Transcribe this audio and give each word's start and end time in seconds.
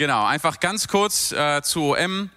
Genau, 0.00 0.24
einfach 0.24 0.60
ganz 0.60 0.88
kurz 0.88 1.30
äh, 1.30 1.60
zu 1.60 1.94
OM. 1.94 2.30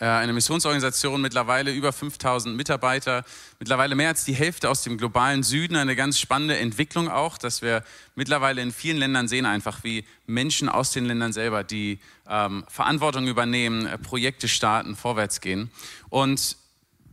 Äh, 0.00 0.04
eine 0.04 0.34
Missionsorganisation, 0.34 1.18
mittlerweile 1.18 1.72
über 1.72 1.94
5000 1.94 2.54
Mitarbeiter, 2.54 3.24
mittlerweile 3.58 3.94
mehr 3.94 4.08
als 4.08 4.26
die 4.26 4.34
Hälfte 4.34 4.68
aus 4.68 4.82
dem 4.82 4.98
globalen 4.98 5.42
Süden. 5.42 5.76
Eine 5.76 5.96
ganz 5.96 6.20
spannende 6.20 6.58
Entwicklung 6.58 7.08
auch, 7.08 7.38
dass 7.38 7.62
wir 7.62 7.82
mittlerweile 8.16 8.60
in 8.60 8.70
vielen 8.70 8.98
Ländern 8.98 9.28
sehen, 9.28 9.46
einfach 9.46 9.82
wie 9.82 10.04
Menschen 10.26 10.68
aus 10.68 10.92
den 10.92 11.06
Ländern 11.06 11.32
selber, 11.32 11.64
die 11.64 12.00
ähm, 12.28 12.66
Verantwortung 12.68 13.26
übernehmen, 13.28 13.86
äh, 13.86 13.96
Projekte 13.96 14.46
starten, 14.46 14.94
vorwärts 14.94 15.40
gehen. 15.40 15.70
Und 16.10 16.58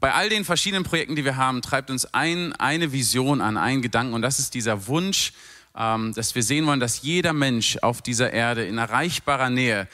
bei 0.01 0.13
all 0.13 0.27
den 0.27 0.43
verschiedenen 0.43 0.83
Projekten, 0.83 1.15
die 1.15 1.23
wir 1.23 1.37
haben, 1.37 1.61
treibt 1.61 1.89
uns 1.89 2.13
ein, 2.13 2.51
eine 2.57 2.91
Vision 2.91 3.39
an, 3.39 3.55
einen 3.55 3.81
Gedanken. 3.81 4.15
Und 4.15 4.21
das 4.21 4.37
ist 4.37 4.53
dieser 4.53 4.87
Wunsch, 4.87 5.31
dass 5.75 6.35
wir 6.35 6.43
sehen 6.43 6.65
wollen, 6.67 6.79
dass 6.79 7.01
jeder 7.01 7.33
Mensch 7.33 7.77
auf 7.81 8.01
dieser 8.01 8.31
Erde 8.31 8.65
in 8.65 8.77
erreichbarer 8.77 9.49
Nähe 9.49 9.87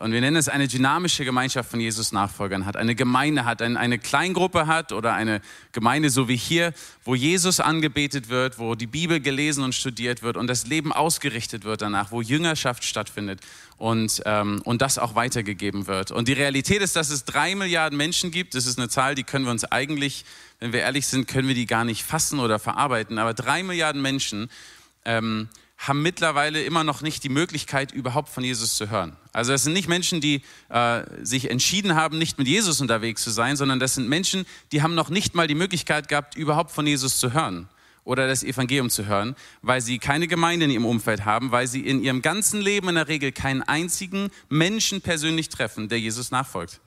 und 0.00 0.12
wir 0.12 0.20
nennen 0.20 0.36
es 0.36 0.48
eine 0.48 0.68
dynamische 0.68 1.24
Gemeinschaft 1.24 1.70
von 1.70 1.80
Jesus 1.80 2.12
Nachfolgern 2.12 2.66
hat, 2.66 2.76
eine 2.76 2.94
Gemeinde 2.94 3.44
hat, 3.44 3.62
eine 3.62 3.98
Kleingruppe 3.98 4.66
hat 4.66 4.92
oder 4.92 5.14
eine 5.14 5.40
Gemeinde 5.72 6.10
so 6.10 6.28
wie 6.28 6.36
hier, 6.36 6.72
wo 7.04 7.14
Jesus 7.14 7.58
angebetet 7.58 8.28
wird, 8.28 8.58
wo 8.58 8.74
die 8.74 8.86
Bibel 8.86 9.20
gelesen 9.20 9.64
und 9.64 9.74
studiert 9.74 10.22
wird 10.22 10.36
und 10.36 10.46
das 10.46 10.66
Leben 10.66 10.92
ausgerichtet 10.92 11.64
wird 11.64 11.82
danach, 11.82 12.12
wo 12.12 12.22
Jüngerschaft 12.22 12.84
stattfindet 12.84 13.40
und, 13.76 14.22
ähm, 14.24 14.60
und 14.64 14.82
das 14.82 14.98
auch 14.98 15.14
weitergegeben 15.14 15.86
wird. 15.86 16.12
Und 16.12 16.28
die 16.28 16.32
Realität 16.32 16.80
ist, 16.80 16.94
dass 16.94 17.10
es 17.10 17.24
drei 17.24 17.54
Milliarden 17.54 17.96
Menschen 17.96 18.30
gibt. 18.30 18.54
Das 18.54 18.66
ist 18.66 18.78
eine 18.78 18.88
Zahl, 18.88 19.14
die 19.14 19.24
können 19.24 19.46
wir 19.46 19.52
uns 19.52 19.64
eigentlich, 19.64 20.24
wenn 20.60 20.72
wir 20.72 20.80
ehrlich 20.80 21.06
sind, 21.06 21.26
können 21.26 21.48
wir 21.48 21.54
die 21.54 21.66
gar 21.66 21.84
nicht 21.84 22.04
fassen 22.04 22.38
oder 22.38 22.58
verarbeiten. 22.58 23.18
Aber 23.18 23.34
drei 23.34 23.62
Milliarden 23.62 24.02
Menschen 24.02 24.48
ähm, 25.08 25.48
haben 25.78 26.02
mittlerweile 26.02 26.62
immer 26.62 26.84
noch 26.84 27.02
nicht 27.02 27.22
die 27.22 27.28
Möglichkeit, 27.28 27.92
überhaupt 27.92 28.28
von 28.28 28.42
Jesus 28.44 28.76
zu 28.76 28.90
hören. 28.90 29.16
Also 29.32 29.52
das 29.52 29.62
sind 29.62 29.72
nicht 29.72 29.88
Menschen, 29.88 30.20
die 30.20 30.42
äh, 30.68 31.02
sich 31.22 31.50
entschieden 31.50 31.94
haben, 31.94 32.18
nicht 32.18 32.36
mit 32.36 32.48
Jesus 32.48 32.80
unterwegs 32.80 33.22
zu 33.22 33.30
sein, 33.30 33.56
sondern 33.56 33.78
das 33.78 33.94
sind 33.94 34.08
Menschen, 34.08 34.44
die 34.72 34.82
haben 34.82 34.94
noch 34.94 35.08
nicht 35.08 35.34
mal 35.34 35.46
die 35.46 35.54
Möglichkeit 35.54 36.08
gehabt, 36.08 36.36
überhaupt 36.36 36.72
von 36.72 36.86
Jesus 36.86 37.18
zu 37.18 37.32
hören 37.32 37.68
oder 38.04 38.26
das 38.26 38.42
Evangelium 38.42 38.90
zu 38.90 39.06
hören, 39.06 39.36
weil 39.62 39.80
sie 39.80 39.98
keine 39.98 40.26
Gemeinde 40.26 40.64
in 40.64 40.72
ihrem 40.72 40.86
Umfeld 40.86 41.24
haben, 41.24 41.52
weil 41.52 41.68
sie 41.68 41.86
in 41.86 42.02
ihrem 42.02 42.22
ganzen 42.22 42.60
Leben 42.60 42.88
in 42.88 42.96
der 42.96 43.06
Regel 43.06 43.30
keinen 43.32 43.62
einzigen 43.62 44.30
Menschen 44.48 45.00
persönlich 45.00 45.48
treffen, 45.48 45.88
der 45.88 46.00
Jesus 46.00 46.30
nachfolgt. 46.32 46.80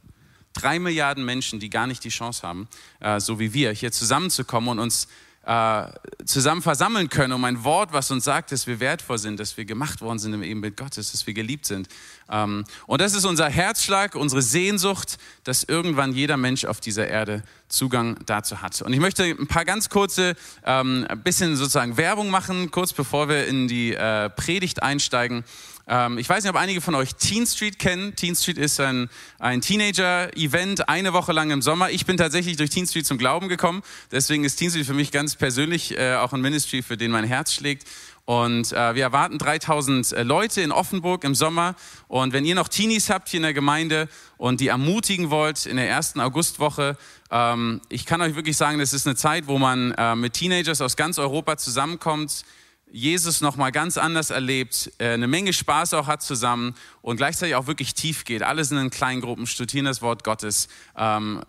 Drei 0.54 0.80
Milliarden 0.80 1.23
Menschen, 1.23 1.62
die 1.62 1.70
gar 1.70 1.88
nicht 1.88 2.04
die 2.04 2.10
Chance 2.10 2.45
haben, 2.45 2.67
äh, 3.00 3.22
so 3.22 3.40
wie 3.40 3.54
wir, 3.54 3.72
hier 3.72 3.94
zusammenzukommen 3.94 4.70
und 4.70 4.80
uns 4.80 5.08
äh, 5.45 5.86
zusammen 6.25 6.61
versammeln 6.61 7.09
können, 7.09 7.33
um 7.33 7.44
ein 7.45 7.64
Wort, 7.64 7.94
was 7.94 8.11
uns 8.11 8.23
sagt, 8.23 8.52
dass 8.52 8.67
wir 8.67 8.80
wertvoll 8.80 9.17
sind, 9.17 9.39
dass 9.39 9.58
wir 9.58 9.66
gemacht 9.66 10.02
worden 10.02 10.19
sind 10.19 10.33
im 10.33 10.44
Ebenbild 10.44 10.77
Gottes, 10.77 11.11
dass 11.11 11.25
wir 11.27 11.33
geliebt 11.33 11.66
sind. 11.66 11.88
Ähm, 12.30 12.64
und 12.88 13.02
das 13.02 13.14
ist 13.14 13.25
unser 13.25 13.50
Herzschlag, 13.50 14.16
unsere 14.16 14.42
Sehnsucht, 14.42 15.17
dass 15.44 15.64
irgendwann 15.64 16.14
jeder 16.14 16.38
Mensch 16.38 16.66
auf 16.66 16.80
dieser 16.80 17.08
Erde 17.08 17.44
Zugang 17.67 18.17
dazu 18.25 18.61
hat. 18.61 18.81
Und 18.81 18.94
ich 18.94 18.99
möchte 18.99 19.23
ein 19.23 19.47
paar 19.47 19.66
ganz 19.66 19.89
kurze, 19.89 20.36
ähm, 20.66 21.05
ein 21.08 21.23
bisschen 21.23 21.55
sozusagen 21.55 21.97
Werbung 21.97 22.30
machen, 22.30 22.72
kurz 22.72 22.94
bevor 22.94 23.30
wir 23.30 23.47
in 23.47 23.67
die 23.67 23.94
äh, 23.94 24.30
Predigt 24.30 24.83
einsteigen. 24.83 25.44
Ähm, 25.88 26.17
ich 26.17 26.30
weiß 26.30 26.44
nicht, 26.44 26.52
ob 26.52 26.59
einige 26.59 26.81
von 26.81 26.95
euch 26.95 27.16
Teen 27.16 27.45
Street 27.45 27.80
kennen. 27.80 28.16
Teen 28.16 28.36
Street 28.36 28.58
ist 28.58 28.80
ein, 28.80 29.09
ein 29.39 29.61
Teenager-Event, 29.61 30.88
eine 30.88 31.14
Woche 31.14 31.33
lang 31.33 31.52
im 31.52 31.61
Sommer. 31.61 31.89
Ich 31.89 32.05
bin 32.05 32.17
tatsächlich 32.17 32.58
durch 32.58 32.69
Teen 32.69 32.88
Street 32.88 33.05
zum 33.05 33.17
Glauben 33.17 33.49
gekommen. 33.49 33.81
Deswegen 34.11 34.44
ist 34.44 34.58
Teen 34.58 34.69
Street 34.69 34.86
für 34.86 34.94
mich 34.94 35.11
ganz 35.11 35.36
persönlich 35.36 35.97
äh, 35.97 36.11
auch 36.20 36.34
ein 36.34 36.42
Ministry, 36.42 36.81
für 36.81 36.98
den 36.98 37.12
mein 37.12 37.23
Herz 37.23 37.54
schlägt. 37.54 37.88
Und 38.26 38.72
äh, 38.72 38.95
wir 38.95 39.04
erwarten 39.04 39.38
3000 39.38 40.14
äh, 40.14 40.23
Leute 40.23 40.62
in 40.62 40.72
Offenburg 40.72 41.23
im 41.23 41.36
Sommer. 41.36 41.76
Und 42.08 42.34
wenn 42.34 42.45
ihr 42.45 42.56
noch 42.56 42.67
Teenies 42.67 43.09
habt 43.09 43.30
hier 43.30 43.40
in 43.40 43.44
der 43.44 43.54
Gemeinde 43.54 44.08
und 44.38 44.62
die 44.62 44.67
ermutigen 44.67 45.30
wollt 45.30 45.66
in 45.66 45.78
der 45.78 45.89
ersten 45.89 46.20
Augustwoche, 46.20 46.98
ähm, 47.32 47.82
ich 47.89 48.06
kann 48.06 48.22
euch 48.22 48.36
wirklich 48.36 48.58
sagen, 48.58 48.80
das 48.80 48.94
ist 48.94 49.08
eine 49.08 49.16
Zeit, 49.16 49.48
wo 49.48 49.58
man 49.58 49.92
äh, 49.94 50.16
mit 50.16 50.33
Teenagers 50.33 50.82
aus 50.82 50.95
ganz 50.95 51.17
Europa 51.17 51.58
zusammenkommt 51.58 52.45
Jesus 52.94 53.40
nochmal 53.40 53.72
ganz 53.72 53.98
anders 53.98 54.32
erlebt, 54.32 54.92
äh, 54.98 55.14
eine 55.14 55.28
Menge 55.28 55.54
Spaß 55.54 55.94
auch 55.94 56.08
hat 56.08 56.22
zusammen 56.22 56.76
und 57.02 57.18
gleichzeitig 57.18 57.56
auch 57.56 57.68
wirklich 57.68 57.94
tief 57.94 58.26
geht. 58.26 58.44
Alle 58.44 58.66
sind 58.66 58.78
in 58.78 58.90
kleinen 58.90 59.22
Gruppen, 59.22 59.48
studieren 59.48 59.86
das 59.86 60.02
Wort 60.02 60.26
Gottes, 60.26 60.68
ähm, 60.98 61.42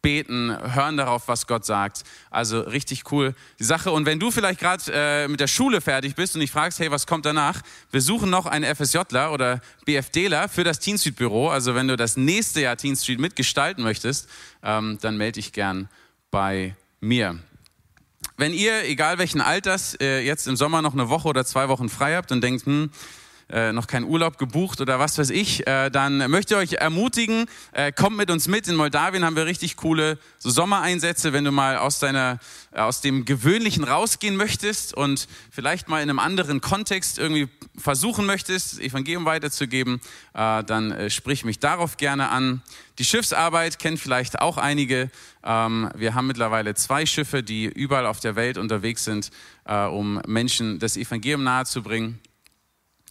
beten, 0.00 0.56
hören 0.74 0.96
darauf, 0.96 1.28
was 1.28 1.46
Gott 1.46 1.66
sagt. 1.66 2.04
Also 2.30 2.60
richtig 2.60 3.12
cool 3.12 3.34
die 3.58 3.64
Sache. 3.64 3.90
Und 3.90 4.06
wenn 4.06 4.18
du 4.18 4.30
vielleicht 4.30 4.58
gerade 4.58 4.82
äh, 4.90 5.28
mit 5.28 5.40
der 5.40 5.48
Schule 5.48 5.82
fertig 5.82 6.14
bist 6.14 6.34
und 6.34 6.40
dich 6.40 6.50
fragst, 6.50 6.78
hey, 6.78 6.90
was 6.90 7.06
kommt 7.06 7.26
danach? 7.26 7.60
Wir 7.90 8.00
suchen 8.00 8.30
noch 8.30 8.46
einen 8.46 8.74
FSJler 8.74 9.32
oder 9.32 9.60
BFDler 9.84 10.48
für 10.48 10.64
das 10.64 10.78
Teen 10.78 10.96
Street 10.96 11.16
Büro. 11.16 11.48
Also 11.48 11.74
wenn 11.74 11.88
du 11.88 11.96
das 11.96 12.16
nächste 12.16 12.62
Jahr 12.62 12.76
Teen 12.76 12.96
Street 12.96 13.20
mitgestalten 13.20 13.84
möchtest, 13.84 14.28
ähm, 14.62 14.96
dann 15.02 15.18
melde 15.18 15.40
dich 15.40 15.52
gern 15.52 15.90
bei 16.30 16.74
mir. 17.00 17.38
Wenn 18.36 18.52
ihr, 18.52 18.84
egal 18.84 19.18
welchen 19.18 19.40
Alters, 19.40 19.96
äh, 20.00 20.20
jetzt 20.20 20.46
im 20.46 20.56
Sommer 20.56 20.82
noch 20.82 20.92
eine 20.92 21.08
Woche 21.08 21.28
oder 21.28 21.44
zwei 21.46 21.68
Wochen 21.68 21.88
frei 21.88 22.16
habt 22.16 22.32
und 22.32 22.42
denkt, 22.42 22.66
hm, 22.66 22.90
äh, 23.48 23.72
noch 23.72 23.86
keinen 23.86 24.06
Urlaub 24.06 24.38
gebucht 24.38 24.80
oder 24.80 24.98
was 24.98 25.18
weiß 25.18 25.30
ich, 25.30 25.66
äh, 25.68 25.88
dann 25.90 26.30
möchte 26.30 26.54
ich 26.54 26.60
euch 26.60 26.80
ermutigen, 26.80 27.46
äh, 27.72 27.92
kommt 27.92 28.16
mit 28.16 28.28
uns 28.28 28.48
mit. 28.48 28.66
In 28.66 28.74
Moldawien 28.74 29.24
haben 29.24 29.36
wir 29.36 29.46
richtig 29.46 29.76
coole 29.76 30.18
so 30.38 30.50
Sommereinsätze, 30.50 31.32
wenn 31.32 31.44
du 31.44 31.52
mal 31.52 31.78
aus 31.78 32.00
deiner, 32.00 32.40
äh, 32.72 32.80
aus 32.80 33.02
dem 33.02 33.24
Gewöhnlichen 33.24 33.84
rausgehen 33.84 34.34
möchtest 34.34 34.94
und 34.94 35.28
vielleicht 35.50 35.88
mal 35.88 36.02
in 36.02 36.10
einem 36.10 36.18
anderen 36.18 36.60
Kontext 36.60 37.18
irgendwie 37.18 37.48
versuchen 37.76 38.26
möchtest, 38.26 38.80
Evangelium 38.80 39.26
weiterzugeben, 39.26 40.00
äh, 40.34 40.64
dann 40.64 41.08
sprich 41.08 41.44
mich 41.44 41.60
darauf 41.60 41.98
gerne 41.98 42.30
an. 42.30 42.62
Die 42.98 43.04
Schiffsarbeit 43.04 43.78
kennt 43.78 44.00
vielleicht 44.00 44.40
auch 44.40 44.56
einige. 44.56 45.08
Ähm, 45.44 45.88
wir 45.94 46.14
haben 46.14 46.26
mittlerweile 46.26 46.74
zwei 46.74 47.06
Schiffe, 47.06 47.44
die 47.44 47.66
überall 47.66 48.06
auf 48.06 48.18
der 48.18 48.34
Welt 48.34 48.58
unterwegs 48.58 49.04
sind, 49.04 49.30
um 49.66 50.20
Menschen 50.26 50.78
das 50.78 50.96
Evangelium 50.96 51.42
nahezubringen. 51.42 52.20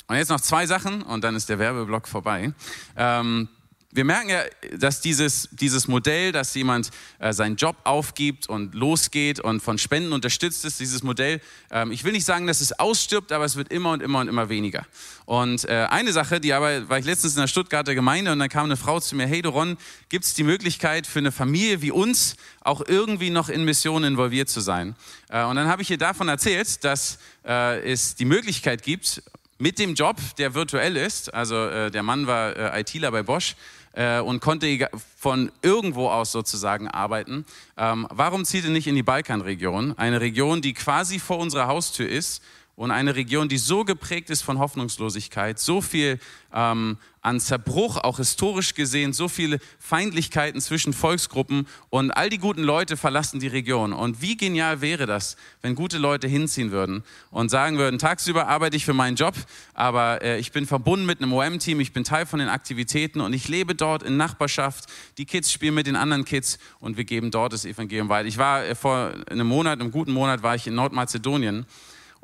Und 0.07 0.17
jetzt 0.17 0.29
noch 0.29 0.41
zwei 0.41 0.67
Sachen 0.67 1.01
und 1.01 1.23
dann 1.23 1.35
ist 1.35 1.49
der 1.49 1.57
Werbeblock 1.57 2.07
vorbei. 2.07 2.53
Ähm, 2.95 3.49
wir 3.95 4.03
merken 4.03 4.29
ja, 4.29 4.43
dass 4.77 4.99
dieses, 4.99 5.47
dieses 5.53 5.87
Modell, 5.87 6.33
dass 6.33 6.53
jemand 6.53 6.89
äh, 7.19 7.31
seinen 7.31 7.55
Job 7.55 7.77
aufgibt 7.85 8.47
und 8.49 8.75
losgeht 8.75 9.39
und 9.39 9.61
von 9.61 9.77
Spenden 9.77 10.11
unterstützt 10.11 10.65
ist, 10.65 10.81
dieses 10.81 11.01
Modell, 11.01 11.39
ähm, 11.71 11.91
ich 11.91 12.03
will 12.03 12.11
nicht 12.11 12.25
sagen, 12.25 12.45
dass 12.45 12.59
es 12.59 12.77
ausstirbt, 12.77 13.31
aber 13.31 13.45
es 13.45 13.55
wird 13.55 13.71
immer 13.71 13.91
und 13.91 14.03
immer 14.03 14.19
und 14.19 14.27
immer 14.27 14.49
weniger. 14.49 14.85
Und 15.23 15.63
äh, 15.69 15.87
eine 15.89 16.11
Sache, 16.11 16.41
die 16.41 16.51
aber, 16.51 16.89
war 16.89 16.99
ich 16.99 17.05
letztens 17.05 17.35
in 17.35 17.41
der 17.41 17.47
Stuttgarter 17.47 17.95
Gemeinde 17.95 18.33
und 18.33 18.39
dann 18.39 18.49
kam 18.49 18.65
eine 18.65 18.75
Frau 18.75 18.99
zu 18.99 19.15
mir, 19.15 19.27
hey 19.27 19.41
Doron, 19.41 19.77
gibt 20.09 20.25
es 20.25 20.33
die 20.33 20.43
Möglichkeit 20.43 21.07
für 21.07 21.19
eine 21.19 21.31
Familie 21.31 21.81
wie 21.81 21.91
uns 21.91 22.35
auch 22.61 22.81
irgendwie 22.85 23.29
noch 23.29 23.47
in 23.47 23.63
Missionen 23.63 24.03
involviert 24.11 24.49
zu 24.49 24.59
sein? 24.59 24.95
Äh, 25.29 25.45
und 25.45 25.55
dann 25.55 25.69
habe 25.69 25.81
ich 25.81 25.89
ihr 25.89 25.97
davon 25.97 26.27
erzählt, 26.27 26.83
dass 26.83 27.17
äh, 27.45 27.79
es 27.89 28.15
die 28.15 28.25
Möglichkeit 28.25 28.83
gibt, 28.83 29.23
mit 29.57 29.79
dem 29.79 29.93
Job, 29.93 30.17
der 30.37 30.53
virtuell 30.53 30.97
ist, 30.97 31.33
also 31.33 31.55
äh, 31.67 31.89
der 31.89 32.03
Mann 32.03 32.27
war 32.27 32.55
äh, 32.55 32.81
ITler 32.81 33.11
bei 33.11 33.23
Bosch 33.23 33.55
äh, 33.93 34.19
und 34.19 34.41
konnte 34.41 34.89
von 35.17 35.51
irgendwo 35.61 36.09
aus 36.09 36.31
sozusagen 36.31 36.87
arbeiten. 36.87 37.45
Ähm, 37.77 38.07
warum 38.09 38.45
zieht 38.45 38.65
er 38.65 38.71
nicht 38.71 38.87
in 38.87 38.95
die 38.95 39.03
Balkanregion? 39.03 39.97
Eine 39.97 40.19
Region, 40.19 40.61
die 40.61 40.73
quasi 40.73 41.19
vor 41.19 41.39
unserer 41.39 41.67
Haustür 41.67 42.09
ist 42.09 42.43
und 42.75 42.91
eine 42.91 43.15
Region, 43.15 43.47
die 43.47 43.57
so 43.57 43.85
geprägt 43.85 44.29
ist 44.29 44.41
von 44.41 44.59
Hoffnungslosigkeit, 44.59 45.59
so 45.59 45.79
viel 45.79 46.19
ähm, 46.53 46.97
an 47.21 47.39
Zerbruch, 47.39 47.97
auch 47.97 48.17
historisch 48.17 48.75
gesehen, 48.75 49.13
so 49.13 49.27
viele 49.27 49.59
Feindlichkeiten 49.79 50.59
zwischen 50.61 50.93
Volksgruppen 50.93 51.67
und 51.89 52.11
all 52.11 52.29
die 52.29 52.37
guten 52.37 52.61
Leute 52.61 52.97
verlassen 52.97 53.39
die 53.39 53.47
Region. 53.47 53.93
Und 53.93 54.21
wie 54.21 54.35
genial 54.37 54.81
wäre 54.81 55.05
das, 55.05 55.37
wenn 55.61 55.73
gute 55.73 55.97
Leute 55.97 56.27
hinziehen 56.27 56.71
würden 56.71 57.03
und 57.31 57.49
sagen 57.49 57.77
würden, 57.77 57.97
tagsüber 57.97 58.47
arbeite 58.47 58.75
ich 58.75 58.85
für 58.85 58.93
meinen 58.93 59.15
Job, 59.15 59.35
aber 59.73 60.21
äh, 60.21 60.37
ich 60.37 60.51
bin 60.51 60.67
verbunden 60.67 61.05
mit 61.05 61.21
einem 61.21 61.33
OM-Team, 61.33 61.79
ich 61.79 61.93
bin 61.93 62.03
Teil 62.03 62.25
von 62.25 62.39
den 62.39 62.49
Aktivitäten 62.49 63.21
und 63.21 63.33
ich 63.33 63.47
lebe 63.47 63.73
dort 63.73 64.03
in 64.03 64.17
Nachbarschaft. 64.17 64.85
Die 65.17 65.25
Kids 65.25 65.51
spielen 65.51 65.75
mit 65.75 65.87
den 65.87 65.95
anderen 65.95 66.25
Kids 66.25 66.59
und 66.79 66.97
wir 66.97 67.05
geben 67.05 67.31
dort 67.31 67.53
das 67.53 67.65
Evangelium 67.65 68.09
weiter. 68.09 68.27
Ich 68.27 68.37
war 68.37 68.65
äh, 68.65 68.75
vor 68.75 69.13
einem 69.29 69.47
Monat, 69.47 69.79
einem 69.79 69.91
guten 69.91 70.11
Monat, 70.11 70.43
war 70.43 70.55
ich 70.55 70.67
in 70.67 70.75
Nordmazedonien 70.75 71.65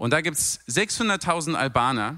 und 0.01 0.09
da 0.09 0.21
gibt 0.21 0.35
es 0.35 0.59
600.000 0.67 1.53
Albaner, 1.53 2.17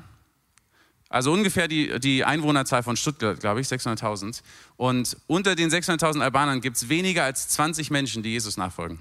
also 1.10 1.34
ungefähr 1.34 1.68
die, 1.68 2.00
die 2.00 2.24
Einwohnerzahl 2.24 2.82
von 2.82 2.96
Stuttgart, 2.96 3.42
glaube 3.42 3.60
ich, 3.60 3.68
600.000. 3.68 4.42
Und 4.78 5.18
unter 5.28 5.54
den 5.54 5.70
600.000 5.70 6.22
Albanern 6.22 6.62
gibt 6.62 6.78
es 6.78 6.88
weniger 6.88 7.26
als 7.26 7.50
20 7.50 7.92
Menschen, 7.92 8.24
die 8.24 8.30
Jesus 8.30 8.56
nachfolgen. 8.56 9.00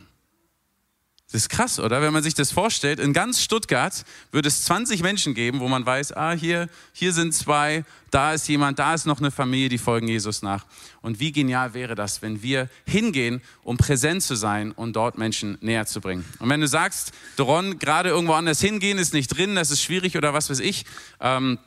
Das 1.33 1.43
ist 1.43 1.49
krass, 1.49 1.81
oder? 1.81 2.03
Wenn 2.03 2.13
man 2.13 2.23
sich 2.23 2.35
das 2.35 2.53
vorstellt, 2.53 3.01
in 3.01 3.15
ganz 3.15 3.41
Stuttgart 3.41 4.05
würde 4.33 4.49
es 4.49 4.65
20 4.65 5.03
Menschen 5.03 5.33
geben, 5.33 5.61
wo 5.61 5.69
man 5.69 5.85
weiß, 5.87 6.13
ah, 6.13 6.33
hier, 6.33 6.69
hier 6.93 7.15
sind 7.15 7.33
zwei, 7.33 7.85
da 8.11 8.35
ist 8.35 8.49
jemand, 8.49 8.79
da 8.79 8.93
ist 8.93 9.07
noch 9.07 9.19
eine 9.19 9.31
Familie, 9.31 9.71
die 9.71 9.79
folgen 9.79 10.09
Jesus 10.09 10.43
nach. 10.43 10.67
Und 11.01 11.21
wie 11.21 11.33
genial 11.33 11.73
wäre 11.73 11.95
das, 11.95 12.21
wenn 12.21 12.43
wir 12.43 12.69
hingehen, 12.87 13.41
um 13.63 13.79
präsent 13.79 14.23
zu 14.23 14.35
sein 14.35 14.73
und 14.73 14.95
dort 14.95 15.17
Menschen 15.17 15.57
näher 15.63 15.87
zu 15.87 16.03
bringen. 16.03 16.27
Und 16.39 16.51
wenn 16.51 16.61
du 16.61 16.69
sagst, 16.69 17.13
Doron, 17.37 17.79
gerade 17.79 18.11
irgendwo 18.11 18.35
anders 18.35 18.61
hingehen 18.61 18.99
ist 18.99 19.15
nicht 19.15 19.29
drin, 19.29 19.55
das 19.55 19.71
ist 19.71 19.83
schwierig 19.83 20.19
oder 20.19 20.35
was 20.35 20.51
weiß 20.51 20.61
ich, 20.61 20.85
ähm, 21.21 21.59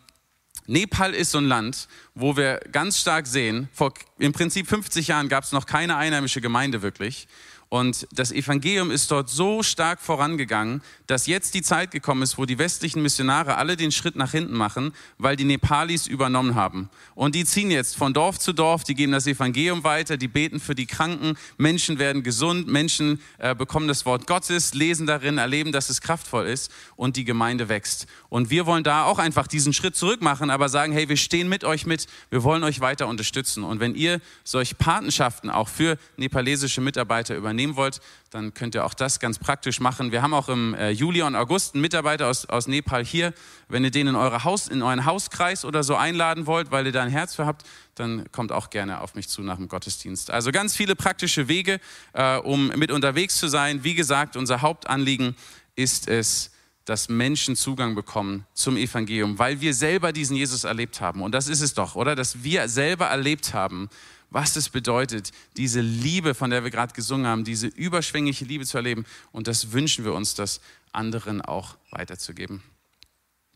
Nepal 0.68 1.14
ist 1.14 1.32
so 1.32 1.38
ein 1.38 1.46
Land, 1.46 1.88
wo 2.14 2.38
wir 2.38 2.60
ganz 2.72 3.00
stark 3.00 3.28
sehen, 3.28 3.70
vor 3.72 3.94
im 4.18 4.32
Prinzip 4.32 4.68
50 4.68 5.08
Jahren 5.08 5.30
gab 5.30 5.44
es 5.44 5.52
noch 5.52 5.66
keine 5.66 5.96
einheimische 5.98 6.42
Gemeinde 6.42 6.82
wirklich. 6.82 7.28
Und 7.76 8.08
das 8.14 8.32
Evangelium 8.32 8.90
ist 8.90 9.12
dort 9.12 9.30
so 9.30 9.62
stark 9.62 10.00
vorangegangen, 10.00 10.82
dass 11.08 11.28
jetzt 11.28 11.56
die 11.56 11.62
Zeit 11.62 11.92
gekommen 11.92 12.22
ist, 12.22 12.38
wo 12.38 12.46
die 12.46 12.58
westlichen 12.58 13.02
Missionare 13.02 13.58
alle 13.58 13.76
den 13.76 13.92
Schritt 13.92 14.16
nach 14.16 14.32
hinten 14.32 14.56
machen, 14.56 14.94
weil 15.18 15.36
die 15.36 15.44
Nepalis 15.44 16.08
übernommen 16.08 16.56
haben. 16.56 16.90
Und 17.16 17.36
die 17.36 17.44
ziehen 17.44 17.72
jetzt 17.72 17.98
von 17.98 18.14
Dorf 18.14 18.40
zu 18.40 18.54
Dorf, 18.54 18.86
die 18.86 18.96
geben 18.96 19.12
das 19.12 19.28
Evangelium 19.28 19.84
weiter, 19.84 20.16
die 20.16 20.30
beten 20.30 20.62
für 20.62 20.74
die 20.74 20.86
Kranken, 20.86 21.38
Menschen 21.58 22.00
werden 22.00 22.24
gesund, 22.24 22.70
Menschen 22.70 23.20
äh, 23.40 23.54
bekommen 23.54 23.90
das 23.90 24.06
Wort 24.06 24.26
Gottes, 24.26 24.74
lesen 24.74 25.06
darin, 25.06 25.38
erleben, 25.38 25.74
dass 25.74 25.90
es 25.90 26.00
kraftvoll 26.00 26.48
ist 26.48 26.72
und 26.96 27.18
die 27.18 27.26
Gemeinde 27.26 27.68
wächst. 27.68 28.08
Und 28.30 28.52
wir 28.52 28.66
wollen 28.66 28.86
da 28.86 29.04
auch 29.04 29.20
einfach 29.20 29.48
diesen 29.48 29.74
Schritt 29.74 29.98
zurück 29.98 30.22
machen, 30.22 30.50
aber 30.50 30.70
sagen, 30.70 30.94
hey, 30.94 31.10
wir 31.10 31.18
stehen 31.18 31.50
mit 31.50 31.66
euch 31.66 31.86
mit, 31.86 32.08
wir 32.30 32.44
wollen 32.44 32.64
euch 32.64 32.80
weiter 32.80 33.10
unterstützen. 33.10 33.66
Und 33.66 33.82
wenn 33.82 33.96
ihr 33.96 34.22
solche 34.46 34.76
Patenschaften 34.76 35.50
auch 35.50 35.68
für 35.68 35.98
nepalesische 36.16 36.80
Mitarbeiter 36.80 37.36
übernehmt, 37.36 37.65
übernehmen 37.66 37.76
wollt, 37.76 38.00
dann 38.32 38.54
könnt 38.54 38.76
ihr 38.76 38.86
auch 38.86 38.94
das 38.94 39.20
ganz 39.20 39.40
praktisch 39.40 39.80
machen. 39.80 40.12
Wir 40.12 40.22
haben 40.22 40.34
auch 40.34 40.50
im 40.50 40.74
äh, 40.76 40.92
Juli 40.92 41.22
und 41.22 41.36
August 41.36 41.74
einen 41.74 41.82
Mitarbeiter 41.82 42.28
aus, 42.28 42.46
aus 42.46 42.68
Nepal 42.68 43.04
hier. 43.04 43.34
Wenn 43.68 43.84
ihr 43.84 43.92
den 43.92 44.08
in, 44.08 44.16
eure 44.16 44.44
Haus, 44.44 44.68
in 44.68 44.82
euren 44.82 45.06
Hauskreis 45.06 45.66
oder 45.66 45.84
so 45.84 45.96
einladen 45.96 46.46
wollt, 46.46 46.72
weil 46.72 46.86
ihr 46.86 46.92
da 46.92 47.04
ein 47.04 47.10
Herz 47.10 47.36
für 47.36 47.46
habt, 47.46 47.64
dann 47.96 48.30
kommt 48.32 48.52
auch 48.52 48.70
gerne 48.70 49.02
auf 49.02 49.16
mich 49.16 49.30
zu 49.30 49.42
nach 49.42 49.58
dem 49.58 49.68
Gottesdienst. 49.68 50.32
Also 50.32 50.52
ganz 50.52 50.76
viele 50.76 50.96
praktische 50.96 51.48
Wege, 51.48 51.80
äh, 52.14 52.38
um 52.38 52.68
mit 52.68 52.92
unterwegs 52.92 53.38
zu 53.38 53.48
sein. 53.48 53.84
Wie 53.84 53.96
gesagt, 53.96 54.36
unser 54.36 54.62
Hauptanliegen 54.62 55.36
ist 55.76 56.08
es, 56.08 56.52
dass 56.86 57.10
Menschen 57.10 57.56
Zugang 57.56 57.96
bekommen 57.96 58.46
zum 58.54 58.78
Evangelium, 58.78 59.40
weil 59.40 59.60
wir 59.60 59.74
selber 59.74 60.12
diesen 60.12 60.36
Jesus 60.36 60.66
erlebt 60.66 61.02
haben. 61.02 61.24
Und 61.24 61.32
das 61.32 61.48
ist 61.48 61.62
es 61.62 61.74
doch, 61.74 61.96
oder? 61.96 62.16
Dass 62.16 62.44
wir 62.44 62.70
selber 62.70 63.08
erlebt 63.08 63.56
haben, 63.56 63.90
was 64.30 64.56
es 64.56 64.70
bedeutet, 64.70 65.32
diese 65.58 65.82
Liebe, 65.82 66.34
von 66.34 66.50
der 66.50 66.64
wir 66.64 66.72
gerade 66.72 66.94
gesungen 66.94 67.28
haben, 67.28 67.44
diese 67.44 67.68
überschwängliche 67.68 68.46
Liebe 68.46 68.66
zu 68.66 68.78
erleben. 68.78 69.06
Und 69.32 69.48
das 69.48 69.72
wünschen 69.72 70.06
wir 70.06 70.14
uns, 70.14 70.36
das 70.36 70.62
anderen 70.92 71.42
auch 71.42 71.78
weiterzugeben. 71.92 72.62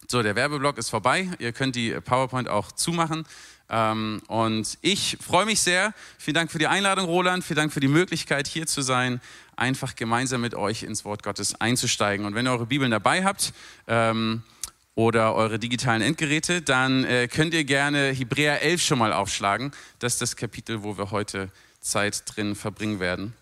So, 0.07 0.23
der 0.23 0.35
Werbeblock 0.35 0.77
ist 0.77 0.89
vorbei. 0.89 1.29
Ihr 1.37 1.51
könnt 1.51 1.75
die 1.75 1.91
PowerPoint 1.91 2.49
auch 2.49 2.71
zumachen. 2.71 3.25
Ähm, 3.69 4.21
und 4.27 4.79
ich 4.81 5.17
freue 5.21 5.45
mich 5.45 5.59
sehr. 5.59 5.93
Vielen 6.17 6.35
Dank 6.35 6.51
für 6.51 6.57
die 6.57 6.65
Einladung, 6.65 7.05
Roland. 7.05 7.43
Vielen 7.43 7.57
Dank 7.57 7.73
für 7.73 7.79
die 7.79 7.87
Möglichkeit, 7.87 8.47
hier 8.47 8.65
zu 8.65 8.81
sein, 8.81 9.21
einfach 9.55 9.95
gemeinsam 9.95 10.41
mit 10.41 10.55
euch 10.55 10.81
ins 10.81 11.05
Wort 11.05 11.21
Gottes 11.21 11.61
einzusteigen. 11.61 12.25
Und 12.25 12.33
wenn 12.33 12.47
ihr 12.47 12.51
eure 12.51 12.65
Bibeln 12.65 12.89
dabei 12.89 13.23
habt, 13.23 13.53
ähm, 13.87 14.41
oder 14.99 15.33
eure 15.33 15.59
digitalen 15.59 16.01
Endgeräte, 16.01 16.61
dann 16.61 17.05
äh, 17.05 17.29
könnt 17.29 17.53
ihr 17.53 17.63
gerne 17.63 18.11
Hebräer 18.11 18.61
11 18.61 18.81
schon 18.81 18.99
mal 18.99 19.13
aufschlagen. 19.13 19.71
Das 19.99 20.15
ist 20.15 20.21
das 20.21 20.35
Kapitel, 20.35 20.83
wo 20.83 20.97
wir 20.97 21.11
heute 21.11 21.49
Zeit 21.79 22.23
drin 22.25 22.53
verbringen 22.53 22.99
werden. 22.99 23.33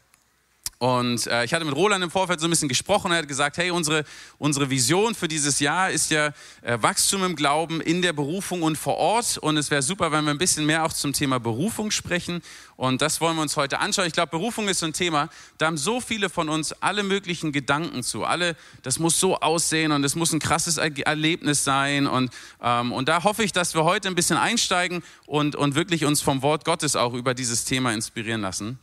Und 0.79 1.25
äh, 1.25 1.43
ich 1.43 1.53
hatte 1.53 1.65
mit 1.65 1.75
Roland 1.75 2.03
im 2.03 2.11
Vorfeld 2.11 2.39
so 2.39 2.45
ein 2.45 2.51
bisschen 2.51 2.69
gesprochen. 2.69 3.11
Er 3.11 3.19
hat 3.19 3.27
gesagt, 3.27 3.57
hey, 3.57 3.71
unsere, 3.71 4.03
unsere 4.37 4.69
Vision 4.69 5.15
für 5.15 5.27
dieses 5.27 5.59
Jahr 5.59 5.89
ist 5.89 6.11
ja 6.11 6.27
äh, 6.61 6.77
Wachstum 6.79 7.23
im 7.23 7.35
Glauben 7.35 7.81
in 7.81 8.03
der 8.03 8.13
Berufung 8.13 8.61
und 8.61 8.77
vor 8.77 8.97
Ort. 8.97 9.39
Und 9.39 9.57
es 9.57 9.71
wäre 9.71 9.81
super, 9.81 10.11
wenn 10.11 10.25
wir 10.25 10.31
ein 10.31 10.37
bisschen 10.37 10.67
mehr 10.67 10.85
auch 10.85 10.93
zum 10.93 11.13
Thema 11.13 11.39
Berufung 11.39 11.89
sprechen. 11.89 12.43
Und 12.75 13.01
das 13.01 13.21
wollen 13.21 13.35
wir 13.37 13.41
uns 13.41 13.57
heute 13.57 13.79
anschauen. 13.79 14.05
Ich 14.05 14.13
glaube, 14.13 14.29
Berufung 14.29 14.67
ist 14.67 14.79
so 14.79 14.85
ein 14.85 14.93
Thema, 14.93 15.29
da 15.57 15.65
haben 15.65 15.77
so 15.77 15.99
viele 15.99 16.29
von 16.29 16.47
uns 16.47 16.73
alle 16.73 17.01
möglichen 17.01 17.51
Gedanken 17.51 18.03
zu. 18.03 18.23
Alle, 18.23 18.55
das 18.83 18.99
muss 18.99 19.19
so 19.19 19.39
aussehen 19.39 19.91
und 19.91 20.03
es 20.03 20.13
muss 20.13 20.31
ein 20.31 20.39
krasses 20.39 20.77
Erlebnis 20.77 21.63
sein. 21.63 22.05
Und, 22.05 22.31
ähm, 22.61 22.91
und 22.91 23.09
da 23.09 23.23
hoffe 23.23 23.43
ich, 23.43 23.51
dass 23.51 23.73
wir 23.73 23.83
heute 23.83 24.09
ein 24.09 24.15
bisschen 24.15 24.37
einsteigen 24.37 25.01
und, 25.25 25.55
und 25.55 25.73
wirklich 25.73 26.05
uns 26.05 26.21
vom 26.21 26.43
Wort 26.43 26.65
Gottes 26.65 26.95
auch 26.95 27.13
über 27.13 27.33
dieses 27.33 27.65
Thema 27.65 27.93
inspirieren 27.93 28.41
lassen. 28.41 28.77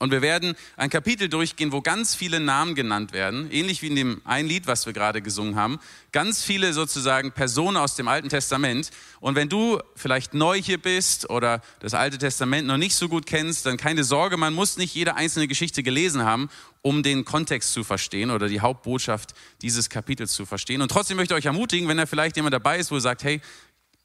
Und 0.00 0.12
wir 0.12 0.22
werden 0.22 0.56
ein 0.78 0.88
Kapitel 0.88 1.28
durchgehen, 1.28 1.72
wo 1.72 1.82
ganz 1.82 2.14
viele 2.14 2.40
Namen 2.40 2.74
genannt 2.74 3.12
werden, 3.12 3.50
ähnlich 3.52 3.82
wie 3.82 3.88
in 3.88 3.96
dem 3.96 4.22
ein 4.24 4.46
Lied, 4.46 4.66
was 4.66 4.86
wir 4.86 4.94
gerade 4.94 5.20
gesungen 5.20 5.56
haben. 5.56 5.78
Ganz 6.10 6.42
viele 6.42 6.72
sozusagen 6.72 7.32
Personen 7.32 7.76
aus 7.76 7.96
dem 7.96 8.08
Alten 8.08 8.30
Testament. 8.30 8.90
Und 9.20 9.34
wenn 9.34 9.50
du 9.50 9.78
vielleicht 9.94 10.32
neu 10.32 10.58
hier 10.58 10.78
bist 10.78 11.28
oder 11.28 11.60
das 11.80 11.92
Alte 11.92 12.16
Testament 12.16 12.66
noch 12.66 12.78
nicht 12.78 12.96
so 12.96 13.10
gut 13.10 13.26
kennst, 13.26 13.66
dann 13.66 13.76
keine 13.76 14.02
Sorge, 14.02 14.38
man 14.38 14.54
muss 14.54 14.78
nicht 14.78 14.94
jede 14.94 15.16
einzelne 15.16 15.46
Geschichte 15.46 15.82
gelesen 15.82 16.24
haben, 16.24 16.48
um 16.80 17.02
den 17.02 17.26
Kontext 17.26 17.74
zu 17.74 17.84
verstehen 17.84 18.30
oder 18.30 18.48
die 18.48 18.60
Hauptbotschaft 18.60 19.34
dieses 19.60 19.90
Kapitels 19.90 20.32
zu 20.32 20.46
verstehen. 20.46 20.80
Und 20.80 20.90
trotzdem 20.90 21.18
möchte 21.18 21.34
ich 21.34 21.38
euch 21.40 21.44
ermutigen, 21.44 21.88
wenn 21.88 21.98
da 21.98 22.06
vielleicht 22.06 22.36
jemand 22.36 22.54
dabei 22.54 22.78
ist, 22.78 22.90
wo 22.90 22.94
ihr 22.94 23.02
sagt, 23.02 23.22
hey, 23.22 23.42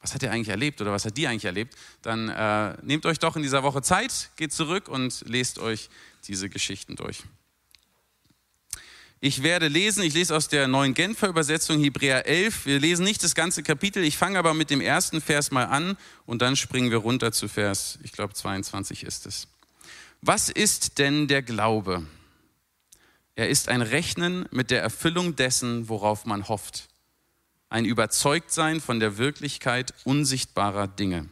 was 0.05 0.13
hat 0.13 0.21
er 0.21 0.31
eigentlich 0.31 0.49
erlebt 0.49 0.79
oder 0.81 0.91
was 0.91 1.03
hat 1.03 1.17
die 1.17 1.25
eigentlich 1.25 1.45
erlebt, 1.45 1.75
dann 2.03 2.29
äh, 2.29 2.77
nehmt 2.83 3.07
euch 3.07 3.17
doch 3.17 3.35
in 3.35 3.41
dieser 3.41 3.63
Woche 3.63 3.81
Zeit, 3.81 4.29
geht 4.35 4.53
zurück 4.53 4.87
und 4.87 5.23
lest 5.25 5.57
euch 5.57 5.89
diese 6.27 6.47
Geschichten 6.47 6.95
durch. 6.95 7.23
Ich 9.19 9.41
werde 9.41 9.67
lesen, 9.67 10.03
ich 10.03 10.13
lese 10.13 10.35
aus 10.35 10.47
der 10.47 10.67
neuen 10.67 10.93
Genfer 10.93 11.27
Übersetzung 11.27 11.79
Hebräer 11.79 12.27
11. 12.27 12.67
Wir 12.67 12.79
lesen 12.79 13.03
nicht 13.03 13.23
das 13.23 13.33
ganze 13.33 13.63
Kapitel, 13.63 14.03
ich 14.03 14.15
fange 14.15 14.37
aber 14.37 14.53
mit 14.53 14.69
dem 14.69 14.79
ersten 14.79 15.21
Vers 15.21 15.49
mal 15.49 15.65
an 15.65 15.97
und 16.27 16.43
dann 16.43 16.55
springen 16.55 16.91
wir 16.91 16.97
runter 16.97 17.31
zu 17.31 17.47
Vers, 17.47 17.97
ich 18.03 18.11
glaube 18.11 18.35
22 18.35 19.01
ist 19.01 19.25
es. 19.25 19.47
Was 20.21 20.49
ist 20.49 20.99
denn 20.99 21.27
der 21.27 21.41
Glaube? 21.41 22.05
Er 23.33 23.49
ist 23.49 23.69
ein 23.69 23.81
Rechnen 23.81 24.45
mit 24.51 24.69
der 24.69 24.83
Erfüllung 24.83 25.35
dessen, 25.35 25.89
worauf 25.89 26.25
man 26.25 26.47
hofft 26.47 26.89
ein 27.69 27.85
Überzeugtsein 27.85 28.81
von 28.81 28.99
der 28.99 29.17
Wirklichkeit 29.17 29.93
unsichtbarer 30.03 30.87
Dinge. 30.87 31.29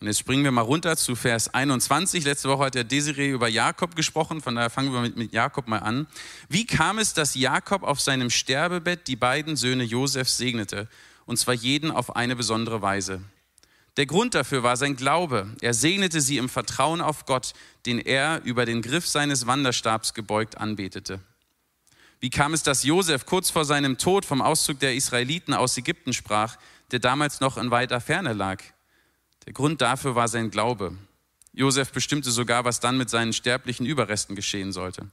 Und 0.00 0.06
jetzt 0.06 0.18
springen 0.18 0.44
wir 0.44 0.50
mal 0.50 0.62
runter 0.62 0.96
zu 0.96 1.14
Vers 1.14 1.52
21. 1.52 2.24
Letzte 2.24 2.48
Woche 2.48 2.64
hat 2.64 2.74
der 2.74 2.84
Desiree 2.84 3.28
über 3.28 3.48
Jakob 3.48 3.94
gesprochen, 3.94 4.40
von 4.40 4.54
daher 4.54 4.70
fangen 4.70 4.94
wir 4.94 5.02
mit, 5.02 5.18
mit 5.18 5.34
Jakob 5.34 5.68
mal 5.68 5.80
an. 5.80 6.06
Wie 6.48 6.64
kam 6.64 6.98
es, 6.98 7.12
dass 7.12 7.34
Jakob 7.34 7.82
auf 7.82 8.00
seinem 8.00 8.30
Sterbebett 8.30 9.08
die 9.08 9.16
beiden 9.16 9.56
Söhne 9.56 9.84
Josefs 9.84 10.38
segnete, 10.38 10.88
und 11.26 11.36
zwar 11.36 11.52
jeden 11.52 11.90
auf 11.90 12.16
eine 12.16 12.34
besondere 12.34 12.80
Weise? 12.80 13.20
Der 13.98 14.06
Grund 14.06 14.34
dafür 14.34 14.62
war 14.62 14.78
sein 14.78 14.96
Glaube. 14.96 15.54
Er 15.60 15.74
segnete 15.74 16.22
sie 16.22 16.38
im 16.38 16.48
Vertrauen 16.48 17.02
auf 17.02 17.26
Gott, 17.26 17.52
den 17.84 17.98
er 17.98 18.40
über 18.44 18.64
den 18.64 18.80
Griff 18.80 19.06
seines 19.06 19.46
Wanderstabs 19.46 20.14
gebeugt 20.14 20.56
anbetete. 20.56 21.20
Wie 22.20 22.30
kam 22.30 22.52
es, 22.52 22.62
dass 22.62 22.84
Josef 22.84 23.24
kurz 23.24 23.48
vor 23.48 23.64
seinem 23.64 23.96
Tod 23.96 24.26
vom 24.26 24.42
Auszug 24.42 24.78
der 24.78 24.94
Israeliten 24.94 25.54
aus 25.54 25.76
Ägypten 25.78 26.12
sprach, 26.12 26.56
der 26.90 26.98
damals 26.98 27.40
noch 27.40 27.56
in 27.56 27.70
weiter 27.70 28.00
Ferne 28.00 28.34
lag? 28.34 28.62
Der 29.46 29.54
Grund 29.54 29.80
dafür 29.80 30.14
war 30.14 30.28
sein 30.28 30.50
Glaube. 30.50 30.96
Josef 31.54 31.92
bestimmte 31.92 32.30
sogar, 32.30 32.64
was 32.64 32.78
dann 32.78 32.98
mit 32.98 33.08
seinen 33.08 33.32
sterblichen 33.32 33.86
Überresten 33.86 34.36
geschehen 34.36 34.72
sollte. 34.72 35.10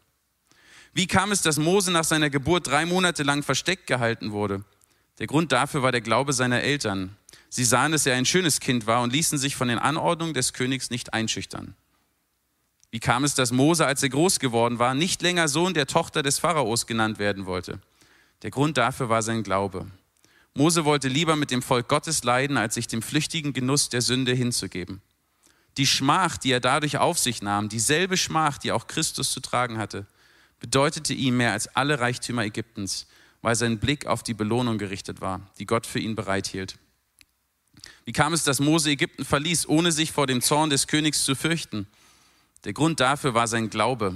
Wie 0.94 1.08
kam 1.08 1.32
es, 1.32 1.42
dass 1.42 1.58
Mose 1.58 1.92
nach 1.92 2.04
seiner 2.04 2.30
Geburt 2.30 2.68
drei 2.68 2.86
Monate 2.86 3.24
lang 3.24 3.42
versteckt 3.42 3.88
gehalten 3.88 4.32
wurde? 4.32 4.66
Der 5.20 5.28
Grund 5.28 5.52
dafür 5.52 5.84
war 5.84 5.92
der 5.92 6.02
Glaube 6.02 6.34
seiner 6.34 6.62
Eltern. 6.62 7.16
Sie 7.50 7.64
sahen, 7.64 7.94
dass 7.94 8.06
er 8.06 8.16
ein 8.16 8.26
schönes 8.26 8.60
Kind 8.60 8.86
war 8.86 9.02
und 9.02 9.14
ließen 9.14 9.38
sich 9.38 9.56
von 9.56 9.70
den 9.70 9.80
Anordnungen 9.80 10.34
des 10.34 10.54
Königs 10.54 10.90
nicht 10.90 11.14
einschüchtern. 11.14 11.76
Wie 12.92 13.00
kam 13.00 13.24
es, 13.24 13.36
dass 13.36 13.52
Mose, 13.52 13.86
als 13.86 14.02
er 14.04 14.10
groß 14.10 14.40
geworden 14.40 14.80
war, 14.80 14.94
nicht 14.94 15.22
länger 15.22 15.48
Sohn 15.48 15.74
der 15.74 15.88
Tochter 15.88 16.24
des 16.24 16.40
Pharaos 16.40 16.88
genannt 16.88 17.20
werden 17.20 17.46
wollte? 17.46 17.80
Der 18.44 18.52
Grund 18.52 18.78
dafür 18.78 19.10
war 19.10 19.22
sein 19.22 19.44
Glaube. 19.44 19.88
Mose 20.54 20.86
wollte 20.86 21.08
lieber 21.08 21.36
mit 21.36 21.52
dem 21.52 21.62
Volk 21.62 21.88
Gottes 21.88 22.24
leiden, 22.24 22.58
als 22.58 22.76
sich 22.76 22.88
dem 22.88 23.02
flüchtigen 23.02 23.54
Genuss 23.54 23.90
der 23.90 24.02
Sünde 24.02 24.34
hinzugeben. 24.34 25.02
Die 25.78 25.86
Schmach, 25.86 26.38
die 26.38 26.52
er 26.52 26.60
dadurch 26.60 26.98
auf 26.98 27.20
sich 27.20 27.42
nahm, 27.42 27.70
dieselbe 27.70 28.18
Schmach, 28.18 28.58
die 28.58 28.72
auch 28.72 28.88
Christus 28.88 29.32
zu 29.32 29.40
tragen 29.40 29.78
hatte, 29.78 30.08
bedeutete 30.60 31.14
ihm 31.14 31.38
mehr 31.38 31.52
als 31.52 31.68
alle 31.76 32.00
Reichtümer 32.00 32.44
Ägyptens, 32.44 33.06
weil 33.42 33.56
sein 33.56 33.78
Blick 33.78 34.08
auf 34.08 34.24
die 34.24 34.34
Belohnung 34.34 34.80
gerichtet 34.80 35.22
war, 35.22 35.42
die 35.60 35.68
Gott 35.68 35.86
für 35.86 36.00
ihn 36.00 36.16
bereithielt. 36.16 36.80
Wie 38.06 38.12
kam 38.12 38.34
es, 38.34 38.44
dass 38.44 38.60
Mose 38.60 38.90
Ägypten 38.90 39.26
verließ, 39.26 39.68
ohne 39.68 39.92
sich 39.92 40.12
vor 40.12 40.26
dem 40.26 40.42
Zorn 40.42 40.72
des 40.72 40.88
Königs 40.88 41.24
zu 41.24 41.36
fürchten? 41.36 41.86
Der 42.68 42.74
Grund 42.74 43.00
dafür 43.00 43.34
war 43.34 43.48
sein 43.48 43.70
Glaube. 43.70 44.14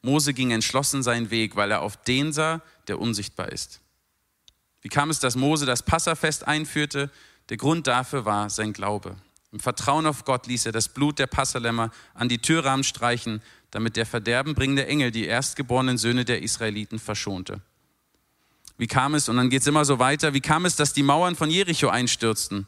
Mose 0.00 0.32
ging 0.32 0.52
entschlossen 0.52 1.02
seinen 1.02 1.30
Weg, 1.30 1.54
weil 1.54 1.70
er 1.70 1.82
auf 1.82 1.98
den 1.98 2.32
sah, 2.32 2.62
der 2.88 2.98
unsichtbar 2.98 3.52
ist. 3.52 3.82
Wie 4.80 4.88
kam 4.88 5.10
es, 5.10 5.18
dass 5.18 5.36
Mose 5.36 5.66
das 5.66 5.82
Passafest 5.82 6.48
einführte? 6.48 7.10
Der 7.50 7.58
Grund 7.58 7.86
dafür 7.86 8.24
war 8.24 8.48
sein 8.48 8.72
Glaube. 8.72 9.16
Im 9.52 9.60
Vertrauen 9.60 10.06
auf 10.06 10.24
Gott 10.24 10.46
ließ 10.46 10.64
er 10.64 10.72
das 10.72 10.88
Blut 10.88 11.18
der 11.18 11.26
Passalämmer 11.26 11.90
an 12.14 12.30
die 12.30 12.38
Türrahmen 12.38 12.84
streichen, 12.84 13.42
damit 13.70 13.96
der 13.96 14.06
verderbenbringende 14.06 14.86
Engel 14.86 15.10
die 15.10 15.26
erstgeborenen 15.26 15.98
Söhne 15.98 16.24
der 16.24 16.40
Israeliten 16.40 16.98
verschonte. 16.98 17.60
Wie 18.78 18.86
kam 18.86 19.14
es, 19.14 19.28
und 19.28 19.36
dann 19.36 19.50
geht 19.50 19.60
es 19.60 19.68
immer 19.68 19.84
so 19.84 19.98
weiter, 19.98 20.32
wie 20.32 20.40
kam 20.40 20.64
es, 20.64 20.74
dass 20.74 20.94
die 20.94 21.02
Mauern 21.02 21.36
von 21.36 21.50
Jericho 21.50 21.90
einstürzten? 21.90 22.66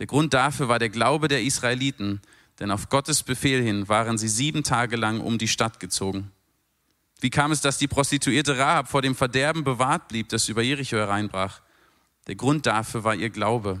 Der 0.00 0.08
Grund 0.08 0.34
dafür 0.34 0.66
war 0.66 0.80
der 0.80 0.88
Glaube 0.88 1.28
der 1.28 1.42
Israeliten, 1.42 2.20
denn 2.60 2.70
auf 2.70 2.88
Gottes 2.88 3.22
Befehl 3.22 3.62
hin 3.62 3.88
waren 3.88 4.18
sie 4.18 4.28
sieben 4.28 4.62
Tage 4.62 4.96
lang 4.96 5.20
um 5.20 5.38
die 5.38 5.48
Stadt 5.48 5.80
gezogen. 5.80 6.30
Wie 7.20 7.30
kam 7.30 7.52
es, 7.52 7.60
dass 7.60 7.78
die 7.78 7.88
Prostituierte 7.88 8.58
Rahab 8.58 8.88
vor 8.88 9.00
dem 9.00 9.14
Verderben 9.14 9.64
bewahrt 9.64 10.08
blieb, 10.08 10.28
das 10.28 10.48
über 10.48 10.62
Jericho 10.62 10.96
hereinbrach? 10.96 11.60
Der 12.26 12.34
Grund 12.34 12.66
dafür 12.66 13.04
war 13.04 13.14
ihr 13.14 13.30
Glaube. 13.30 13.80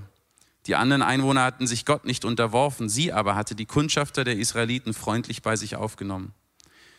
Die 0.66 0.76
anderen 0.76 1.02
Einwohner 1.02 1.42
hatten 1.42 1.66
sich 1.66 1.84
Gott 1.84 2.04
nicht 2.04 2.24
unterworfen, 2.24 2.88
sie 2.88 3.12
aber 3.12 3.34
hatte 3.34 3.54
die 3.54 3.66
Kundschafter 3.66 4.22
der 4.22 4.38
Israeliten 4.38 4.94
freundlich 4.94 5.42
bei 5.42 5.56
sich 5.56 5.74
aufgenommen. 5.74 6.34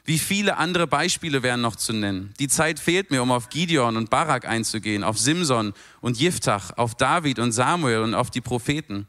Wie 0.06 0.20
viele 0.20 0.58
andere 0.58 0.86
Beispiele 0.86 1.44
wären 1.44 1.62
noch 1.62 1.77
zu 1.77 1.94
nennen. 1.94 2.34
Die 2.38 2.50
Zeit 2.50 2.77
fehlt 2.77 3.10
mir, 3.10 3.24
um 3.24 3.32
auf 3.32 3.48
Gideon 3.48 3.96
und 3.96 4.10
Barak 4.10 4.46
einzugehen, 4.46 5.01
auf 5.01 5.18
Simson 5.18 5.74
und 6.01 6.20
Jiftach, 6.20 6.77
auf 6.77 6.96
David 6.96 7.39
und 7.39 7.53
Samuel 7.53 8.00
und 8.00 8.13
auf 8.13 8.30
die 8.30 8.42
Propheten. 8.42 9.08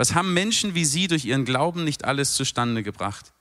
Was 0.00 0.14
haben 0.14 0.32
Menschen 0.32 0.74
wie 0.74 0.86
sie 0.86 1.08
durch 1.08 1.26
ihren 1.26 1.44
Glauben 1.44 1.84
nicht 1.84 2.06
alles 2.06 2.32
zustande 2.32 2.82
gebracht? 2.82 3.34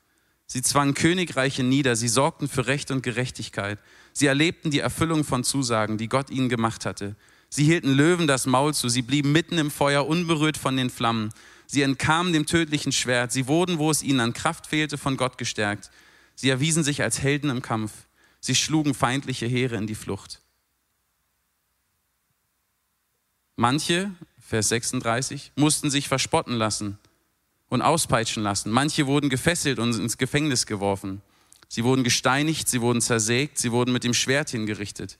Sie 0.45 0.61
zwangen 0.61 0.93
Königreiche 0.93 1.63
nieder, 1.63 1.95
sie 1.95 2.09
sorgten 2.09 2.49
für 2.49 2.67
Recht 2.67 2.91
und 2.91 3.01
Gerechtigkeit. 3.01 3.79
Sie 4.11 4.25
erlebten 4.25 4.69
die 4.69 4.81
Erfüllung 4.81 5.23
von 5.23 5.45
Zusagen, 5.45 5.97
die 5.97 6.09
Gott 6.09 6.29
ihnen 6.29 6.49
gemacht 6.49 6.85
hatte. 6.85 7.15
Sie 7.47 7.63
hielten 7.63 7.93
Löwen 7.93 8.27
das 8.27 8.45
Maul 8.45 8.73
zu, 8.73 8.89
sie 8.89 9.03
blieben 9.03 9.31
mitten 9.31 9.57
im 9.57 9.71
Feuer, 9.71 10.05
unberührt 10.05 10.57
von 10.57 10.75
den 10.75 10.89
Flammen. 10.89 11.29
Sie 11.65 11.81
entkamen 11.81 12.33
dem 12.33 12.45
tödlichen 12.45 12.91
Schwert, 12.91 13.31
sie 13.31 13.47
wurden, 13.47 13.77
wo 13.77 13.89
es 13.89 14.03
ihnen 14.03 14.19
an 14.19 14.33
Kraft 14.33 14.67
fehlte, 14.67 14.97
von 14.97 15.15
Gott 15.15 15.37
gestärkt. 15.37 15.89
Sie 16.35 16.49
erwiesen 16.49 16.83
sich 16.83 17.01
als 17.01 17.21
Helden 17.21 17.51
im 17.51 17.61
Kampf. 17.61 17.93
Sie 18.41 18.55
schlugen 18.55 18.93
feindliche 18.93 19.45
Heere 19.45 19.77
in 19.77 19.87
die 19.87 19.95
Flucht. 19.95 20.41
Manche, 23.55 24.11
Vers 24.49 24.69
36, 24.69 25.51
mussten 25.55 25.91
sich 25.91 26.07
verspotten 26.07 26.55
lassen 26.55 26.97
und 27.69 27.83
auspeitschen 27.83 28.41
lassen. 28.41 28.71
Manche 28.71 29.05
wurden 29.05 29.29
gefesselt 29.29 29.77
und 29.77 29.95
ins 29.95 30.17
Gefängnis 30.17 30.65
geworfen. 30.65 31.21
Sie 31.67 31.83
wurden 31.83 32.03
gesteinigt, 32.03 32.67
sie 32.67 32.81
wurden 32.81 32.99
zersägt, 32.99 33.59
sie 33.59 33.71
wurden 33.71 33.93
mit 33.93 34.03
dem 34.03 34.15
Schwert 34.15 34.49
hingerichtet. 34.49 35.19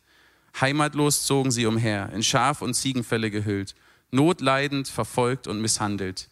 Heimatlos 0.60 1.26
zogen 1.26 1.52
sie 1.52 1.68
umher, 1.68 2.10
in 2.12 2.24
Schaf- 2.24 2.64
und 2.64 2.74
Ziegenfälle 2.74 3.30
gehüllt, 3.30 3.76
notleidend, 4.10 4.88
verfolgt 4.88 5.46
und 5.46 5.62
misshandelt. 5.62 6.28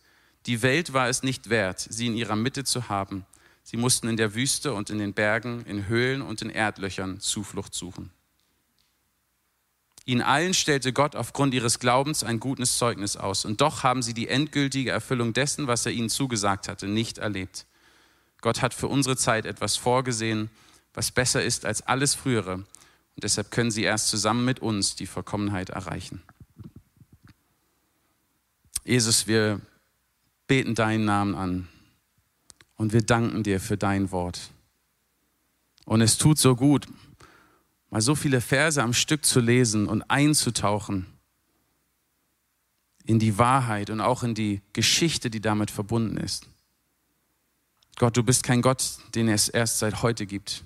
Die 0.47 0.63
Welt 0.63 0.91
war 0.91 1.07
es 1.07 1.21
nicht 1.21 1.51
wert, 1.51 1.79
sie 1.79 2.07
in 2.07 2.15
ihrer 2.15 2.35
Mitte 2.35 2.63
zu 2.63 2.89
haben. 2.89 3.27
Sie 3.61 3.77
mussten 3.77 4.07
in 4.07 4.17
der 4.17 4.33
Wüste 4.33 4.73
und 4.73 4.89
in 4.89 4.97
den 4.97 5.13
Bergen, 5.13 5.63
in 5.67 5.87
Höhlen 5.87 6.23
und 6.23 6.41
in 6.41 6.49
Erdlöchern 6.49 7.19
Zuflucht 7.19 7.75
suchen. 7.75 8.09
Ihnen 10.07 10.21
allen 10.21 10.53
stellte 10.53 10.93
Gott 10.93 11.17
aufgrund 11.17 11.53
ihres 11.53 11.79
Glaubens 11.79 12.23
ein 12.23 12.39
gutes 12.39 12.77
Zeugnis 12.77 13.17
aus. 13.17 13.43
Und 13.43 13.59
doch 13.59 13.83
haben 13.83 14.01
sie 14.01 14.13
die 14.13 14.29
endgültige 14.29 14.89
Erfüllung 14.89 15.33
dessen, 15.33 15.67
was 15.67 15.85
er 15.85 15.91
ihnen 15.91 16.07
zugesagt 16.07 16.69
hatte, 16.69 16.87
nicht 16.87 17.17
erlebt. 17.17 17.65
Gott 18.39 18.61
hat 18.61 18.73
für 18.73 18.87
unsere 18.87 19.17
Zeit 19.17 19.45
etwas 19.45 19.75
vorgesehen, 19.75 20.49
was 20.93 21.11
besser 21.11 21.43
ist 21.43 21.65
als 21.65 21.81
alles 21.81 22.15
Frühere. 22.15 22.53
Und 22.53 23.23
deshalb 23.23 23.51
können 23.51 23.69
sie 23.69 23.83
erst 23.83 24.07
zusammen 24.07 24.45
mit 24.45 24.61
uns 24.61 24.95
die 24.95 25.07
Vollkommenheit 25.07 25.71
erreichen. 25.71 26.23
Jesus, 28.85 29.27
wir 29.27 29.59
beten 30.47 30.73
deinen 30.73 31.03
Namen 31.03 31.35
an. 31.35 31.67
Und 32.77 32.93
wir 32.93 33.01
danken 33.01 33.43
dir 33.43 33.59
für 33.59 33.75
dein 33.75 34.11
Wort. 34.13 34.51
Und 35.83 35.99
es 35.99 36.17
tut 36.17 36.37
so 36.37 36.55
gut, 36.55 36.87
mal 37.89 38.01
so 38.01 38.15
viele 38.15 38.41
Verse 38.41 38.81
am 38.81 38.93
Stück 38.93 39.25
zu 39.25 39.39
lesen 39.39 39.87
und 39.87 40.03
einzutauchen 40.09 41.05
in 43.05 43.19
die 43.19 43.37
Wahrheit 43.37 43.89
und 43.89 44.01
auch 44.01 44.23
in 44.23 44.35
die 44.35 44.61
Geschichte, 44.73 45.29
die 45.29 45.39
damit 45.39 45.71
verbunden 45.71 46.17
ist. 46.17 46.47
Gott, 47.95 48.17
du 48.17 48.23
bist 48.23 48.43
kein 48.43 48.61
Gott, 48.61 48.99
den 49.15 49.27
es 49.29 49.49
erst 49.49 49.79
seit 49.79 50.03
heute 50.03 50.25
gibt. 50.25 50.63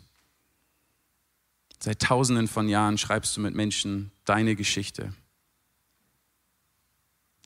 Seit 1.80 2.02
tausenden 2.02 2.48
von 2.48 2.68
Jahren 2.68 2.98
schreibst 2.98 3.38
du 3.38 3.42
mit 3.42 3.56
Menschen 3.56 4.12
deine 4.26 4.56
Geschichte. 4.56 5.14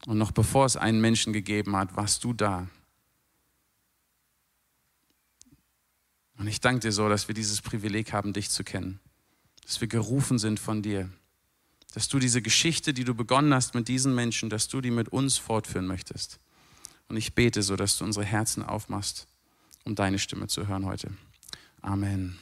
Und 0.08 0.18
noch 0.18 0.32
bevor 0.32 0.66
es 0.66 0.78
einen 0.78 1.02
Menschen 1.02 1.34
gegeben 1.34 1.76
hat, 1.76 1.96
warst 1.96 2.24
du 2.24 2.34
da. 2.34 2.68
Und 6.38 6.48
ich 6.48 6.60
danke 6.62 6.82
dir 6.82 6.92
so, 6.92 7.08
dass 7.08 7.28
wir 7.28 7.36
dieses 7.36 7.62
Privileg 7.62 8.12
haben, 8.12 8.34
dich 8.34 8.50
zu 8.50 8.64
kennen. 8.64 9.00
Dass 9.66 9.82
wir 9.82 9.88
gerufen 9.88 10.40
sind 10.40 10.60
von 10.60 10.82
dir. 10.82 11.10
Dass 11.94 12.08
du 12.08 12.20
diese 12.20 12.42
Geschichte, 12.42 12.94
die 12.94 13.04
du 13.04 13.16
begonnen 13.16 13.54
hast 13.54 13.74
mit 13.74 13.88
diesen 13.88 14.14
Menschen, 14.14 14.50
dass 14.50 14.68
du 14.68 14.82
die 14.82 14.92
mit 14.92 15.10
uns 15.10 15.38
fortführen 15.38 15.88
möchtest. 15.88 16.40
Und 17.08 17.18
ich 17.18 17.34
bete 17.34 17.62
so, 17.62 17.76
dass 17.76 17.98
du 17.98 18.04
unsere 18.04 18.26
Herzen 18.26 18.64
aufmachst, 18.64 19.28
um 19.84 19.96
deine 19.96 20.20
Stimme 20.20 20.48
zu 20.48 20.68
hören 20.68 20.86
heute. 20.86 21.12
Amen. 21.82 22.38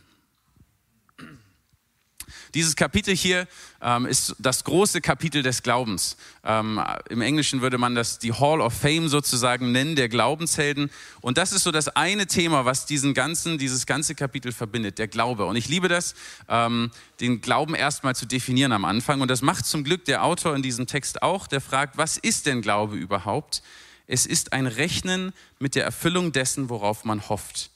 Dieses 2.54 2.76
Kapitel 2.76 3.16
hier 3.16 3.48
ähm, 3.82 4.06
ist 4.06 4.36
das 4.38 4.64
große 4.64 5.02
Kapitel 5.02 5.42
des 5.42 5.64
Glaubens. 5.64 6.18
Ähm, 6.44 6.80
Im 7.10 7.22
Englischen 7.22 7.62
würde 7.62 7.80
man 7.80 7.96
das 7.96 8.20
die 8.20 8.32
Hall 8.32 8.62
of 8.62 8.74
Fame 8.74 9.10
sozusagen 9.10 9.72
nennen, 9.72 9.96
der 9.96 10.08
Glaubenshelden. 10.08 10.92
Und 11.22 11.40
das 11.40 11.52
ist 11.52 11.64
so 11.64 11.72
das 11.72 11.88
eine 11.90 12.28
Thema, 12.28 12.66
was 12.66 12.86
diesen 12.86 13.16
ganzen, 13.16 13.58
dieses 13.58 13.88
ganze 13.88 14.14
Kapitel 14.14 14.52
verbindet, 14.52 15.00
der 15.00 15.08
Glaube. 15.08 15.46
Und 15.46 15.56
ich 15.56 15.68
liebe 15.68 15.88
das, 15.88 16.14
ähm, 16.48 16.92
den 17.20 17.42
Glauben 17.42 17.74
erstmal 17.74 18.16
zu 18.16 18.28
definieren 18.28 18.72
am 18.72 18.86
Anfang. 18.86 19.22
Und 19.22 19.32
das 19.32 19.42
macht 19.42 19.66
zum 19.66 19.84
Glück 19.84 20.06
der 20.06 20.24
Autor 20.24 20.56
in 20.56 20.62
diesem 20.62 20.86
Text 20.86 21.24
auch, 21.24 21.48
der 21.48 21.62
fragt, 21.62 21.98
was 21.98 22.18
ist 22.18 22.46
denn 22.46 22.62
Glaube 22.62 22.96
überhaupt? 22.96 23.64
Es 24.06 24.28
ist 24.28 24.54
ein 24.54 24.68
Rechnen 24.68 25.34
mit 25.58 25.74
der 25.74 25.86
Erfüllung 25.86 26.34
dessen, 26.34 26.70
worauf 26.70 27.04
man 27.04 27.30
hofft 27.30 27.72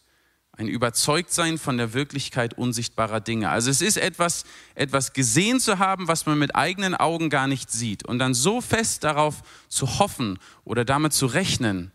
ein 0.57 0.67
Überzeugtsein 0.67 1.59
von 1.59 1.77
der 1.77 1.93
Wirklichkeit 1.93 2.55
unsichtbarer 2.55 3.21
Dinge. 3.21 3.49
Also 3.49 3.69
es 3.69 3.81
ist 3.81 3.97
etwas, 3.97 4.43
etwas 4.73 5.13
gesehen 5.13 5.59
zu 5.59 5.77
haben, 5.77 6.07
was 6.07 6.25
man 6.25 6.39
mit 6.39 6.55
eigenen 6.55 6.95
Augen 6.95 7.29
gar 7.29 7.47
nicht 7.47 7.71
sieht 7.71 8.03
und 8.05 8.17
dann 8.17 8.33
so 8.33 8.59
fest 8.59 9.03
darauf 9.03 9.43
zu 9.69 9.99
hoffen 9.99 10.39
oder 10.65 10.83
damit 10.83 11.13
zu 11.13 11.27
rechnen, 11.27 11.91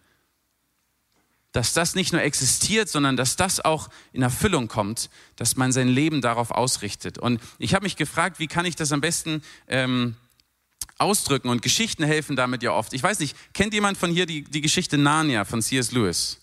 dass 1.50 1.74
das 1.74 1.94
nicht 1.94 2.12
nur 2.12 2.22
existiert, 2.22 2.88
sondern 2.88 3.16
dass 3.16 3.36
das 3.36 3.60
auch 3.60 3.88
in 4.12 4.22
Erfüllung 4.22 4.68
kommt, 4.68 5.10
dass 5.36 5.56
man 5.56 5.72
sein 5.72 5.88
Leben 5.88 6.20
darauf 6.22 6.50
ausrichtet. 6.50 7.18
Und 7.18 7.40
ich 7.58 7.74
habe 7.74 7.82
mich 7.82 7.96
gefragt, 7.96 8.38
wie 8.38 8.46
kann 8.46 8.64
ich 8.64 8.76
das 8.76 8.92
am 8.92 9.02
besten 9.02 9.42
ähm, 9.66 10.14
ausdrücken? 10.98 11.48
Und 11.48 11.62
Geschichten 11.62 12.04
helfen 12.04 12.36
damit 12.36 12.62
ja 12.62 12.72
oft. 12.72 12.94
Ich 12.94 13.02
weiß 13.02 13.18
nicht, 13.18 13.36
kennt 13.52 13.74
jemand 13.74 13.98
von 13.98 14.10
hier 14.10 14.24
die, 14.24 14.44
die 14.44 14.62
Geschichte 14.62 14.96
Narnia 14.96 15.44
von 15.44 15.60
C.S. 15.60 15.92
Lewis? 15.92 16.41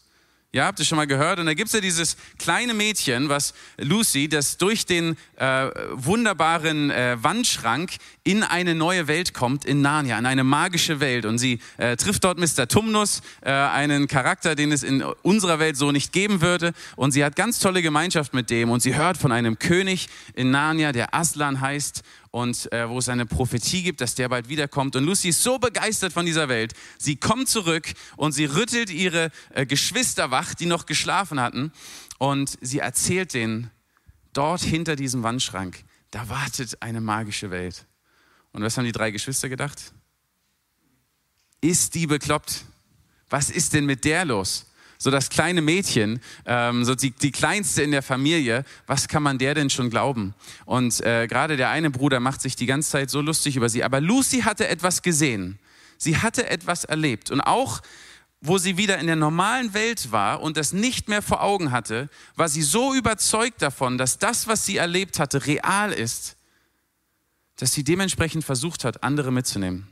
Ja, 0.52 0.66
habt 0.66 0.80
ihr 0.80 0.86
schon 0.86 0.96
mal 0.96 1.06
gehört? 1.06 1.38
Und 1.38 1.46
da 1.46 1.54
gibt's 1.54 1.74
ja 1.74 1.80
dieses 1.80 2.18
kleine 2.40 2.74
Mädchen, 2.74 3.30
was 3.30 3.54
Lucy, 3.78 4.28
das 4.28 4.58
durch 4.58 4.88
den 4.88 5.16
äh, 5.36 5.70
wunderbaren 5.92 6.90
äh, 6.90 7.18
Wandschrank 7.22 7.92
in 8.24 8.42
eine 8.42 8.74
neue 8.74 9.08
Welt 9.08 9.36
kommt, 9.36 9.64
in 9.64 9.82
Narnia, 9.82 10.18
in 10.18 10.26
eine 10.26 10.44
magische 10.44 11.00
Welt. 11.00 11.26
Und 11.26 11.38
sie 11.38 11.60
äh, 11.78 11.98
trifft 11.98 12.24
dort 12.24 12.40
Mr. 12.40 12.68
Tumnus, 12.68 13.22
äh, 13.42 13.52
einen 13.52 14.08
Charakter, 14.08 14.56
den 14.56 14.72
es 14.72 14.82
in 14.82 15.04
unserer 15.22 15.60
Welt 15.60 15.78
so 15.78 15.92
nicht 15.92 16.14
geben 16.14 16.42
würde. 16.42 16.74
Und 16.96 17.12
sie 17.12 17.24
hat 17.24 17.36
ganz 17.36 17.60
tolle 17.60 17.84
Gemeinschaft 17.84 18.34
mit 18.34 18.50
dem. 18.50 18.72
Und 18.72 18.80
sie 18.80 18.96
hört 18.96 19.18
von 19.18 19.32
einem 19.32 19.60
König 19.60 20.10
in 20.34 20.50
Narnia, 20.50 20.94
der 20.94 21.14
Aslan 21.14 21.62
heißt 21.62 22.02
und 22.32 22.72
äh, 22.72 22.90
wo 22.90 23.00
es 23.00 23.10
eine 23.10 23.26
Prophetie 23.26 23.84
gibt, 23.84 24.02
dass 24.02 24.16
der 24.16 24.30
bald 24.30 24.50
wiederkommt. 24.50 24.96
Und 24.96 25.06
Lucy 25.06 25.30
ist 25.30 25.44
so 25.44 25.58
begeistert 25.58 26.14
von 26.14 26.26
dieser 26.26 26.50
Welt. 26.50 26.74
Sie 26.98 27.16
kommt 27.16 27.50
zurück 27.50 27.92
und 28.18 28.34
sie 28.34 28.46
rüttelt 28.46 28.90
ihre 28.90 29.32
äh, 29.50 29.66
Geschwister 29.66 30.32
wach, 30.32 30.54
die 30.54 30.66
noch 30.66 30.86
geschlafen 30.86 31.40
hatten. 31.40 31.72
Und 32.18 32.58
sie 32.62 32.80
erzählt 32.80 33.34
denen, 33.34 33.72
dort 34.34 34.62
hinter 34.62 34.96
diesem 34.96 35.24
Wandschrank, 35.24 35.84
da 36.12 36.30
wartet 36.30 36.82
eine 36.82 37.02
magische 37.02 37.52
Welt. 37.52 37.86
Und 38.52 38.64
was 38.64 38.78
haben 38.78 38.86
die 38.86 38.92
drei 38.92 39.12
Geschwister 39.12 39.50
gedacht? 39.50 39.94
Ist 41.62 41.96
die 41.96 42.08
bekloppt? 42.08 42.66
Was 43.30 43.50
ist 43.50 43.74
denn 43.74 43.86
mit 43.86 44.06
der 44.06 44.26
los? 44.26 44.66
So 45.02 45.12
das 45.12 45.30
kleine 45.30 45.62
Mädchen, 45.62 46.20
ähm, 46.46 46.84
so 46.84 46.94
die, 46.94 47.12
die 47.12 47.32
kleinste 47.32 47.82
in 47.82 47.92
der 47.92 48.04
Familie, 48.04 48.66
was 48.86 49.08
kann 49.08 49.24
man 49.24 49.38
der 49.38 49.56
denn 49.56 49.70
schon 49.70 49.90
glauben? 49.90 50.36
Und 50.66 51.00
äh, 51.06 51.26
gerade 51.28 51.56
der 51.56 51.70
eine 51.70 51.90
Bruder 51.90 52.20
macht 52.20 52.42
sich 52.42 52.58
die 52.58 52.66
ganze 52.66 52.92
Zeit 52.92 53.10
so 53.10 53.22
lustig 53.22 53.56
über 53.56 53.70
sie. 53.70 53.84
Aber 53.84 54.02
Lucy 54.02 54.42
hatte 54.42 54.68
etwas 54.68 55.02
gesehen. 55.02 55.58
Sie 55.98 56.18
hatte 56.18 56.50
etwas 56.50 56.84
erlebt. 56.84 57.32
Und 57.32 57.40
auch 57.40 57.82
wo 58.42 58.58
sie 58.58 58.78
wieder 58.78 59.00
in 59.00 59.08
der 59.08 59.16
normalen 59.16 59.74
Welt 59.74 60.12
war 60.12 60.42
und 60.42 60.56
das 60.56 60.72
nicht 60.72 61.10
mehr 61.10 61.22
vor 61.22 61.42
Augen 61.42 61.72
hatte, 61.72 62.10
war 62.36 62.48
sie 62.48 62.62
so 62.62 62.94
überzeugt 62.94 63.62
davon, 63.62 63.98
dass 63.98 64.18
das, 64.18 64.48
was 64.48 64.66
sie 64.66 64.78
erlebt 64.78 65.20
hatte, 65.20 65.46
real 65.46 65.92
ist, 65.92 66.38
dass 67.58 67.74
sie 67.74 67.84
dementsprechend 67.84 68.46
versucht 68.46 68.86
hat, 68.86 69.04
andere 69.04 69.32
mitzunehmen. 69.32 69.88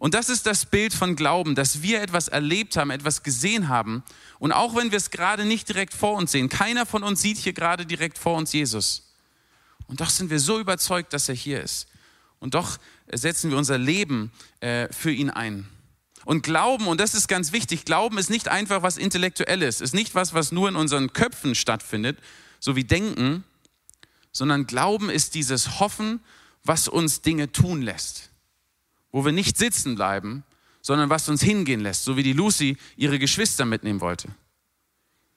Und 0.00 0.14
das 0.14 0.30
ist 0.30 0.46
das 0.46 0.64
Bild 0.64 0.94
von 0.94 1.14
Glauben, 1.14 1.54
dass 1.54 1.82
wir 1.82 2.00
etwas 2.00 2.28
erlebt 2.28 2.78
haben, 2.78 2.88
etwas 2.88 3.22
gesehen 3.22 3.68
haben. 3.68 4.02
Und 4.38 4.50
auch 4.50 4.74
wenn 4.74 4.92
wir 4.92 4.96
es 4.96 5.10
gerade 5.10 5.44
nicht 5.44 5.68
direkt 5.68 5.92
vor 5.92 6.16
uns 6.16 6.32
sehen, 6.32 6.48
keiner 6.48 6.86
von 6.86 7.02
uns 7.02 7.20
sieht 7.20 7.36
hier 7.36 7.52
gerade 7.52 7.84
direkt 7.84 8.16
vor 8.16 8.38
uns 8.38 8.50
Jesus. 8.54 9.12
Und 9.88 10.00
doch 10.00 10.08
sind 10.08 10.30
wir 10.30 10.40
so 10.40 10.58
überzeugt, 10.58 11.12
dass 11.12 11.28
er 11.28 11.34
hier 11.34 11.62
ist. 11.62 11.86
Und 12.38 12.54
doch 12.54 12.78
setzen 13.12 13.50
wir 13.50 13.58
unser 13.58 13.76
Leben 13.76 14.32
äh, 14.60 14.90
für 14.90 15.12
ihn 15.12 15.28
ein. 15.28 15.68
Und 16.24 16.44
Glauben, 16.44 16.86
und 16.86 16.98
das 16.98 17.12
ist 17.12 17.28
ganz 17.28 17.52
wichtig, 17.52 17.84
Glauben 17.84 18.16
ist 18.16 18.30
nicht 18.30 18.48
einfach 18.48 18.82
was 18.82 18.96
Intellektuelles, 18.96 19.82
ist 19.82 19.92
nicht 19.92 20.14
was, 20.14 20.32
was 20.32 20.50
nur 20.50 20.70
in 20.70 20.76
unseren 20.76 21.12
Köpfen 21.12 21.54
stattfindet, 21.54 22.18
so 22.58 22.74
wie 22.74 22.84
Denken, 22.84 23.44
sondern 24.32 24.66
Glauben 24.66 25.10
ist 25.10 25.34
dieses 25.34 25.78
Hoffen, 25.78 26.20
was 26.64 26.88
uns 26.88 27.20
Dinge 27.20 27.52
tun 27.52 27.82
lässt 27.82 28.29
wo 29.12 29.24
wir 29.24 29.32
nicht 29.32 29.58
sitzen 29.58 29.94
bleiben, 29.94 30.44
sondern 30.82 31.10
was 31.10 31.28
uns 31.28 31.42
hingehen 31.42 31.80
lässt, 31.80 32.04
so 32.04 32.16
wie 32.16 32.22
die 32.22 32.32
Lucy 32.32 32.76
ihre 32.96 33.18
Geschwister 33.18 33.64
mitnehmen 33.64 34.00
wollte. 34.00 34.28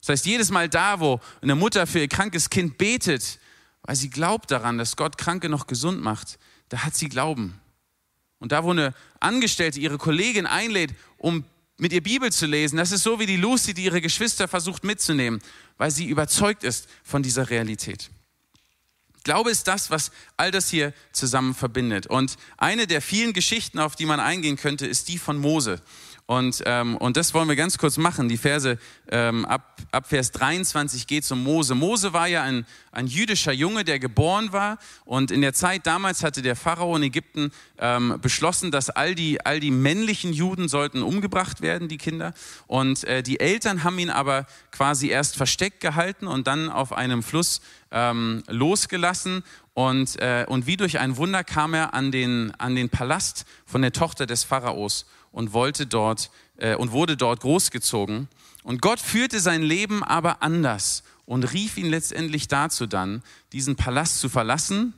Das 0.02 0.10
heißt, 0.10 0.26
jedes 0.26 0.52
Mal 0.52 0.70
da, 0.70 1.00
wo 1.00 1.20
eine 1.42 1.56
Mutter 1.56 1.88
für 1.88 2.00
ihr 2.00 2.08
krankes 2.08 2.50
Kind 2.50 2.78
betet, 2.78 3.40
weil 3.84 3.96
sie 3.96 4.10
glaubt 4.10 4.52
daran, 4.52 4.78
dass 4.78 4.96
Gott 4.96 5.18
Kranke 5.18 5.50
noch 5.50 5.68
gesund 5.68 6.02
macht, 6.02 6.40
da 6.70 6.80
hat 6.80 6.96
sie 6.96 7.10
Glauben. 7.10 7.60
Und 8.40 8.52
da, 8.52 8.64
wo 8.64 8.72
eine 8.72 8.94
Angestellte 9.20 9.80
ihre 9.80 9.98
Kollegin 9.98 10.46
einlädt, 10.46 10.94
um 11.18 11.46
mit 11.78 11.94
ihr 11.94 12.04
Bibel 12.04 12.32
zu 12.32 12.46
lesen, 12.46 12.78
das 12.78 12.92
ist 12.92 13.04
so 13.04 13.20
wie 13.20 13.26
die 13.26 13.38
Lucy, 13.38 13.74
die 13.74 13.86
ihre 13.86 14.02
Geschwister 14.02 14.48
versucht 14.48 14.84
mitzunehmen, 14.84 15.42
weil 15.78 15.92
sie 15.92 16.08
überzeugt 16.08 16.64
ist 16.64 16.88
von 17.04 17.24
dieser 17.24 17.50
Realität. 17.50 18.10
Glaube 19.24 19.52
ist 19.52 19.68
das, 19.68 19.90
was 19.90 20.12
all 20.36 20.52
das 20.52 20.70
hier 20.70 20.94
zusammen 21.14 21.56
verbindet. 21.56 22.08
Und 22.08 22.36
eine 22.58 22.88
der 22.88 23.02
vielen 23.02 23.34
Geschichten, 23.34 23.80
auf 23.80 23.96
die 23.96 24.06
man 24.06 24.20
eingehen 24.20 24.58
könnte, 24.58 24.86
ist 24.86 25.08
die 25.08 25.18
von 25.18 25.38
Mose. 25.38 25.82
Und, 26.26 26.64
ähm, 26.66 26.96
und 26.98 27.18
das 27.18 27.34
wollen 27.34 27.50
wir 27.50 27.58
ganz 27.58 27.78
kurz 27.78 27.98
machen. 27.98 28.30
Die 28.30 28.38
Verse 28.38 28.78
ähm, 29.10 29.44
ab, 29.46 29.82
ab 29.92 30.08
Vers 30.08 30.32
23 30.32 31.06
geht 31.06 31.24
es 31.24 31.32
um 31.32 31.44
Mose. 31.44 31.76
Mose 31.76 32.14
war 32.14 32.28
ja 32.28 32.44
ein, 32.44 32.66
ein 32.94 33.08
jüdischer 33.08 33.52
Junge, 33.52 33.84
der 33.84 34.00
geboren 34.00 34.54
war. 34.54 34.78
Und 35.04 35.32
in 35.32 35.42
der 35.42 35.54
Zeit 35.54 35.86
damals 35.86 36.24
hatte 36.24 36.42
der 36.42 36.56
Pharao 36.56 36.96
in 36.96 37.04
Ägypten 37.04 37.52
ähm, 37.78 38.20
beschlossen, 38.22 38.72
dass 38.72 38.90
all 38.90 39.16
die, 39.16 39.46
all 39.46 39.60
die 39.60 39.72
männlichen 39.72 40.32
Juden 40.32 40.70
sollten 40.70 41.04
umgebracht 41.04 41.62
werden, 41.62 41.90
die 41.90 41.98
Kinder. 41.98 42.34
Und 42.68 43.04
äh, 43.04 43.22
die 43.22 43.42
Eltern 43.42 43.84
haben 43.84 44.00
ihn 44.00 44.10
aber 44.10 44.46
quasi 44.72 45.10
erst 45.10 45.36
versteckt 45.36 45.82
gehalten 45.82 46.28
und 46.28 46.48
dann 46.48 46.70
auf 46.70 46.94
einem 46.94 47.22
Fluss 47.22 47.60
ähm, 47.92 48.44
losgelassen. 48.48 49.44
Und, 49.74 50.22
äh, 50.22 50.46
und 50.48 50.68
wie 50.68 50.78
durch 50.78 51.00
ein 51.00 51.18
Wunder 51.18 51.44
kam 51.44 51.74
er 51.74 51.94
an 51.94 52.12
den, 52.12 52.54
an 52.60 52.76
den 52.76 52.90
Palast 52.90 53.46
von 53.66 53.82
der 53.82 53.92
Tochter 53.92 54.26
des 54.26 54.46
Pharaos 54.46 55.06
und 55.34 55.52
wollte 55.52 55.86
dort 55.86 56.32
äh, 56.56 56.76
und 56.76 56.94
wurde 56.94 57.18
dort 57.18 57.42
großgezogen. 57.42 58.30
Und 58.64 58.82
Gott 58.82 59.02
führte 59.02 59.42
sein 59.42 59.62
Leben 59.62 60.02
aber 60.02 60.42
anders 60.42 61.04
und 61.26 61.52
rief 61.52 61.78
ihn 61.78 61.90
letztendlich 61.90 62.48
dazu 62.48 62.86
dann, 62.86 63.22
diesen 63.52 63.76
Palast 63.76 64.20
zu 64.20 64.30
verlassen 64.30 64.94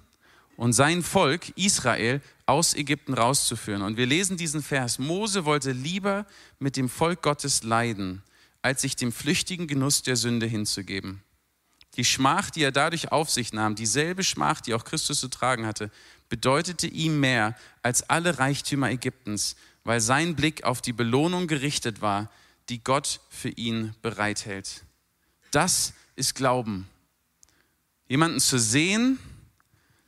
und 0.58 0.74
sein 0.74 1.01
Volk 1.01 1.50
Israel 1.58 2.22
aus 2.46 2.75
Ägypten 2.75 3.13
rauszuführen. 3.13 3.82
Und 3.82 3.98
wir 3.98 4.06
lesen 4.06 4.38
diesen 4.38 4.62
Vers. 4.62 5.00
Mose 5.00 5.46
wollte 5.46 5.72
lieber 5.72 6.27
mit 6.60 6.77
dem 6.77 6.89
Volk 6.89 7.24
Gottes 7.24 7.63
leiden, 7.63 8.22
als 8.62 8.82
sich 8.82 8.96
dem 8.96 9.12
flüchtigen 9.12 9.68
Genuss 9.68 10.04
der 10.04 10.15
Sünde 10.15 10.46
hinzugeben. 10.46 11.24
Die 11.96 12.06
Schmach, 12.06 12.50
die 12.50 12.62
er 12.62 12.74
dadurch 12.74 13.12
auf 13.12 13.30
sich 13.30 13.54
nahm, 13.54 13.75
dieselbe 13.75 14.24
Schmach, 14.24 14.60
die 14.60 14.74
auch 14.74 14.84
Christus 14.84 15.22
zu 15.22 15.30
tragen 15.30 15.65
hatte, 15.65 15.89
bedeutete 16.27 16.88
ihm 16.88 17.20
mehr 17.20 17.56
als 17.84 18.10
alle 18.10 18.38
Reichtümer 18.38 18.89
Ägyptens, 18.89 19.56
weil 19.86 20.01
sein 20.01 20.36
Blick 20.36 20.65
auf 20.65 20.82
die 20.82 20.92
Belohnung 20.92 21.48
gerichtet 21.48 22.01
war, 22.01 22.30
die 22.68 22.84
Gott 22.84 23.22
für 23.30 23.50
ihn 23.50 23.96
bereithält. 24.01 24.84
Das 25.51 25.94
ist 26.18 26.36
Glauben. 26.36 26.89
Jemanden 28.10 28.39
zu 28.39 28.60
sehen, 28.60 29.20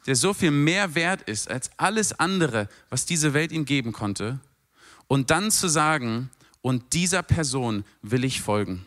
der 0.08 0.16
so 0.16 0.34
viel 0.34 0.52
mehr 0.52 0.96
wert 0.96 1.22
ist 1.22 1.50
als 1.50 1.70
alles 1.78 2.20
andere, 2.20 2.68
was 2.90 3.06
diese 3.06 3.34
Welt 3.34 3.52
ihm 3.52 3.66
geben 3.66 3.94
konnte, 3.94 4.40
und 5.08 5.30
dann 5.30 5.52
zu 5.52 5.70
sagen, 5.70 6.30
und 6.62 6.94
dieser 6.94 7.24
Person 7.24 7.86
will 8.02 8.26
ich 8.26 8.42
folgen. 8.42 8.86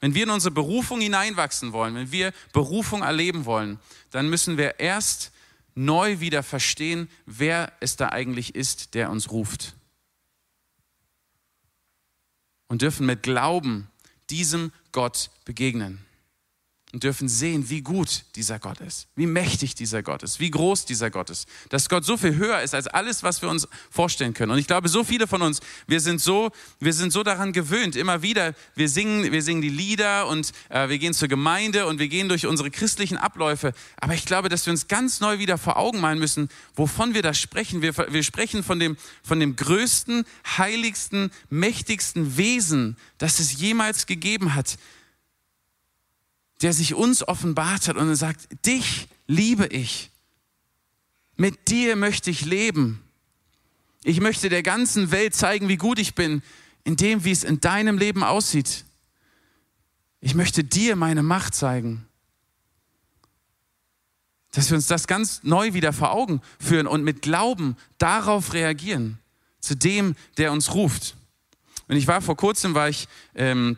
Wenn 0.00 0.14
wir 0.14 0.24
in 0.24 0.30
unsere 0.30 0.52
Berufung 0.52 1.00
hineinwachsen 1.00 1.72
wollen, 1.72 1.94
wenn 1.94 2.12
wir 2.12 2.32
Berufung 2.52 3.02
erleben 3.02 3.44
wollen, 3.44 3.78
dann 4.10 4.28
müssen 4.28 4.58
wir 4.58 4.80
erst 4.80 5.30
neu 5.74 6.20
wieder 6.20 6.42
verstehen, 6.42 7.08
wer 7.26 7.72
es 7.80 7.96
da 7.96 8.08
eigentlich 8.08 8.54
ist, 8.54 8.94
der 8.94 9.10
uns 9.10 9.30
ruft. 9.30 9.74
Und 12.68 12.82
dürfen 12.82 13.06
mit 13.06 13.22
Glauben 13.22 13.90
diesem 14.30 14.72
Gott 14.92 15.30
begegnen 15.44 16.04
und 16.92 17.04
dürfen 17.04 17.26
sehen, 17.26 17.70
wie 17.70 17.80
gut 17.80 18.24
dieser 18.36 18.58
Gott 18.58 18.80
ist, 18.80 19.08
wie 19.16 19.26
mächtig 19.26 19.74
dieser 19.74 20.02
Gott 20.02 20.22
ist, 20.22 20.40
wie 20.40 20.50
groß 20.50 20.84
dieser 20.84 21.10
Gott 21.10 21.30
ist, 21.30 21.48
dass 21.70 21.88
Gott 21.88 22.04
so 22.04 22.18
viel 22.18 22.36
höher 22.36 22.60
ist 22.60 22.74
als 22.74 22.86
alles, 22.86 23.22
was 23.22 23.40
wir 23.40 23.48
uns 23.48 23.66
vorstellen 23.90 24.34
können. 24.34 24.52
Und 24.52 24.58
ich 24.58 24.66
glaube, 24.66 24.88
so 24.88 25.02
viele 25.02 25.26
von 25.26 25.40
uns, 25.40 25.60
wir 25.86 26.00
sind 26.00 26.20
so, 26.20 26.50
wir 26.80 26.92
sind 26.92 27.10
so 27.10 27.22
daran 27.22 27.52
gewöhnt, 27.54 27.96
immer 27.96 28.20
wieder, 28.20 28.54
wir 28.74 28.90
singen, 28.90 29.32
wir 29.32 29.42
singen 29.42 29.62
die 29.62 29.70
Lieder 29.70 30.28
und 30.28 30.52
äh, 30.68 30.90
wir 30.90 30.98
gehen 30.98 31.14
zur 31.14 31.28
Gemeinde 31.28 31.86
und 31.86 31.98
wir 31.98 32.08
gehen 32.08 32.28
durch 32.28 32.46
unsere 32.46 32.70
christlichen 32.70 33.16
Abläufe. 33.16 33.72
Aber 33.96 34.12
ich 34.12 34.26
glaube, 34.26 34.50
dass 34.50 34.66
wir 34.66 34.72
uns 34.72 34.86
ganz 34.86 35.20
neu 35.20 35.38
wieder 35.38 35.56
vor 35.56 35.78
Augen 35.78 36.00
malen 36.00 36.18
müssen, 36.18 36.50
wovon 36.76 37.14
wir 37.14 37.22
da 37.22 37.32
sprechen. 37.32 37.80
Wir, 37.80 37.96
wir 37.96 38.22
sprechen 38.22 38.62
von 38.62 38.78
dem, 38.78 38.98
von 39.22 39.40
dem 39.40 39.56
größten, 39.56 40.24
heiligsten, 40.58 41.30
mächtigsten 41.48 42.36
Wesen, 42.36 42.98
das 43.16 43.38
es 43.38 43.58
jemals 43.58 44.04
gegeben 44.04 44.54
hat 44.54 44.76
der 46.62 46.72
sich 46.72 46.94
uns 46.94 47.26
offenbart 47.26 47.88
hat 47.88 47.96
und 47.96 48.14
sagt, 48.14 48.48
dich 48.64 49.08
liebe 49.26 49.66
ich. 49.66 50.10
Mit 51.36 51.68
dir 51.68 51.96
möchte 51.96 52.30
ich 52.30 52.44
leben. 52.44 53.02
Ich 54.04 54.20
möchte 54.20 54.48
der 54.48 54.62
ganzen 54.62 55.10
Welt 55.10 55.34
zeigen, 55.34 55.68
wie 55.68 55.76
gut 55.76 55.98
ich 55.98 56.14
bin, 56.14 56.42
in 56.84 56.96
dem, 56.96 57.24
wie 57.24 57.32
es 57.32 57.44
in 57.44 57.60
deinem 57.60 57.98
Leben 57.98 58.22
aussieht. 58.22 58.84
Ich 60.20 60.34
möchte 60.34 60.62
dir 60.62 60.94
meine 60.94 61.22
Macht 61.22 61.54
zeigen. 61.54 62.06
Dass 64.52 64.70
wir 64.70 64.76
uns 64.76 64.86
das 64.86 65.06
ganz 65.06 65.42
neu 65.42 65.72
wieder 65.72 65.92
vor 65.92 66.12
Augen 66.12 66.42
führen 66.60 66.86
und 66.86 67.02
mit 67.02 67.22
Glauben 67.22 67.76
darauf 67.98 68.52
reagieren, 68.52 69.18
zu 69.60 69.74
dem, 69.74 70.14
der 70.36 70.52
uns 70.52 70.74
ruft. 70.74 71.16
Und 71.88 71.96
ich 71.96 72.06
war 72.06 72.20
vor 72.20 72.36
kurzem, 72.36 72.74
war 72.74 72.88
ich 72.88 73.08
ähm, 73.34 73.76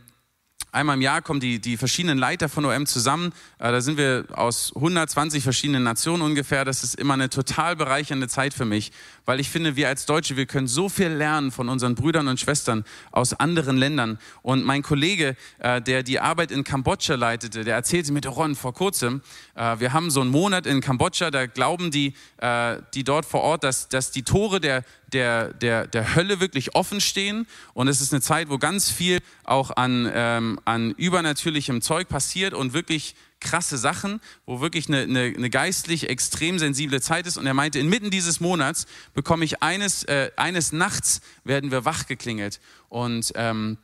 Einmal 0.75 0.97
im 0.97 1.03
Jahr 1.03 1.23
kommen 1.23 1.39
die, 1.39 1.61
die 1.61 1.77
verschiedenen 1.77 2.19
Leiter 2.19 2.49
von 2.49 2.65
OM 2.65 2.85
zusammen. 2.87 3.33
Äh, 3.61 3.71
da 3.71 3.81
sind 3.81 3.97
wir 3.97 4.25
aus 4.33 4.73
120 4.75 5.41
verschiedenen 5.41 5.85
Nationen 5.85 6.21
ungefähr. 6.21 6.65
Das 6.65 6.83
ist 6.83 6.97
immer 6.97 7.15
eine 7.15 7.31
total 7.31 7.77
bereichernde 7.77 8.27
Zeit 8.27 8.55
für 8.55 8.65
mich, 8.65 8.91
weil 9.25 9.39
ich 9.39 9.51
finde, 9.51 9.77
wir 9.77 9.87
als 9.87 10.05
Deutsche, 10.05 10.37
wir 10.37 10.47
können 10.47 10.67
so 10.67 10.89
viel 10.89 11.11
lernen 11.11 11.53
von 11.53 11.69
unseren 11.69 11.95
Brüdern 11.95 12.27
und 12.27 12.41
Schwestern 12.41 12.83
aus 13.13 13.35
anderen 13.35 13.77
Ländern. 13.77 14.19
Und 14.43 14.65
mein 14.65 14.83
Kollege, 14.83 15.37
äh, 15.61 15.81
der 15.81 16.03
die 16.03 16.19
Arbeit 16.19 16.51
in 16.51 16.65
Kambodscha 16.65 17.15
leitete, 17.15 17.63
der 17.63 17.77
erzählte 17.77 18.13
mir, 18.13 18.27
Ron, 18.27 18.57
vor 18.57 18.75
kurzem, 18.75 19.23
äh, 19.55 19.79
wir 19.79 19.93
haben 19.93 20.11
so 20.11 20.23
einen 20.23 20.31
Monat 20.31 20.67
in 20.67 20.81
Kambodscha, 20.81 21.31
da 21.31 21.47
glauben 21.47 21.93
die, 21.93 22.15
die 22.95 23.05
dort 23.05 23.25
vor 23.25 23.41
Ort, 23.41 23.65
dass, 23.65 23.89
dass 23.89 24.11
die 24.11 24.23
Tore 24.23 24.61
der, 24.61 24.85
der, 25.15 25.55
der, 25.55 25.87
der 25.87 26.15
Hölle 26.15 26.41
wirklich 26.41 26.75
offen 26.75 27.01
stehen. 27.01 27.47
Und 27.73 27.89
es 27.89 28.01
ist 28.01 28.13
eine 28.13 28.21
Zeit, 28.21 28.51
wo 28.51 28.59
ganz 28.59 28.91
viel 28.91 29.21
auch 29.45 29.71
an, 29.77 30.11
ähm, 30.13 30.61
an 30.65 30.91
übernatürlichem 30.91 31.81
Zeug 31.81 32.09
passiert 32.09 32.53
und 32.53 32.73
wirklich 32.73 33.15
krasse 33.41 33.79
Sachen, 33.79 34.21
wo 34.47 34.61
wirklich 34.61 34.89
eine, 34.89 35.03
eine, 35.03 35.33
eine, 35.37 35.51
geistlich 35.51 36.09
extrem 36.09 36.59
sensible 36.59 37.01
Zeit 37.01 37.27
ist. 37.27 37.37
Und 37.37 37.47
er 37.47 37.55
meinte, 37.55 37.79
inmitten 37.79 38.11
dieses 38.11 38.41
Monats 38.41 38.87
bekomme 39.13 39.45
ich 39.45 39.63
eines, 39.63 40.03
äh, 40.05 40.31
eines 40.37 40.73
Nachts 40.73 41.21
werden 41.45 41.71
wir 41.71 41.85
wachgeklingelt. 41.85 42.61
Und 42.89 43.33
ähm, 43.37 43.79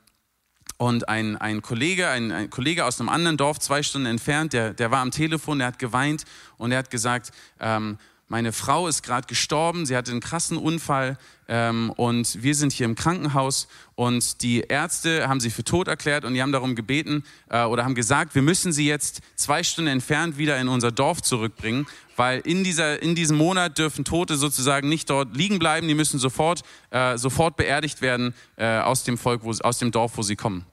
und 0.80 1.10
ein, 1.10 1.36
ein, 1.36 1.60
Kollege, 1.60 2.08
ein, 2.08 2.32
ein, 2.32 2.48
Kollege 2.48 2.86
aus 2.86 3.00
einem 3.00 3.10
anderen 3.10 3.36
Dorf, 3.36 3.58
zwei 3.58 3.82
Stunden 3.82 4.06
entfernt, 4.06 4.54
der, 4.54 4.72
der 4.72 4.90
war 4.90 5.00
am 5.00 5.10
Telefon, 5.10 5.58
der 5.58 5.66
hat 5.66 5.78
geweint 5.78 6.24
und 6.56 6.72
er 6.72 6.78
hat 6.78 6.90
gesagt, 6.90 7.32
ähm, 7.60 7.98
meine 8.30 8.52
Frau 8.52 8.86
ist 8.86 9.02
gerade 9.02 9.26
gestorben, 9.26 9.86
sie 9.86 9.96
hatte 9.96 10.12
einen 10.12 10.20
krassen 10.20 10.56
Unfall 10.56 11.18
ähm, 11.48 11.90
und 11.96 12.40
wir 12.40 12.54
sind 12.54 12.72
hier 12.72 12.86
im 12.86 12.94
Krankenhaus 12.94 13.66
und 13.96 14.42
die 14.42 14.60
Ärzte 14.60 15.28
haben 15.28 15.40
sie 15.40 15.50
für 15.50 15.64
tot 15.64 15.88
erklärt 15.88 16.24
und 16.24 16.34
die 16.34 16.40
haben 16.40 16.52
darum 16.52 16.76
gebeten 16.76 17.24
äh, 17.48 17.64
oder 17.64 17.84
haben 17.84 17.96
gesagt, 17.96 18.36
wir 18.36 18.42
müssen 18.42 18.72
sie 18.72 18.86
jetzt 18.86 19.20
zwei 19.34 19.64
Stunden 19.64 19.90
entfernt 19.90 20.38
wieder 20.38 20.60
in 20.60 20.68
unser 20.68 20.92
Dorf 20.92 21.22
zurückbringen, 21.22 21.88
weil 22.14 22.38
in, 22.40 22.62
dieser, 22.62 23.02
in 23.02 23.16
diesem 23.16 23.36
Monat 23.36 23.78
dürfen 23.78 24.04
Tote 24.04 24.36
sozusagen 24.36 24.88
nicht 24.88 25.10
dort 25.10 25.36
liegen 25.36 25.58
bleiben, 25.58 25.88
die 25.88 25.94
müssen 25.94 26.20
sofort, 26.20 26.62
äh, 26.90 27.18
sofort 27.18 27.56
beerdigt 27.56 28.00
werden 28.00 28.32
äh, 28.54 28.78
aus 28.78 29.02
dem 29.02 29.18
Volk, 29.18 29.42
wo, 29.42 29.50
aus 29.50 29.78
dem 29.78 29.90
Dorf, 29.90 30.16
wo 30.16 30.22
sie 30.22 30.36
kommen 30.36 30.64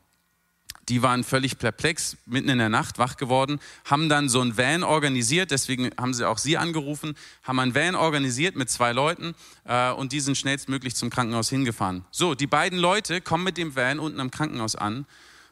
die 0.89 1.01
waren 1.01 1.23
völlig 1.23 1.57
perplex, 1.57 2.17
mitten 2.25 2.49
in 2.49 2.59
der 2.59 2.69
Nacht 2.69 2.97
wach 2.97 3.17
geworden, 3.17 3.59
haben 3.85 4.09
dann 4.09 4.29
so 4.29 4.41
ein 4.41 4.57
Van 4.57 4.83
organisiert, 4.83 5.51
deswegen 5.51 5.89
haben 5.99 6.13
sie 6.13 6.27
auch 6.27 6.37
sie 6.37 6.57
angerufen, 6.57 7.15
haben 7.43 7.59
ein 7.59 7.75
Van 7.75 7.95
organisiert 7.95 8.55
mit 8.55 8.69
zwei 8.69 8.93
Leuten 8.93 9.35
äh, 9.65 9.91
und 9.91 10.11
die 10.11 10.19
sind 10.19 10.37
schnellstmöglich 10.37 10.95
zum 10.95 11.09
Krankenhaus 11.09 11.49
hingefahren. 11.49 12.05
So, 12.11 12.35
die 12.35 12.47
beiden 12.47 12.79
Leute 12.79 13.21
kommen 13.21 13.43
mit 13.43 13.57
dem 13.57 13.75
Van 13.75 13.99
unten 13.99 14.19
am 14.19 14.31
Krankenhaus 14.31 14.75
an 14.75 15.05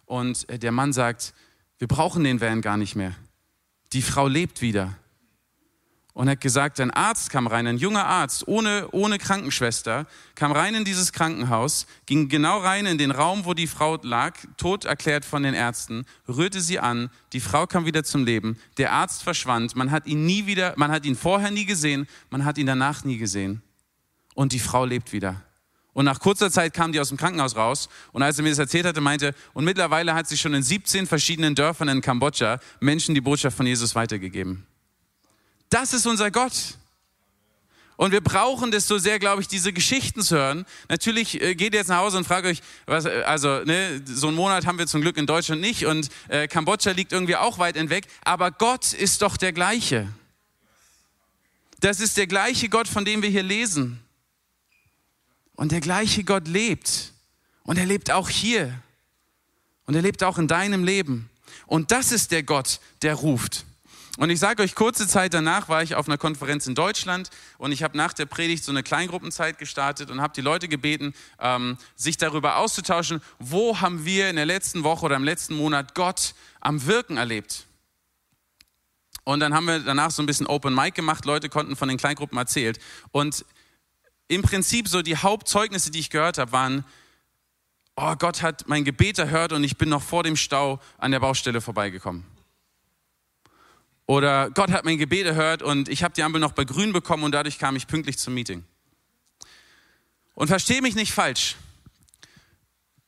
und 0.05 0.47
äh, 0.49 0.57
der 0.57 0.71
Mann 0.71 0.93
sagt, 0.93 1.33
wir 1.77 1.87
brauchen 1.87 2.23
den 2.23 2.39
Van 2.39 2.61
gar 2.61 2.77
nicht 2.77 2.95
mehr. 2.95 3.13
Die 3.93 4.01
Frau 4.01 4.27
lebt 4.27 4.61
wieder 4.61 4.97
und 6.15 6.29
hat 6.29 6.39
gesagt, 6.39 6.79
ein 6.79 6.91
Arzt 6.91 7.29
kam 7.29 7.45
rein, 7.45 7.67
ein 7.67 7.77
junger 7.77 8.05
Arzt, 8.05 8.47
ohne, 8.47 8.87
ohne 8.91 9.17
Krankenschwester, 9.17 10.07
kam 10.33 10.53
rein 10.53 10.73
in 10.73 10.85
dieses 10.85 11.11
Krankenhaus, 11.11 11.87
ging 12.05 12.29
genau 12.29 12.59
rein 12.59 12.85
in 12.85 12.97
den 12.97 13.11
Raum, 13.11 13.43
wo 13.43 13.53
die 13.53 13.67
Frau 13.67 13.97
lag, 14.01 14.33
tot 14.55 14.85
erklärt 14.85 15.25
von 15.25 15.43
den 15.43 15.53
Ärzten, 15.53 16.05
rührte 16.29 16.61
sie 16.61 16.79
an, 16.79 17.09
die 17.33 17.41
Frau 17.41 17.67
kam 17.67 17.85
wieder 17.85 18.05
zum 18.05 18.23
Leben, 18.23 18.57
der 18.77 18.93
Arzt 18.93 19.23
verschwand, 19.23 19.75
man 19.75 19.91
hat 19.91 20.07
ihn 20.07 20.25
nie 20.25 20.45
wieder, 20.45 20.73
man 20.77 20.89
hat 20.89 21.05
ihn 21.05 21.17
vorher 21.17 21.51
nie 21.51 21.65
gesehen, 21.65 22.07
man 22.29 22.45
hat 22.45 22.57
ihn 22.57 22.65
danach 22.65 23.03
nie 23.03 23.17
gesehen 23.17 23.61
und 24.35 24.53
die 24.53 24.59
Frau 24.59 24.85
lebt 24.85 25.11
wieder. 25.11 25.41
Und 25.91 26.05
nach 26.05 26.21
kurzer 26.21 26.49
Zeit 26.49 26.73
kam 26.73 26.93
die 26.93 26.99
aus 27.01 27.09
dem 27.09 27.17
Krankenhaus 27.17 27.57
raus 27.57 27.89
und 28.13 28.23
als 28.23 28.37
er 28.37 28.43
mir 28.43 28.51
das 28.51 28.59
erzählt 28.59 28.85
hatte, 28.85 29.01
meinte, 29.01 29.35
und 29.53 29.65
mittlerweile 29.65 30.13
hat 30.13 30.29
sie 30.29 30.37
schon 30.37 30.53
in 30.53 30.63
17 30.63 31.07
verschiedenen 31.07 31.55
Dörfern 31.55 31.89
in 31.89 31.99
Kambodscha 31.99 32.59
Menschen 32.79 33.15
die 33.15 33.21
Botschaft 33.21 33.57
von 33.57 33.65
Jesus 33.65 33.95
weitergegeben. 33.95 34.65
Das 35.69 35.93
ist 35.93 36.05
unser 36.05 36.31
Gott. 36.31 36.53
Und 37.97 38.11
wir 38.11 38.21
brauchen 38.21 38.71
das 38.71 38.87
so 38.87 38.97
sehr, 38.97 39.19
glaube 39.19 39.41
ich, 39.41 39.47
diese 39.47 39.71
Geschichten 39.71 40.21
zu 40.21 40.35
hören. 40.35 40.65
Natürlich 40.89 41.41
äh, 41.41 41.55
geht 41.55 41.73
ihr 41.73 41.79
jetzt 41.79 41.87
nach 41.87 41.99
Hause 41.99 42.17
und 42.17 42.25
fragt 42.25 42.45
euch, 42.45 42.61
was, 42.85 43.05
äh, 43.05 43.23
also 43.25 43.63
ne, 43.63 44.01
so 44.05 44.27
einen 44.27 44.35
Monat 44.35 44.65
haben 44.65 44.77
wir 44.77 44.87
zum 44.87 45.01
Glück 45.01 45.15
in 45.17 45.25
Deutschland 45.25 45.61
nicht 45.61 45.85
und 45.85 46.09
äh, 46.27 46.47
Kambodscha 46.47 46.91
liegt 46.91 47.13
irgendwie 47.13 47.37
auch 47.37 47.57
weit 47.57 47.77
entweg, 47.77 48.07
aber 48.23 48.51
Gott 48.51 48.91
ist 48.91 49.21
doch 49.21 49.37
der 49.37 49.53
gleiche. 49.53 50.09
Das 51.79 51.99
ist 51.99 52.17
der 52.17 52.27
gleiche 52.27 52.67
Gott, 52.67 52.87
von 52.87 53.05
dem 53.05 53.21
wir 53.21 53.29
hier 53.29 53.43
lesen. 53.43 53.99
Und 55.55 55.71
der 55.71 55.81
gleiche 55.81 56.23
Gott 56.23 56.47
lebt. 56.47 57.13
Und 57.63 57.77
er 57.77 57.85
lebt 57.85 58.11
auch 58.11 58.29
hier. 58.29 58.73
Und 59.85 59.95
er 59.95 60.01
lebt 60.01 60.23
auch 60.23 60.37
in 60.37 60.47
deinem 60.47 60.83
Leben. 60.83 61.29
Und 61.65 61.91
das 61.91 62.11
ist 62.11 62.31
der 62.31 62.43
Gott, 62.43 62.79
der 63.01 63.15
ruft. 63.15 63.65
Und 64.17 64.29
ich 64.29 64.39
sage 64.39 64.63
euch, 64.63 64.75
kurze 64.75 65.07
Zeit 65.07 65.33
danach 65.33 65.67
war 65.67 65.83
ich 65.83 65.95
auf 65.95 66.07
einer 66.07 66.17
Konferenz 66.17 66.67
in 66.67 66.75
Deutschland 66.75 67.29
und 67.57 67.73
ich 67.73 67.83
habe 67.83 67.97
nach 67.97 68.13
der 68.13 68.25
Predigt 68.25 68.63
so 68.63 68.71
eine 68.71 68.81
Kleingruppenzeit 68.81 69.57
gestartet 69.57 70.09
und 70.09 70.21
habe 70.21 70.33
die 70.33 70.41
Leute 70.41 70.69
gebeten, 70.69 71.13
ähm, 71.39 71.77
sich 71.95 72.15
darüber 72.15 72.57
auszutauschen, 72.57 73.21
wo 73.39 73.81
haben 73.81 74.05
wir 74.05 74.29
in 74.29 74.37
der 74.37 74.45
letzten 74.45 74.83
Woche 74.83 75.05
oder 75.05 75.17
im 75.17 75.25
letzten 75.25 75.55
Monat 75.55 75.95
Gott 75.95 76.33
am 76.61 76.85
Wirken 76.85 77.17
erlebt. 77.17 77.65
Und 79.25 79.41
dann 79.41 79.53
haben 79.53 79.65
wir 79.65 79.79
danach 79.79 80.11
so 80.11 80.23
ein 80.23 80.27
bisschen 80.27 80.47
Open 80.47 80.73
Mic 80.73 80.91
gemacht, 80.91 81.25
Leute 81.25 81.49
konnten 81.49 81.75
von 81.75 81.89
den 81.89 81.97
Kleingruppen 81.97 82.37
erzählt. 82.37 82.79
Und 83.11 83.43
im 84.27 84.43
Prinzip 84.43 84.87
so 84.87 85.01
die 85.01 85.17
Hauptzeugnisse, 85.17 85.91
die 85.91 85.99
ich 85.99 86.09
gehört 86.09 86.37
habe, 86.37 86.51
waren, 86.53 86.85
oh, 87.95 88.15
Gott 88.15 88.41
hat 88.41 88.67
mein 88.67 88.85
Gebet 88.85 89.19
erhört 89.19 89.51
und 89.51 89.63
ich 89.63 89.77
bin 89.77 89.89
noch 89.89 90.01
vor 90.01 90.23
dem 90.23 90.37
Stau 90.37 90.79
an 90.99 91.11
der 91.11 91.19
Baustelle 91.19 91.59
vorbeigekommen. 91.59 92.34
Oder 94.07 94.51
Gott 94.51 94.71
hat 94.71 94.85
mein 94.85 94.97
Gebet 94.97 95.25
erhört 95.25 95.63
und 95.63 95.89
ich 95.89 96.03
habe 96.03 96.13
die 96.13 96.23
Ampel 96.23 96.39
noch 96.39 96.51
bei 96.51 96.63
grün 96.63 96.93
bekommen 96.93 97.23
und 97.23 97.31
dadurch 97.31 97.57
kam 97.57 97.75
ich 97.75 97.87
pünktlich 97.87 98.17
zum 98.17 98.33
Meeting. 98.33 98.63
Und 100.35 100.47
verstehe 100.47 100.81
mich 100.81 100.95
nicht 100.95 101.11
falsch. 101.11 101.55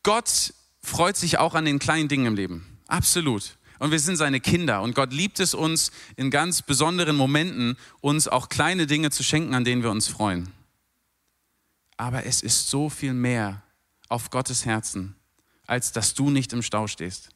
Gott 0.02 0.52
freut 0.82 1.16
sich 1.16 1.38
auch 1.38 1.54
an 1.54 1.66
den 1.66 1.78
kleinen 1.78 2.08
Dingen 2.08 2.26
im 2.26 2.34
Leben. 2.34 2.78
Absolut. 2.88 3.58
Und 3.78 3.92
wir 3.92 4.00
sind 4.00 4.16
seine 4.16 4.40
Kinder. 4.40 4.82
Und 4.82 4.94
Gott 4.94 5.12
liebt 5.12 5.38
es 5.38 5.54
uns 5.54 5.92
in 6.16 6.30
ganz 6.30 6.62
besonderen 6.62 7.16
Momenten, 7.16 7.76
uns 8.00 8.26
auch 8.26 8.48
kleine 8.48 8.86
Dinge 8.86 9.10
zu 9.10 9.22
schenken, 9.22 9.54
an 9.54 9.64
denen 9.64 9.82
wir 9.82 9.90
uns 9.90 10.08
freuen. 10.08 10.50
Aber 11.96 12.26
es 12.26 12.42
ist 12.42 12.68
so 12.68 12.88
viel 12.88 13.12
mehr 13.12 13.62
auf 14.08 14.30
Gottes 14.30 14.64
Herzen, 14.64 15.14
als 15.66 15.92
dass 15.92 16.14
du 16.14 16.30
nicht 16.30 16.52
im 16.52 16.62
Stau 16.62 16.86
stehst. 16.86 17.30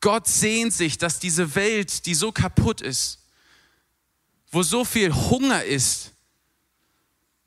Gott 0.00 0.26
sehnt 0.26 0.72
sich, 0.72 0.98
dass 0.98 1.18
diese 1.18 1.54
Welt, 1.54 2.06
die 2.06 2.14
so 2.14 2.32
kaputt 2.32 2.80
ist, 2.80 3.20
wo 4.50 4.62
so 4.62 4.84
viel 4.84 5.12
Hunger 5.12 5.64
ist, 5.64 6.12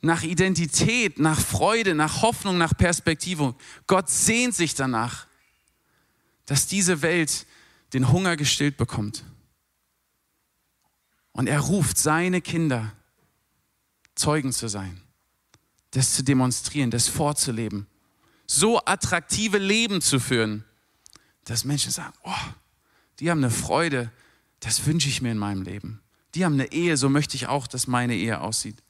nach 0.01 0.23
Identität, 0.23 1.19
nach 1.19 1.39
Freude, 1.39 1.93
nach 1.93 2.21
Hoffnung, 2.21 2.57
nach 2.57 2.75
Perspektive. 2.77 3.55
Gott 3.87 4.09
sehnt 4.09 4.55
sich 4.55 4.73
danach, 4.73 5.27
dass 6.45 6.67
diese 6.67 7.01
Welt 7.01 7.45
den 7.93 8.11
Hunger 8.11 8.37
gestillt 8.37 8.77
bekommt. 8.77 9.23
Und 11.31 11.47
er 11.47 11.59
ruft 11.59 11.97
seine 11.97 12.41
Kinder, 12.41 12.93
Zeugen 14.15 14.51
zu 14.51 14.67
sein, 14.67 15.01
das 15.91 16.13
zu 16.13 16.23
demonstrieren, 16.23 16.91
das 16.91 17.07
vorzuleben, 17.07 17.87
so 18.45 18.83
attraktive 18.83 19.57
Leben 19.57 20.01
zu 20.01 20.19
führen, 20.19 20.65
dass 21.45 21.65
Menschen 21.65 21.91
sagen, 21.91 22.13
oh, 22.23 22.33
die 23.19 23.29
haben 23.29 23.43
eine 23.43 23.51
Freude, 23.51 24.11
das 24.59 24.85
wünsche 24.85 25.09
ich 25.09 25.21
mir 25.21 25.31
in 25.31 25.37
meinem 25.37 25.63
Leben. 25.63 26.01
Die 26.35 26.45
haben 26.45 26.53
eine 26.53 26.71
Ehe, 26.71 26.97
so 26.97 27.09
möchte 27.09 27.35
ich 27.35 27.47
auch, 27.47 27.67
dass 27.67 27.87
meine 27.87 28.15
Ehe 28.15 28.41
aussieht. 28.41 28.83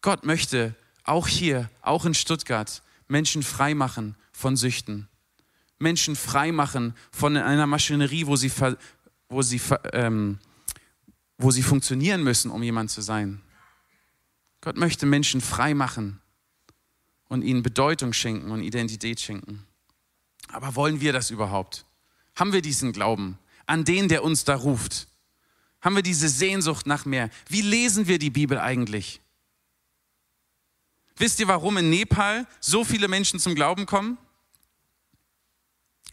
Gott 0.00 0.24
möchte 0.24 0.74
auch 1.04 1.28
hier, 1.28 1.70
auch 1.82 2.04
in 2.04 2.14
Stuttgart, 2.14 2.82
Menschen 3.08 3.42
freimachen 3.42 4.16
von 4.32 4.56
Süchten. 4.56 5.08
Menschen 5.78 6.16
freimachen 6.16 6.94
von 7.10 7.36
einer 7.36 7.66
Maschinerie, 7.66 8.26
wo 8.26 8.36
sie, 8.36 8.52
wo 9.28 9.42
sie, 9.42 9.60
ähm, 9.92 10.38
wo 11.38 11.50
sie 11.50 11.62
funktionieren 11.62 12.22
müssen, 12.22 12.50
um 12.50 12.62
jemand 12.62 12.90
zu 12.90 13.02
sein. 13.02 13.40
Gott 14.60 14.76
möchte 14.76 15.06
Menschen 15.06 15.40
freimachen 15.40 16.20
und 17.28 17.42
ihnen 17.42 17.62
Bedeutung 17.62 18.12
schenken 18.12 18.50
und 18.50 18.62
Identität 18.62 19.20
schenken. 19.20 19.66
Aber 20.52 20.74
wollen 20.74 21.00
wir 21.00 21.12
das 21.12 21.30
überhaupt? 21.30 21.86
Haben 22.34 22.52
wir 22.52 22.62
diesen 22.62 22.92
Glauben 22.92 23.38
an 23.66 23.84
den, 23.84 24.08
der 24.08 24.24
uns 24.24 24.44
da 24.44 24.54
ruft? 24.54 25.08
Haben 25.80 25.96
wir 25.96 26.02
diese 26.02 26.28
Sehnsucht 26.28 26.86
nach 26.86 27.04
mehr? 27.04 27.30
Wie 27.48 27.62
lesen 27.62 28.06
wir 28.06 28.18
die 28.18 28.30
Bibel 28.30 28.58
eigentlich? 28.58 29.20
Wisst 31.16 31.38
ihr, 31.40 31.48
warum 31.48 31.76
in 31.76 31.90
Nepal 31.90 32.46
so 32.60 32.84
viele 32.84 33.08
Menschen 33.08 33.38
zum 33.38 33.54
Glauben 33.54 33.86
kommen? 33.86 34.18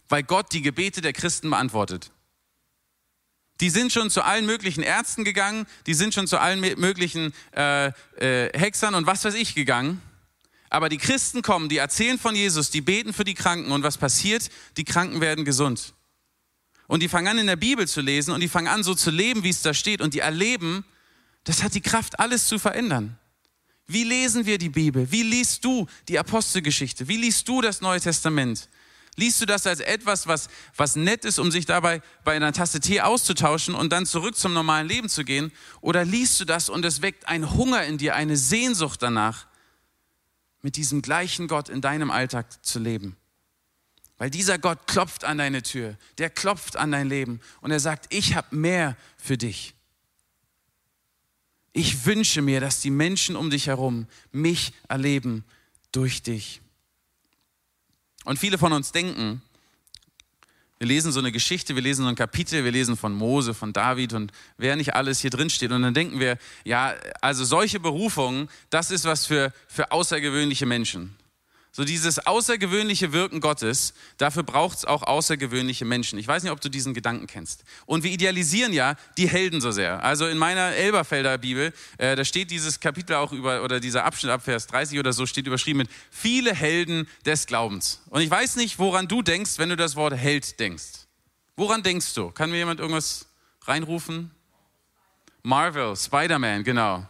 Weil 0.08 0.22
Gott 0.22 0.52
die 0.52 0.62
Gebete 0.62 1.00
der 1.00 1.12
Christen 1.12 1.50
beantwortet. 1.50 2.10
Die 3.60 3.70
sind 3.70 3.92
schon 3.92 4.10
zu 4.10 4.22
allen 4.22 4.46
möglichen 4.46 4.82
Ärzten 4.82 5.24
gegangen, 5.24 5.66
die 5.86 5.94
sind 5.94 6.14
schon 6.14 6.28
zu 6.28 6.38
allen 6.38 6.60
möglichen 6.60 7.34
äh, 7.56 7.88
äh, 8.16 8.56
Hexern 8.56 8.94
und 8.94 9.06
was 9.06 9.24
weiß 9.24 9.34
ich 9.34 9.54
gegangen 9.54 10.00
aber 10.70 10.88
die 10.88 10.98
Christen 10.98 11.42
kommen, 11.42 11.68
die 11.68 11.78
erzählen 11.78 12.18
von 12.18 12.34
Jesus, 12.34 12.70
die 12.70 12.80
beten 12.80 13.12
für 13.12 13.24
die 13.24 13.34
Kranken 13.34 13.72
und 13.72 13.82
was 13.82 13.96
passiert? 13.98 14.50
Die 14.76 14.84
Kranken 14.84 15.20
werden 15.20 15.44
gesund. 15.44 15.94
Und 16.86 17.02
die 17.02 17.08
fangen 17.08 17.28
an 17.28 17.38
in 17.38 17.46
der 17.46 17.56
Bibel 17.56 17.86
zu 17.86 18.00
lesen 18.00 18.32
und 18.32 18.40
die 18.40 18.48
fangen 18.48 18.68
an 18.68 18.82
so 18.82 18.94
zu 18.94 19.10
leben, 19.10 19.44
wie 19.44 19.50
es 19.50 19.62
da 19.62 19.74
steht 19.74 20.00
und 20.00 20.14
die 20.14 20.20
erleben, 20.20 20.84
das 21.44 21.62
hat 21.62 21.74
die 21.74 21.80
Kraft, 21.80 22.18
alles 22.18 22.46
zu 22.46 22.58
verändern. 22.58 23.18
Wie 23.86 24.04
lesen 24.04 24.44
wir 24.44 24.58
die 24.58 24.68
Bibel? 24.68 25.10
Wie 25.10 25.22
liest 25.22 25.64
du 25.64 25.86
die 26.08 26.18
Apostelgeschichte? 26.18 27.08
Wie 27.08 27.16
liest 27.16 27.48
du 27.48 27.62
das 27.62 27.80
Neue 27.80 28.00
Testament? 28.00 28.68
Liest 29.16 29.40
du 29.40 29.46
das 29.46 29.66
als 29.66 29.80
etwas, 29.80 30.28
was, 30.28 30.48
was 30.76 30.94
nett 30.94 31.24
ist, 31.24 31.40
um 31.40 31.50
sich 31.50 31.66
dabei 31.66 32.02
bei 32.22 32.36
einer 32.36 32.52
Tasse 32.52 32.78
Tee 32.78 33.00
auszutauschen 33.00 33.74
und 33.74 33.90
dann 33.90 34.06
zurück 34.06 34.36
zum 34.36 34.52
normalen 34.52 34.86
Leben 34.86 35.08
zu 35.08 35.24
gehen? 35.24 35.50
Oder 35.80 36.04
liest 36.04 36.38
du 36.38 36.44
das 36.44 36.68
und 36.68 36.84
es 36.84 37.02
weckt 37.02 37.26
einen 37.26 37.52
Hunger 37.54 37.84
in 37.84 37.98
dir, 37.98 38.14
eine 38.14 38.36
Sehnsucht 38.36 39.02
danach, 39.02 39.47
mit 40.62 40.76
diesem 40.76 41.02
gleichen 41.02 41.48
Gott 41.48 41.68
in 41.68 41.80
deinem 41.80 42.10
Alltag 42.10 42.64
zu 42.64 42.78
leben. 42.78 43.16
Weil 44.16 44.30
dieser 44.30 44.58
Gott 44.58 44.86
klopft 44.86 45.24
an 45.24 45.38
deine 45.38 45.62
Tür, 45.62 45.96
der 46.18 46.28
klopft 46.28 46.76
an 46.76 46.90
dein 46.90 47.08
Leben 47.08 47.40
und 47.60 47.70
er 47.70 47.80
sagt, 47.80 48.12
ich 48.12 48.34
habe 48.34 48.54
mehr 48.54 48.96
für 49.16 49.38
dich. 49.38 49.74
Ich 51.72 52.04
wünsche 52.04 52.42
mir, 52.42 52.60
dass 52.60 52.80
die 52.80 52.90
Menschen 52.90 53.36
um 53.36 53.50
dich 53.50 53.68
herum 53.68 54.08
mich 54.32 54.72
erleben 54.88 55.44
durch 55.92 56.22
dich. 56.22 56.60
Und 58.24 58.38
viele 58.38 58.58
von 58.58 58.72
uns 58.72 58.90
denken, 58.90 59.40
wir 60.78 60.86
lesen 60.86 61.10
so 61.10 61.18
eine 61.18 61.32
Geschichte, 61.32 61.74
wir 61.74 61.82
lesen 61.82 62.02
so 62.02 62.08
ein 62.08 62.14
Kapitel, 62.14 62.64
wir 62.64 62.70
lesen 62.70 62.96
von 62.96 63.12
Mose, 63.12 63.52
von 63.52 63.72
David 63.72 64.12
und 64.12 64.32
wer 64.56 64.76
nicht 64.76 64.94
alles 64.94 65.20
hier 65.20 65.30
drin 65.30 65.50
steht. 65.50 65.72
Und 65.72 65.82
dann 65.82 65.94
denken 65.94 66.20
wir, 66.20 66.38
ja, 66.64 66.94
also 67.20 67.44
solche 67.44 67.80
Berufungen, 67.80 68.48
das 68.70 68.90
ist 68.90 69.04
was 69.04 69.26
für, 69.26 69.52
für 69.66 69.90
außergewöhnliche 69.90 70.66
Menschen. 70.66 71.16
So 71.70 71.84
dieses 71.84 72.18
außergewöhnliche 72.26 73.12
Wirken 73.12 73.40
Gottes, 73.40 73.94
dafür 74.16 74.42
braucht 74.42 74.78
es 74.78 74.84
auch 74.84 75.02
außergewöhnliche 75.02 75.84
Menschen. 75.84 76.18
Ich 76.18 76.26
weiß 76.26 76.42
nicht, 76.42 76.52
ob 76.52 76.60
du 76.60 76.68
diesen 76.68 76.94
Gedanken 76.94 77.26
kennst. 77.26 77.64
Und 77.86 78.02
wir 78.02 78.10
idealisieren 78.10 78.72
ja 78.72 78.96
die 79.16 79.28
Helden 79.28 79.60
so 79.60 79.70
sehr. 79.70 80.02
Also 80.02 80.26
in 80.26 80.38
meiner 80.38 80.72
Elberfelder 80.74 81.38
Bibel, 81.38 81.72
äh, 81.98 82.16
da 82.16 82.24
steht 82.24 82.50
dieses 82.50 82.80
Kapitel 82.80 83.14
auch 83.14 83.32
über, 83.32 83.62
oder 83.62 83.80
dieser 83.80 84.04
Abschnitt 84.04 84.32
ab 84.32 84.42
Vers 84.42 84.66
30 84.66 84.98
oder 84.98 85.12
so, 85.12 85.26
steht 85.26 85.46
überschrieben 85.46 85.78
mit 85.78 85.90
viele 86.10 86.54
Helden 86.54 87.06
des 87.24 87.46
Glaubens. 87.46 88.00
Und 88.10 88.22
ich 88.22 88.30
weiß 88.30 88.56
nicht, 88.56 88.78
woran 88.78 89.06
du 89.06 89.22
denkst, 89.22 89.58
wenn 89.58 89.68
du 89.68 89.76
das 89.76 89.94
Wort 89.94 90.14
Held 90.14 90.58
denkst. 90.58 91.06
Woran 91.56 91.82
denkst 91.82 92.14
du? 92.14 92.30
Kann 92.30 92.50
mir 92.50 92.56
jemand 92.56 92.80
irgendwas 92.80 93.26
reinrufen? 93.62 94.30
Marvel, 95.42 95.96
Spider-Man, 95.96 96.64
genau. 96.64 97.06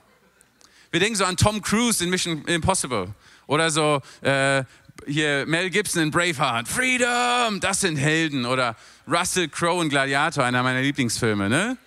Wir 0.91 1.01
denken 1.01 1.17
so 1.17 1.25
an 1.25 1.37
Tom 1.37 1.61
Cruise 1.61 2.03
in 2.03 2.11
Mission 2.11 2.45
Impossible. 2.47 3.15
Oder 3.49 3.71
so 3.71 4.01
äh, 4.21 4.63
hier 5.07 5.47
Mel 5.47 5.71
Gibson 5.71 6.03
in 6.03 6.11
Braveheart. 6.11 6.69
Freedom, 6.69 7.61
das 7.61 7.81
sind 7.81 7.97
Helden. 7.97 8.45
Oder 8.45 8.77
Russell 9.09 9.49
Crowe 9.49 9.83
in 9.83 9.89
Gladiator, 9.89 10.45
einer 10.45 10.63
meiner 10.63 10.83
Lieblingsfilme. 10.83 11.49
Ne? 11.49 11.79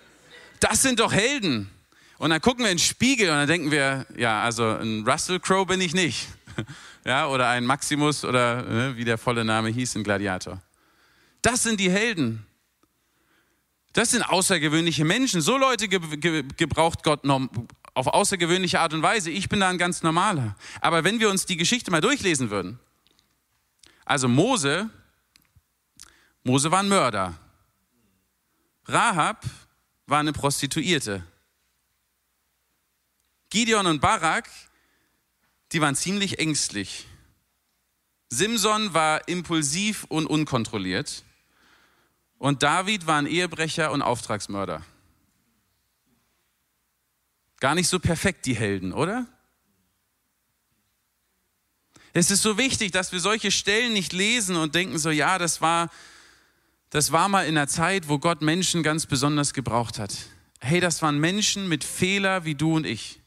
Das 0.60 0.82
sind 0.82 0.98
doch 0.98 1.12
Helden. 1.12 1.70
Und 2.18 2.30
dann 2.30 2.40
gucken 2.40 2.64
wir 2.64 2.70
in 2.70 2.76
den 2.76 2.82
Spiegel 2.82 3.30
und 3.30 3.36
dann 3.36 3.46
denken 3.46 3.70
wir, 3.70 4.06
ja, 4.16 4.42
also 4.42 4.64
ein 4.64 5.08
Russell 5.08 5.38
Crowe 5.38 5.66
bin 5.66 5.80
ich 5.80 5.94
nicht. 5.94 6.28
ja, 7.04 7.28
oder 7.28 7.48
ein 7.48 7.64
Maximus 7.64 8.24
oder 8.24 8.62
ne, 8.62 8.96
wie 8.96 9.04
der 9.04 9.16
volle 9.16 9.44
Name 9.44 9.68
hieß 9.68 9.94
in 9.94 10.04
Gladiator. 10.04 10.60
Das 11.42 11.62
sind 11.62 11.78
die 11.78 11.90
Helden. 11.90 12.44
Das 13.92 14.10
sind 14.10 14.22
außergewöhnliche 14.22 15.04
Menschen. 15.04 15.40
So 15.40 15.56
Leute 15.58 15.86
gebraucht 15.88 17.04
Gott 17.04 17.24
auf 17.94 18.06
außergewöhnliche 18.06 18.80
Art 18.80 18.94
und 18.94 19.02
Weise. 19.02 19.30
Ich 19.30 19.48
bin 19.48 19.60
da 19.60 19.68
ein 19.68 19.78
ganz 19.78 20.02
normaler. 20.02 20.56
Aber 20.80 21.04
wenn 21.04 21.20
wir 21.20 21.30
uns 21.30 21.46
die 21.46 21.56
Geschichte 21.56 21.90
mal 21.90 22.00
durchlesen 22.00 22.50
würden, 22.50 22.78
also 24.04 24.28
Mose, 24.28 24.90
Mose 26.42 26.70
war 26.70 26.80
ein 26.80 26.88
Mörder. 26.88 27.34
Rahab 28.86 29.44
war 30.06 30.20
eine 30.20 30.32
Prostituierte. 30.32 31.24
Gideon 33.50 33.86
und 33.86 34.00
Barak, 34.00 34.48
die 35.72 35.80
waren 35.80 35.94
ziemlich 35.94 36.38
ängstlich. 36.38 37.06
Simson 38.30 38.94
war 38.94 39.28
impulsiv 39.28 40.04
und 40.04 40.26
unkontrolliert. 40.26 41.22
Und 42.38 42.62
David 42.62 43.06
war 43.06 43.18
ein 43.18 43.26
Ehebrecher 43.26 43.92
und 43.92 44.02
Auftragsmörder. 44.02 44.82
Gar 47.62 47.76
nicht 47.76 47.86
so 47.86 48.00
perfekt, 48.00 48.46
die 48.46 48.56
Helden, 48.56 48.92
oder? 48.92 49.24
Es 52.12 52.32
ist 52.32 52.42
so 52.42 52.58
wichtig, 52.58 52.90
dass 52.90 53.12
wir 53.12 53.20
solche 53.20 53.52
Stellen 53.52 53.92
nicht 53.92 54.12
lesen 54.12 54.56
und 54.56 54.74
denken 54.74 54.98
so, 54.98 55.10
ja, 55.10 55.38
das 55.38 55.60
war, 55.60 55.88
das 56.90 57.12
war 57.12 57.28
mal 57.28 57.46
in 57.46 57.56
einer 57.56 57.68
Zeit, 57.68 58.08
wo 58.08 58.18
Gott 58.18 58.42
Menschen 58.42 58.82
ganz 58.82 59.06
besonders 59.06 59.54
gebraucht 59.54 60.00
hat. 60.00 60.12
Hey, 60.58 60.80
das 60.80 61.02
waren 61.02 61.20
Menschen 61.20 61.68
mit 61.68 61.84
Fehler 61.84 62.44
wie 62.44 62.56
du 62.56 62.74
und 62.74 62.84
ich. 62.84 63.20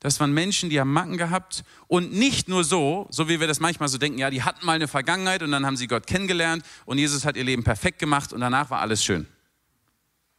Das 0.00 0.18
waren 0.18 0.32
Menschen, 0.32 0.68
die 0.68 0.80
haben 0.80 0.92
Macken 0.92 1.16
gehabt 1.16 1.62
und 1.86 2.12
nicht 2.12 2.48
nur 2.48 2.64
so, 2.64 3.06
so 3.10 3.28
wie 3.28 3.38
wir 3.38 3.46
das 3.46 3.60
manchmal 3.60 3.88
so 3.88 3.98
denken, 3.98 4.18
ja, 4.18 4.30
die 4.30 4.42
hatten 4.42 4.66
mal 4.66 4.72
eine 4.72 4.88
Vergangenheit 4.88 5.44
und 5.44 5.52
dann 5.52 5.64
haben 5.64 5.76
sie 5.76 5.86
Gott 5.86 6.08
kennengelernt 6.08 6.64
und 6.86 6.98
Jesus 6.98 7.24
hat 7.24 7.36
ihr 7.36 7.44
Leben 7.44 7.62
perfekt 7.62 8.00
gemacht 8.00 8.32
und 8.32 8.40
danach 8.40 8.68
war 8.70 8.80
alles 8.80 9.04
schön. 9.04 9.28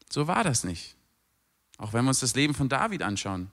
So 0.10 0.28
war 0.28 0.44
das 0.44 0.66
nicht. 0.66 0.98
Auch 1.82 1.94
wenn 1.94 2.06
wir 2.06 2.10
uns 2.10 2.20
das 2.20 2.36
Leben 2.36 2.54
von 2.54 2.70
David 2.70 3.02
anschauen. 3.02 3.50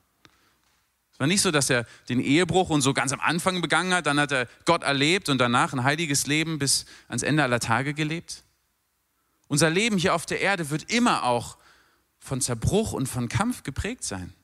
Es 1.11 1.19
war 1.19 1.27
nicht 1.27 1.41
so, 1.41 1.51
dass 1.51 1.71
er 1.71 1.87
den 2.11 2.21
Ehebruch 2.21 2.69
und 2.69 2.83
so 2.83 2.93
ganz 2.93 3.11
am 3.11 3.21
Anfang 3.21 3.63
begangen 3.63 3.95
hat, 3.95 4.05
dann 4.05 4.21
hat 4.21 4.31
er 4.33 4.47
Gott 4.67 4.83
erlebt 4.83 5.31
und 5.31 5.39
danach 5.39 5.73
ein 5.73 5.83
heiliges 5.83 6.27
Leben 6.27 6.59
bis 6.59 6.85
ans 7.09 7.23
Ende 7.23 7.43
aller 7.43 7.59
Tage 7.59 7.95
gelebt. 7.95 8.45
Unser 9.49 9.71
Leben 9.71 9.97
hier 9.97 10.15
auf 10.15 10.27
der 10.27 10.43
Erde 10.43 10.69
wird 10.69 10.93
immer 10.93 11.25
auch 11.25 11.57
von 12.19 12.43
Zerbruch 12.43 12.93
und 12.93 13.09
von 13.09 13.31
Kampf 13.31 13.63
geprägt 13.63 14.05
sein. 14.05 14.35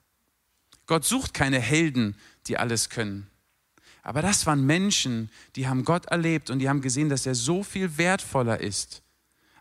Gott 0.87 1.05
sucht 1.05 1.35
keine 1.35 1.61
Helden, 1.61 2.17
die 2.47 2.57
alles 2.57 2.89
können. 2.89 3.27
Aber 4.03 4.23
das 4.23 4.47
waren 4.47 4.65
Menschen, 4.65 5.31
die 5.57 5.69
haben 5.69 5.85
Gott 5.85 6.07
erlebt 6.07 6.49
und 6.49 6.59
die 6.61 6.71
haben 6.71 6.81
gesehen, 6.81 7.11
dass 7.11 7.27
er 7.27 7.35
so 7.35 7.63
viel 7.63 7.99
wertvoller 7.99 8.61
ist 8.61 9.03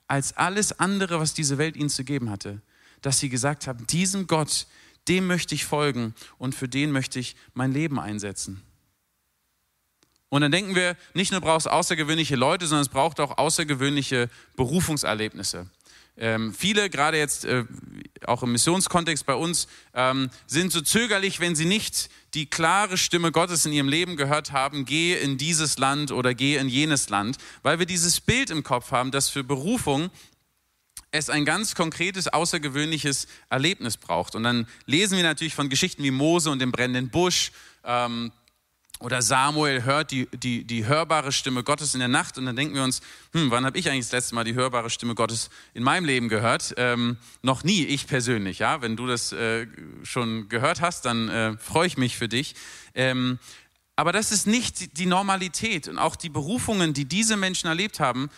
als 0.08 0.38
alles 0.38 0.80
andere, 0.80 1.20
was 1.20 1.34
diese 1.34 1.58
Welt 1.58 1.76
ihnen 1.76 1.90
zu 1.90 2.06
geben 2.06 2.30
hatte 2.30 2.62
dass 3.04 3.20
sie 3.20 3.30
gesagt 3.30 3.68
haben, 3.68 3.86
diesem 3.86 4.26
Gott, 4.26 4.66
dem 5.08 5.28
möchte 5.28 5.54
ich 5.54 5.66
folgen 5.66 6.16
und 6.40 6.56
für 6.56 6.68
den 6.68 6.92
möchte 6.92 7.20
ich 7.20 7.36
mein 7.54 7.72
Leben 7.72 8.00
einsetzen. 8.00 8.64
Und 10.30 10.42
dann 10.42 10.52
denken 10.52 10.74
wir, 10.74 10.98
nicht 11.14 11.32
nur 11.32 11.42
braucht 11.42 11.60
es 11.60 11.68
außergewöhnliche 11.68 12.36
Leute, 12.36 12.66
sondern 12.66 12.82
es 12.82 12.90
braucht 12.90 13.20
auch 13.20 13.38
außergewöhnliche 13.38 14.32
Berufungserlebnisse. 14.56 15.68
Ähm, 16.16 16.54
viele, 16.54 16.90
gerade 16.90 17.18
jetzt 17.18 17.46
äh, 17.46 17.66
auch 18.26 18.44
im 18.44 18.52
Missionskontext 18.52 19.26
bei 19.26 19.34
uns, 19.34 19.68
ähm, 19.94 20.30
sind 20.46 20.72
so 20.72 20.82
zögerlich, 20.82 21.40
wenn 21.40 21.56
sie 21.56 21.66
nicht 21.66 22.10
die 22.36 22.48
klare 22.48 22.98
Stimme 22.98 23.32
Gottes 23.32 23.66
in 23.66 23.74
ihrem 23.74 23.90
Leben 23.90 24.16
gehört 24.16 24.52
haben, 24.52 24.86
gehe 24.86 25.18
in 25.18 25.38
dieses 25.38 25.78
Land 25.78 26.12
oder 26.12 26.34
gehe 26.34 26.60
in 26.60 26.70
jenes 26.70 27.10
Land, 27.10 27.38
weil 27.64 27.80
wir 27.80 27.88
dieses 27.88 28.22
Bild 28.22 28.52
im 28.52 28.64
Kopf 28.64 28.92
haben, 28.92 29.12
dass 29.12 29.30
für 29.30 29.44
Berufung 29.44 30.12
es 31.14 31.30
ein 31.30 31.46
ganz 31.46 31.76
konkretes, 31.76 32.28
außergewöhnliches 32.28 33.28
Erlebnis 33.50 33.98
braucht. 33.98 34.36
Und 34.36 34.44
dann 34.44 34.68
lesen 34.88 35.16
wir 35.16 35.24
natürlich 35.24 35.54
von 35.54 35.70
Geschichten 35.70 36.04
wie 36.04 36.12
Mose 36.12 36.50
und 36.50 36.60
dem 36.60 36.72
brennenden 36.72 37.10
Busch. 37.10 37.52
Ähm, 37.84 38.32
oder 39.00 39.22
Samuel 39.22 39.84
hört 39.84 40.10
die, 40.12 40.28
die, 40.34 40.64
die 40.64 40.86
hörbare 40.86 41.32
Stimme 41.32 41.64
Gottes 41.64 41.94
in 41.94 42.00
der 42.00 42.08
Nacht 42.08 42.38
und 42.38 42.46
dann 42.46 42.56
denken 42.56 42.74
wir 42.74 42.84
uns, 42.84 43.02
hm, 43.34 43.52
wann 43.52 43.66
habe 43.66 43.78
ich 43.78 43.90
eigentlich 43.90 44.06
das 44.06 44.12
letzte 44.14 44.36
Mal 44.36 44.44
die 44.44 44.56
hörbare 44.56 44.90
Stimme 44.90 45.14
Gottes 45.14 45.50
in 45.74 45.84
meinem 45.84 46.06
Leben 46.06 46.30
gehört? 46.30 46.74
Ähm, 46.78 47.18
noch 47.44 47.64
nie, 47.64 47.84
ich 47.84 48.08
persönlich. 48.08 48.60
Ja, 48.60 48.82
Wenn 48.82 48.96
du 48.96 49.06
das 49.06 49.34
äh, 49.34 49.68
schon 50.04 50.50
gehört 50.50 50.82
hast, 50.82 51.06
dann 51.06 51.30
äh, 51.30 51.58
freue 51.58 51.86
ich 51.86 51.98
mich 51.98 52.18
für 52.18 52.28
dich. 52.28 52.56
Ähm, 52.96 53.38
aber 53.96 54.14
das 54.14 54.32
ist 54.32 54.48
nicht 54.48 54.98
die 54.98 55.06
Normalität 55.06 55.88
und 55.88 56.00
auch 56.00 56.16
die 56.16 56.30
Berufungen, 56.30 56.94
die 56.94 57.06
diese 57.06 57.38
Menschen 57.38 57.68
erlebt 57.68 58.00
haben, 58.00 58.32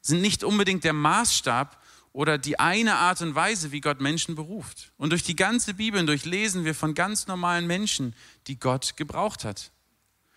sind 0.00 0.22
nicht 0.22 0.42
unbedingt 0.42 0.84
der 0.84 0.94
Maßstab 0.94 1.81
oder 2.12 2.36
die 2.38 2.58
eine 2.58 2.96
Art 2.96 3.22
und 3.22 3.34
Weise, 3.34 3.72
wie 3.72 3.80
Gott 3.80 4.00
Menschen 4.00 4.34
beruft. 4.34 4.92
Und 4.96 5.10
durch 5.10 5.22
die 5.22 5.36
ganze 5.36 5.74
Bibel 5.74 6.04
durchlesen 6.04 6.64
wir 6.64 6.74
von 6.74 6.94
ganz 6.94 7.26
normalen 7.26 7.66
Menschen, 7.66 8.14
die 8.46 8.58
Gott 8.58 8.96
gebraucht 8.96 9.44
hat. 9.44 9.72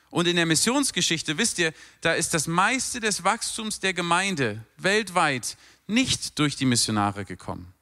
Und 0.10 0.28
in 0.28 0.38
der 0.38 0.46
Missionsgeschichte, 0.46 1.38
wisst 1.38 1.60
ihr, 1.60 1.74
da 2.00 2.14
ist 2.14 2.34
das 2.34 2.48
meiste 2.48 3.02
des 3.02 3.26
Wachstums 3.26 3.82
der 3.82 3.94
Gemeinde 3.94 4.64
weltweit 4.78 5.58
nicht 5.88 6.40
durch 6.40 6.56
die 6.56 6.66
Missionare 6.66 7.26
gekommen. 7.26 7.74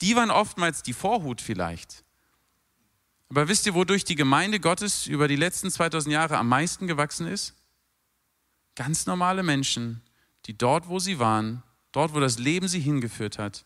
Die 0.00 0.14
waren 0.14 0.30
oftmals 0.30 0.82
die 0.82 0.92
Vorhut 0.92 1.40
vielleicht. 1.40 2.04
Aber 3.28 3.48
wisst 3.48 3.66
ihr, 3.66 3.74
wodurch 3.74 4.04
die 4.04 4.14
Gemeinde 4.14 4.60
Gottes 4.60 5.06
über 5.06 5.26
die 5.26 5.36
letzten 5.36 5.70
2000 5.70 6.12
Jahre 6.12 6.36
am 6.36 6.48
meisten 6.48 6.86
gewachsen 6.86 7.26
ist? 7.26 7.54
Ganz 8.74 9.06
normale 9.06 9.42
Menschen, 9.42 10.02
die 10.46 10.56
dort, 10.56 10.88
wo 10.88 10.98
sie 10.98 11.18
waren, 11.18 11.62
dort, 11.92 12.14
wo 12.14 12.20
das 12.20 12.38
Leben 12.38 12.68
sie 12.68 12.80
hingeführt 12.80 13.38
hat, 13.38 13.64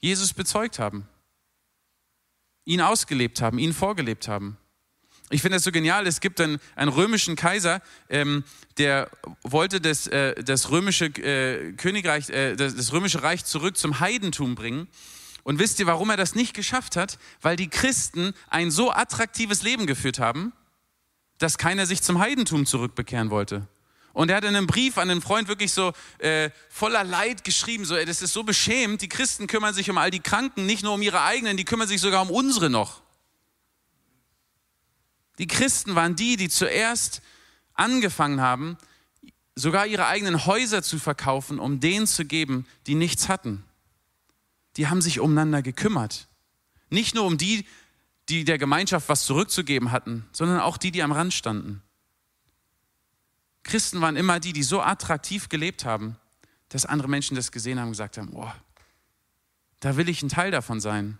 Jesus 0.00 0.32
bezeugt 0.32 0.78
haben, 0.78 1.06
ihn 2.64 2.80
ausgelebt 2.80 3.42
haben, 3.42 3.58
ihn 3.58 3.72
vorgelebt 3.72 4.28
haben. 4.28 4.56
Ich 5.32 5.42
finde 5.42 5.56
das 5.56 5.64
so 5.64 5.70
genial. 5.70 6.06
Es 6.06 6.20
gibt 6.20 6.40
einen, 6.40 6.58
einen 6.74 6.90
römischen 6.90 7.36
Kaiser, 7.36 7.80
ähm, 8.08 8.42
der 8.78 9.08
wollte 9.42 9.80
das, 9.80 10.08
äh, 10.08 10.42
das 10.42 10.70
römische 10.70 11.06
äh, 11.06 11.72
Königreich, 11.72 12.30
äh, 12.30 12.56
das, 12.56 12.74
das 12.74 12.92
römische 12.92 13.22
Reich 13.22 13.44
zurück 13.44 13.76
zum 13.76 14.00
Heidentum 14.00 14.56
bringen. 14.56 14.88
Und 15.44 15.58
wisst 15.58 15.78
ihr, 15.78 15.86
warum 15.86 16.10
er 16.10 16.16
das 16.16 16.34
nicht 16.34 16.54
geschafft 16.54 16.96
hat? 16.96 17.18
Weil 17.40 17.56
die 17.56 17.68
Christen 17.68 18.34
ein 18.48 18.70
so 18.70 18.90
attraktives 18.90 19.62
Leben 19.62 19.86
geführt 19.86 20.18
haben, 20.18 20.52
dass 21.38 21.58
keiner 21.58 21.86
sich 21.86 22.02
zum 22.02 22.18
Heidentum 22.18 22.66
zurückbekehren 22.66 23.30
wollte. 23.30 23.66
Und 24.12 24.30
er 24.30 24.36
hat 24.36 24.44
in 24.44 24.56
einem 24.56 24.66
Brief 24.66 24.98
an 24.98 25.08
den 25.08 25.20
Freund 25.20 25.48
wirklich 25.48 25.72
so 25.72 25.92
äh, 26.18 26.50
voller 26.68 27.04
Leid 27.04 27.44
geschrieben, 27.44 27.84
so, 27.84 27.94
ey, 27.94 28.04
das 28.04 28.22
ist 28.22 28.32
so 28.32 28.42
beschämend, 28.42 29.02
die 29.02 29.08
Christen 29.08 29.46
kümmern 29.46 29.74
sich 29.74 29.88
um 29.88 29.98
all 29.98 30.10
die 30.10 30.20
Kranken, 30.20 30.66
nicht 30.66 30.82
nur 30.82 30.94
um 30.94 31.02
ihre 31.02 31.22
eigenen, 31.22 31.56
die 31.56 31.64
kümmern 31.64 31.88
sich 31.88 32.00
sogar 32.00 32.22
um 32.22 32.30
unsere 32.30 32.70
noch. 32.70 33.02
Die 35.38 35.46
Christen 35.46 35.94
waren 35.94 36.16
die, 36.16 36.36
die 36.36 36.48
zuerst 36.48 37.22
angefangen 37.74 38.40
haben, 38.40 38.76
sogar 39.54 39.86
ihre 39.86 40.06
eigenen 40.06 40.44
Häuser 40.46 40.82
zu 40.82 40.98
verkaufen, 40.98 41.58
um 41.58 41.80
denen 41.80 42.06
zu 42.06 42.24
geben, 42.24 42.66
die 42.86 42.94
nichts 42.94 43.28
hatten. 43.28 43.64
Die 44.76 44.88
haben 44.88 45.02
sich 45.02 45.20
umeinander 45.20 45.62
gekümmert. 45.62 46.28
Nicht 46.88 47.14
nur 47.14 47.24
um 47.24 47.38
die, 47.38 47.66
die 48.28 48.44
der 48.44 48.58
Gemeinschaft 48.58 49.08
was 49.08 49.24
zurückzugeben 49.24 49.92
hatten, 49.92 50.26
sondern 50.32 50.60
auch 50.60 50.76
die, 50.76 50.90
die 50.90 51.02
am 51.02 51.12
Rand 51.12 51.32
standen. 51.32 51.82
Christen 53.62 54.00
waren 54.00 54.16
immer 54.16 54.40
die, 54.40 54.52
die 54.52 54.62
so 54.62 54.80
attraktiv 54.80 55.48
gelebt 55.48 55.84
haben, 55.84 56.16
dass 56.68 56.86
andere 56.86 57.08
Menschen 57.08 57.34
das 57.34 57.52
gesehen 57.52 57.78
haben 57.78 57.86
und 57.86 57.92
gesagt 57.92 58.16
haben, 58.16 58.30
boah, 58.30 58.54
da 59.80 59.96
will 59.96 60.08
ich 60.08 60.22
ein 60.22 60.28
Teil 60.28 60.50
davon 60.50 60.80
sein. 60.80 61.18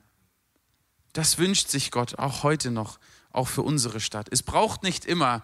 Das 1.13 1.39
wünscht 1.39 1.69
sich 1.69 1.91
Gott 1.91 2.19
auch 2.19 2.43
heute 2.43 2.71
noch, 2.71 2.99
auch 3.33 3.49
für 3.49 3.63
unsere 3.63 4.01
Stadt. 4.01 4.29
Es 4.31 4.43
braucht 4.43 4.83
nicht 4.83 5.05
immer 5.05 5.43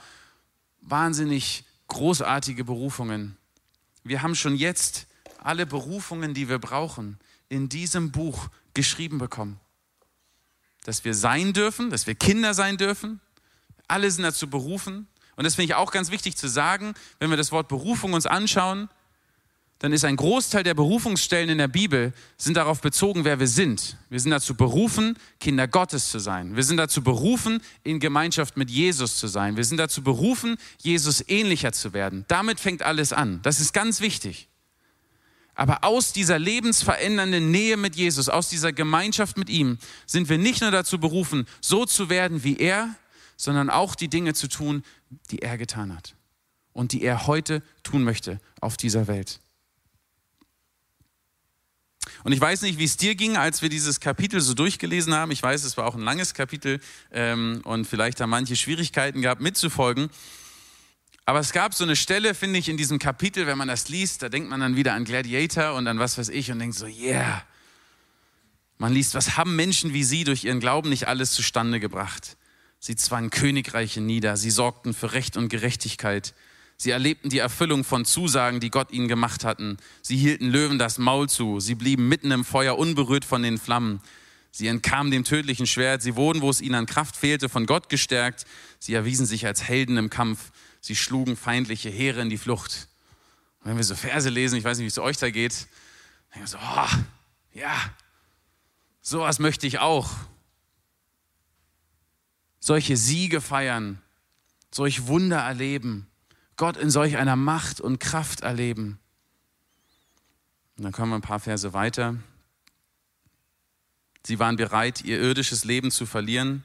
wahnsinnig 0.80 1.64
großartige 1.88 2.64
Berufungen. 2.64 3.37
Wir 4.04 4.22
haben 4.22 4.35
schon 4.35 4.54
jetzt 4.54 5.06
alle 5.38 5.66
Berufungen, 5.66 6.35
die 6.35 6.48
wir 6.48 6.59
brauchen, 6.59 7.18
in 7.48 7.68
diesem 7.68 8.12
Buch 8.12 8.48
geschrieben 8.74 9.18
bekommen. 9.18 9.61
Dass 10.85 11.04
wir 11.04 11.14
sein 11.14 11.52
dürfen, 11.52 11.90
dass 11.90 12.06
wir 12.06 12.14
Kinder 12.14 12.54
sein 12.54 12.76
dürfen. 12.76 13.20
Alle 13.88 14.11
sind 14.11 14.22
dazu 14.22 14.48
berufen. 14.48 15.09
Und 15.37 15.44
das 15.44 15.55
finde 15.55 15.72
ich 15.72 15.75
auch 15.75 15.92
ganz 15.92 16.11
wichtig 16.11 16.37
zu 16.37 16.49
sagen, 16.49 16.94
wenn 17.18 17.31
wir 17.31 17.37
das 17.37 17.53
Wort 17.53 17.68
Berufung 17.68 18.14
uns 18.14 18.27
anschauen, 18.27 18.88
dann 19.79 19.92
ist 19.92 20.07
ein 20.07 20.16
Großteil 20.16 20.62
der 20.62 20.72
Berufungsstellen 20.72 21.51
in 21.51 21.59
der 21.59 21.68
Bibel 21.68 22.14
sind 22.38 22.57
darauf 22.57 22.81
bezogen, 22.81 23.25
wer 23.25 23.38
wir 23.38 23.46
sind. 23.46 23.99
Wir 24.09 24.20
sind 24.20 24.31
dazu 24.31 24.55
berufen, 24.55 25.18
Kinder 25.38 25.68
Gottes 25.68 26.11
zu 26.11 26.18
sein. 26.18 26.57
Wir 26.57 26.62
sind 26.62 26.79
dazu 26.79 27.03
berufen, 27.03 27.61
in 27.85 28.01
Gemeinschaft 28.01 28.57
mit 28.57 28.70
Jesus 28.70 29.18
zu 29.18 29.27
sein. 29.27 29.59
Wir 29.59 29.64
sind 29.64 29.77
dazu 29.77 30.03
berufen, 30.03 30.57
Jesus 30.81 31.22
ähnlicher 31.29 31.72
zu 31.72 31.92
werden. 31.92 32.25
Damit 32.29 32.59
fängt 32.59 32.83
alles 32.83 33.12
an. 33.12 33.40
Das 33.42 33.61
ist 33.61 33.75
ganz 33.75 34.01
wichtig. 34.01 34.49
Aber 35.55 35.85
aus 35.85 36.12
dieser 36.12 36.38
lebensverändernden 36.38 37.51
Nähe 37.51 37.77
mit 37.77 37.96
Jesus, 37.96 38.31
aus 38.31 38.49
dieser 38.49 38.72
Gemeinschaft 38.72 39.37
mit 39.37 39.51
ihm, 39.51 39.79
sind 40.07 40.31
wir 40.31 40.38
nicht 40.38 40.62
nur 40.62 40.70
dazu 40.70 40.99
berufen, 40.99 41.46
so 41.61 41.85
zu 41.85 42.09
werden 42.09 42.44
wie 42.44 42.57
er, 42.57 42.94
sondern 43.37 43.70
auch 43.70 43.94
die 43.94 44.09
Dinge 44.09 44.35
zu 44.35 44.49
tun, 44.49 44.83
die 45.31 45.40
er 45.40 45.59
getan 45.59 45.94
hat 45.94 46.16
und 46.72 46.92
die 46.92 47.03
er 47.03 47.27
heute 47.27 47.62
tun 47.83 48.03
möchte 48.03 48.40
auf 48.61 48.77
dieser 48.77 49.07
Welt. 49.07 49.40
Und 52.25 52.33
ich 52.33 52.40
weiß 52.40 52.62
nicht, 52.62 52.79
wie 52.79 52.85
es 52.85 52.96
dir 52.96 53.14
ging, 53.14 53.37
als 53.37 53.62
wir 53.62 53.68
dieses 53.68 54.01
Kapitel 54.01 54.40
so 54.40 54.55
durchgelesen 54.55 55.14
haben. 55.14 55.31
Ich 55.31 55.42
weiß, 55.42 55.64
es 55.64 55.77
war 55.77 55.87
auch 55.87 55.94
ein 55.94 56.03
langes 56.03 56.35
Kapitel 56.35 56.81
ähm, 57.11 57.61
und 57.64 57.87
vielleicht 57.87 58.20
haben 58.20 58.31
manche 58.31 58.57
Schwierigkeiten 58.57 59.22
gehabt, 59.22 59.40
mitzufolgen. 59.40 60.09
Aber 61.25 61.40
es 61.40 61.53
gab 61.53 61.75
so 61.75 61.83
eine 61.83 61.96
Stelle, 61.96 62.35
finde 62.35 62.59
ich, 62.59 62.68
in 62.68 62.77
diesem 62.77 63.01
Kapitel, 63.01 63.46
wenn 63.46 63.59
man 63.59 63.68
das 63.68 63.88
liest, 63.88 64.22
da 64.22 64.29
denkt 64.29 64.49
man 64.49 64.61
dann 64.61 64.77
wieder 64.77 64.94
an 64.94 65.05
Gladiator 65.05 65.75
und 65.75 65.88
an 65.88 65.99
was 65.99 66.18
weiß 66.18 66.29
ich 66.29 66.53
und 66.53 66.61
denkt 66.61 66.77
so, 66.77 66.87
yeah. 66.87 67.44
Man 68.79 68.92
liest, 68.92 69.14
was 69.14 69.37
haben 69.37 69.57
Menschen 69.57 69.92
wie 69.92 70.05
sie 70.05 70.22
durch 70.22 70.44
ihren 70.44 70.61
Glauben 70.61 70.88
nicht 70.88 71.09
alles 71.09 71.33
zustande 71.33 71.81
gebracht? 71.81 72.37
Sie 72.78 72.96
zwangen 72.96 73.30
Königreiche 73.30 74.00
nieder, 74.00 74.36
sie 74.36 74.50
sorgten 74.50 74.94
für 74.94 75.12
Recht 75.12 75.36
und 75.36 75.48
Gerechtigkeit. 75.48 76.34
Sie 76.76 76.90
erlebten 76.90 77.30
die 77.30 77.38
Erfüllung 77.38 77.84
von 77.84 78.04
Zusagen, 78.04 78.60
die 78.60 78.70
Gott 78.70 78.90
ihnen 78.92 79.08
gemacht 79.08 79.44
hatten. 79.44 79.78
Sie 80.02 80.16
hielten 80.16 80.48
Löwen 80.48 80.78
das 80.78 80.98
Maul 80.98 81.28
zu. 81.28 81.58
Sie 81.58 81.74
blieben 81.74 82.08
mitten 82.08 82.30
im 82.30 82.44
Feuer 82.44 82.76
unberührt 82.76 83.24
von 83.24 83.42
den 83.42 83.58
Flammen. 83.58 84.00
Sie 84.50 84.68
entkamen 84.68 85.10
dem 85.10 85.24
tödlichen 85.24 85.66
Schwert. 85.66 86.02
Sie 86.02 86.16
wurden, 86.16 86.42
wo 86.42 86.50
es 86.50 86.60
ihnen 86.60 86.74
an 86.74 86.86
Kraft 86.86 87.16
fehlte, 87.16 87.48
von 87.48 87.66
Gott 87.66 87.88
gestärkt. 87.88 88.44
Sie 88.78 88.92
erwiesen 88.92 89.24
sich 89.24 89.46
als 89.46 89.62
Helden 89.62 89.96
im 89.96 90.10
Kampf. 90.10 90.50
Sie 90.80 90.96
schlugen 90.96 91.36
feindliche 91.36 91.88
Heere 91.88 92.20
in 92.20 92.30
die 92.30 92.38
Flucht. 92.38 92.88
Und 93.60 93.70
wenn 93.70 93.76
wir 93.78 93.84
so 93.84 93.94
Verse 93.94 94.28
lesen, 94.28 94.56
ich 94.56 94.64
weiß 94.64 94.78
nicht, 94.78 94.84
wie 94.84 94.88
es 94.88 94.98
euch 94.98 95.16
da 95.16 95.30
geht, 95.30 95.66
denken 96.34 96.40
wir 96.40 96.46
so, 96.46 96.58
oh, 96.58 96.88
ja, 97.52 97.74
sowas 99.00 99.38
möchte 99.38 99.66
ich 99.66 99.78
auch. 99.78 100.10
Solche 102.66 102.96
Siege 102.96 103.40
feiern, 103.40 104.02
solch 104.72 105.07
Wunder 105.07 105.38
erleben, 105.38 106.09
Gott 106.57 106.76
in 106.76 106.90
solch 106.90 107.16
einer 107.16 107.37
Macht 107.37 107.81
und 107.81 108.00
Kraft 108.00 108.40
erleben. 108.40 108.98
Und 110.76 110.83
dann 110.83 110.90
kommen 110.90 111.12
wir 111.12 111.14
ein 111.14 111.22
paar 111.22 111.38
Verse 111.38 111.72
weiter. 111.74 112.16
Sie 114.26 114.40
waren 114.40 114.57
bereit, 114.57 115.05
ihr 115.05 115.20
irdisches 115.20 115.64
Leben 115.64 115.92
zu 115.92 116.07
verlieren, 116.07 116.64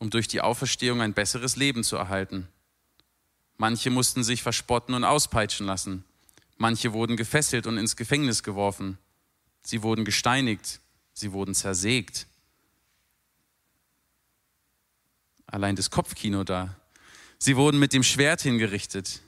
um 0.00 0.10
durch 0.10 0.26
die 0.26 0.40
Auferstehung 0.40 1.00
ein 1.00 1.14
besseres 1.14 1.54
Leben 1.54 1.84
zu 1.84 1.94
erhalten. 1.94 2.48
Manche 3.56 3.90
mussten 3.90 4.24
sich 4.24 4.42
verspotten 4.42 4.96
und 4.96 5.04
auspeitschen 5.04 5.64
lassen. 5.64 6.02
Manche 6.56 6.92
wurden 6.92 7.16
gefesselt 7.16 7.68
und 7.68 7.78
ins 7.78 7.94
Gefängnis 7.94 8.42
geworfen. 8.42 8.98
Sie 9.62 9.84
wurden 9.84 10.04
gesteinigt. 10.04 10.80
Sie 11.12 11.30
wurden 11.30 11.54
zersägt. 11.54 12.26
Allein 15.50 15.76
das 15.76 15.90
Kopfkino 15.90 16.44
da. 16.44 16.76
Sie 17.38 17.56
wurden 17.56 17.78
mit 17.78 17.92
dem 17.92 18.02
Schwert 18.02 18.40
hingerichtet. 18.40 19.20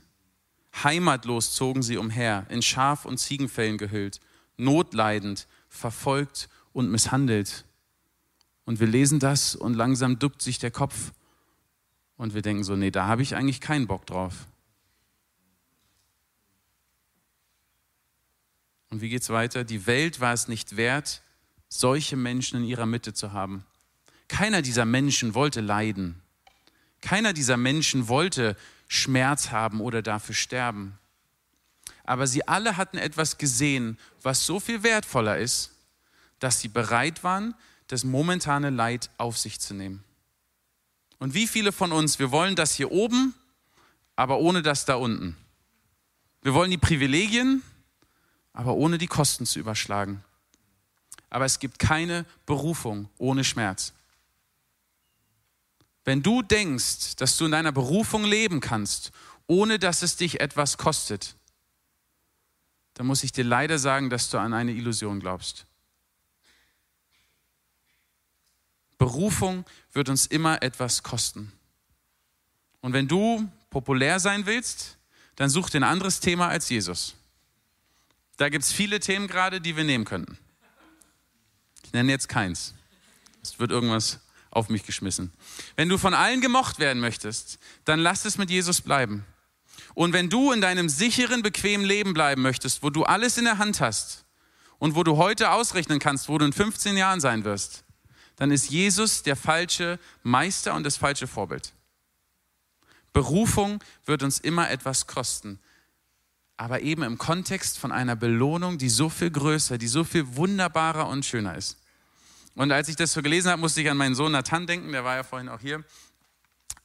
Heimatlos 0.85 1.55
zogen 1.55 1.83
sie 1.83 1.97
umher, 1.97 2.47
in 2.49 2.63
Schaf- 2.63 3.05
und 3.05 3.19
Ziegenfällen 3.19 3.77
gehüllt, 3.77 4.21
notleidend, 4.57 5.49
verfolgt 5.69 6.49
und 6.73 6.91
misshandelt. 6.91 7.65
Und 8.65 8.79
wir 8.79 8.87
lesen 8.87 9.19
das 9.19 9.57
und 9.57 9.75
langsam 9.75 10.19
duckt 10.19 10.41
sich 10.41 10.59
der 10.59 10.71
Kopf 10.71 11.13
und 12.17 12.35
wir 12.35 12.43
denken 12.43 12.63
so, 12.63 12.77
nee, 12.77 12.93
da 12.93 13.07
habe 13.07 13.23
ich 13.23 13.35
eigentlich 13.35 13.61
keinen 13.61 13.89
Bock 13.89 14.07
drauf. 14.07 14.47
Und 18.91 19.01
wie 19.01 19.09
geht 19.09 19.23
es 19.23 19.31
weiter? 19.31 19.65
Die 19.65 19.87
Welt 19.87 20.21
war 20.21 20.33
es 20.33 20.47
nicht 20.47 20.77
wert, 20.77 21.23
solche 21.69 22.15
Menschen 22.15 22.59
in 22.59 22.65
ihrer 22.65 22.87
Mitte 22.87 23.13
zu 23.13 23.33
haben. 23.33 23.65
Keiner 24.33 24.63
dieser 24.63 24.87
Menschen 24.87 25.35
wollte 25.35 25.61
leiden. 25.61 26.23
Keiner 27.03 27.35
dieser 27.35 27.59
Menschen 27.59 28.09
wollte 28.09 28.57
Schmerz 28.89 29.51
haben 29.51 29.83
oder 29.83 30.01
dafür 30.01 30.35
sterben. 30.35 30.99
Aber 32.05 32.27
sie 32.27 32.49
alle 32.49 32.79
hatten 32.79 32.97
etwas 32.97 33.37
gesehen, 33.37 33.99
was 34.23 34.47
so 34.47 34.59
viel 34.59 34.83
wertvoller 34.83 35.37
ist, 35.37 35.73
dass 36.39 36.61
sie 36.61 36.69
bereit 36.69 37.23
waren, 37.25 37.55
das 37.89 38.05
momentane 38.05 38.71
Leid 38.71 39.11
auf 39.19 39.37
sich 39.37 39.61
zu 39.61 39.75
nehmen. 39.75 40.03
Und 41.19 41.35
wie 41.35 41.47
viele 41.47 41.71
von 41.71 41.93
uns, 41.93 42.19
wir 42.19 42.31
wollen 42.31 42.57
das 42.57 42.73
hier 42.73 42.91
oben, 42.91 43.35
aber 44.17 44.39
ohne 44.39 44.63
das 44.63 44.87
da 44.87 44.95
unten. 44.95 45.37
Wir 46.41 46.55
wollen 46.55 46.71
die 46.71 46.79
Privilegien, 46.79 47.63
aber 48.55 48.73
ohne 48.77 48.97
die 48.97 49.09
Kosten 49.09 49.45
zu 49.45 49.59
überschlagen. 49.59 50.25
Aber 51.29 51.45
es 51.45 51.59
gibt 51.59 51.79
keine 51.79 52.25
Berufung 52.47 53.11
ohne 53.19 53.45
Schmerz. 53.45 53.93
Wenn 56.05 56.23
du 56.23 56.43
denkst, 56.43 57.17
dass 57.17 57.37
du 57.37 57.45
in 57.45 57.53
deiner 57.53 57.73
Berufung 57.73 58.25
leben 58.25 58.61
kannst, 58.61 59.13
ohne 59.47 59.79
dass 59.79 60.03
es 60.03 60.17
dich 60.17 60.41
etwas 60.41 60.79
kostet, 60.79 61.37
dann 62.95 63.07
muss 63.07 63.23
ich 63.23 63.33
dir 63.33 63.45
leider 63.45 63.79
sagen, 63.79 64.11
dass 64.11 64.31
du 64.31 64.39
an 64.39 64.53
eine 64.53 64.73
Illusion 64.73 65.21
glaubst. 65.21 65.67
Berufung 68.99 69.65
wird 69.93 70.09
uns 70.09 70.27
immer 70.27 70.63
etwas 70.63 71.03
kosten. 71.03 71.53
Und 72.81 72.93
wenn 72.93 73.09
du 73.09 73.49
populär 73.71 74.21
sein 74.21 74.47
willst, 74.47 74.99
dann 75.37 75.51
such 75.51 75.71
dir 75.71 75.81
ein 75.81 75.85
anderes 75.85 76.21
Thema 76.21 76.49
als 76.49 76.69
Jesus. 76.69 77.15
Da 78.37 78.49
gibt 78.49 78.65
es 78.65 78.73
viele 78.73 79.01
Themen 79.01 79.29
gerade, 79.29 79.61
die 79.61 79.77
wir 79.77 79.85
nehmen 79.85 80.05
könnten. 80.05 80.39
Ich 81.85 81.93
nenne 81.93 82.13
jetzt 82.13 82.29
keins. 82.29 82.75
Es 83.43 83.59
wird 83.59 83.71
irgendwas 83.71 84.21
auf 84.53 84.69
mich 84.69 84.85
geschmissen. 84.85 85.33
Wenn 85.77 85.89
du 85.89 85.99
von 85.99 86.15
allen 86.15 86.41
gemocht 86.41 86.79
werden 86.79 87.01
möchtest, 87.01 87.59
dann 87.85 87.99
lass 87.99 88.25
es 88.25 88.39
mit 88.39 88.51
Jesus 88.51 88.83
bleiben. 88.83 89.25
Und 89.95 90.13
wenn 90.13 90.31
du 90.31 90.53
in 90.53 90.61
deinem 90.61 90.89
sicheren, 90.89 91.43
bequemen 91.43 91.85
Leben 91.85 92.15
bleiben 92.15 92.43
möchtest, 92.43 92.83
wo 92.83 92.91
du 92.91 93.05
alles 93.05 93.39
in 93.39 93.45
der 93.45 93.59
Hand 93.59 93.81
hast 93.81 94.25
und 94.79 94.95
wo 94.95 95.03
du 95.03 95.17
heute 95.17 95.51
ausrechnen 95.51 95.99
kannst, 95.99 96.29
wo 96.29 96.39
du 96.39 96.45
in 96.45 96.53
15 96.53 96.97
Jahren 96.97 97.21
sein 97.21 97.45
wirst, 97.45 97.85
dann 98.37 98.51
ist 98.51 98.71
Jesus 98.71 99.23
der 99.23 99.37
falsche 99.37 99.99
Meister 100.23 100.75
und 100.75 100.85
das 100.85 100.97
falsche 100.97 101.27
Vorbild. 101.27 101.73
Berufung 103.13 103.83
wird 104.05 104.23
uns 104.23 104.39
immer 104.39 104.71
etwas 104.71 105.07
kosten, 105.07 105.59
aber 106.57 106.81
eben 106.81 107.03
im 107.03 107.19
Kontext 107.19 107.79
von 107.79 107.93
einer 107.93 108.17
Belohnung, 108.17 108.79
die 108.79 108.89
so 108.89 109.09
viel 109.09 109.31
größer, 109.31 109.79
die 109.79 109.89
so 109.89 110.05
viel 110.05 110.37
wunderbarer 110.37 111.09
und 111.09 111.25
schöner 111.25 111.57
ist. 111.57 111.82
Und 112.55 112.73
als 112.73 112.89
ich 112.89 112.97
das 112.97 113.13
so 113.13 113.23
gelesen 113.23 113.51
habe, 113.51 113.61
musste 113.61 113.81
ich 113.81 113.91
an 113.91 113.97
meinen 113.97 114.15
Sohn 114.15 114.33
Nathan 114.33 114.67
denken, 114.67 114.93
der 114.93 115.05
war 115.05 115.17
ja 115.17 115.23
vorhin 115.23 115.49
auch 115.49 115.61
hier 115.61 115.85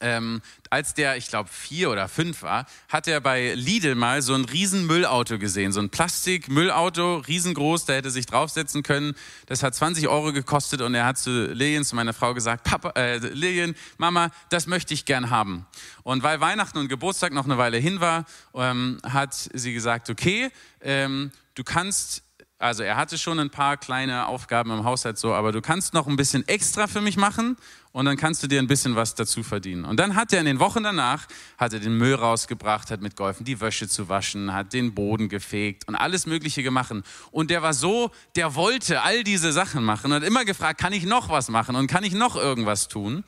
ähm, 0.00 0.40
als 0.70 0.94
der, 0.94 1.16
ich 1.16 1.28
glaube, 1.28 1.48
vier 1.48 1.90
oder 1.90 2.08
fünf 2.08 2.42
war, 2.42 2.66
hat 2.88 3.08
er 3.08 3.20
bei 3.20 3.54
Lidl 3.54 3.94
mal 3.94 4.22
so 4.22 4.34
ein 4.34 4.44
riesen 4.44 4.86
Müllauto 4.86 5.38
gesehen. 5.38 5.72
So 5.72 5.80
ein 5.80 5.90
Plastik-Müllauto, 5.90 7.16
riesengroß, 7.16 7.86
der 7.86 7.96
hätte 7.96 8.10
sich 8.10 8.26
draufsetzen 8.26 8.82
können. 8.82 9.14
Das 9.46 9.62
hat 9.62 9.74
20 9.74 10.08
Euro 10.08 10.32
gekostet 10.32 10.82
und 10.82 10.94
er 10.94 11.06
hat 11.06 11.18
zu 11.18 11.46
Lillian, 11.46 11.84
zu 11.84 11.96
meiner 11.96 12.12
Frau 12.12 12.34
gesagt, 12.34 12.64
Papa, 12.64 12.90
äh, 12.90 13.18
Lillian, 13.18 13.74
Mama, 13.96 14.30
das 14.50 14.66
möchte 14.66 14.94
ich 14.94 15.04
gern 15.04 15.30
haben. 15.30 15.66
Und 16.04 16.22
weil 16.22 16.40
Weihnachten 16.40 16.78
und 16.78 16.88
Geburtstag 16.88 17.32
noch 17.32 17.44
eine 17.44 17.58
Weile 17.58 17.78
hin 17.78 18.00
war, 18.00 18.24
ähm, 18.54 18.98
hat 19.02 19.34
sie 19.34 19.72
gesagt, 19.72 20.10
okay, 20.10 20.50
ähm, 20.80 21.32
du 21.54 21.64
kannst 21.64 22.22
also 22.58 22.82
er 22.82 22.96
hatte 22.96 23.18
schon 23.18 23.38
ein 23.38 23.50
paar 23.50 23.76
kleine 23.76 24.26
Aufgaben 24.26 24.72
im 24.72 24.84
Haushalt 24.84 25.16
so, 25.16 25.32
aber 25.32 25.52
du 25.52 25.60
kannst 25.60 25.94
noch 25.94 26.08
ein 26.08 26.16
bisschen 26.16 26.46
extra 26.48 26.88
für 26.88 27.00
mich 27.00 27.16
machen 27.16 27.56
und 27.92 28.04
dann 28.04 28.16
kannst 28.16 28.42
du 28.42 28.48
dir 28.48 28.58
ein 28.58 28.66
bisschen 28.66 28.96
was 28.96 29.14
dazu 29.14 29.44
verdienen. 29.44 29.84
Und 29.84 30.00
dann 30.00 30.16
hat 30.16 30.32
er 30.32 30.40
in 30.40 30.46
den 30.46 30.58
Wochen 30.58 30.82
danach, 30.82 31.26
hat 31.56 31.72
er 31.72 31.78
den 31.78 31.96
Müll 31.96 32.14
rausgebracht, 32.14 32.90
hat 32.90 33.00
mitgeholfen, 33.00 33.44
die 33.44 33.60
Wäsche 33.60 33.88
zu 33.88 34.08
waschen, 34.08 34.52
hat 34.52 34.72
den 34.72 34.92
Boden 34.92 35.28
gefegt 35.28 35.86
und 35.86 35.94
alles 35.94 36.26
Mögliche 36.26 36.64
gemacht. 36.64 36.92
Und 37.30 37.50
der 37.50 37.62
war 37.62 37.74
so, 37.74 38.10
der 38.34 38.56
wollte 38.56 39.02
all 39.02 39.22
diese 39.22 39.52
Sachen 39.52 39.84
machen 39.84 40.10
und 40.10 40.16
hat 40.16 40.24
immer 40.24 40.44
gefragt, 40.44 40.80
kann 40.80 40.92
ich 40.92 41.04
noch 41.04 41.28
was 41.28 41.48
machen 41.50 41.76
und 41.76 41.86
kann 41.86 42.02
ich 42.02 42.12
noch 42.12 42.34
irgendwas 42.34 42.88
tun? 42.88 43.22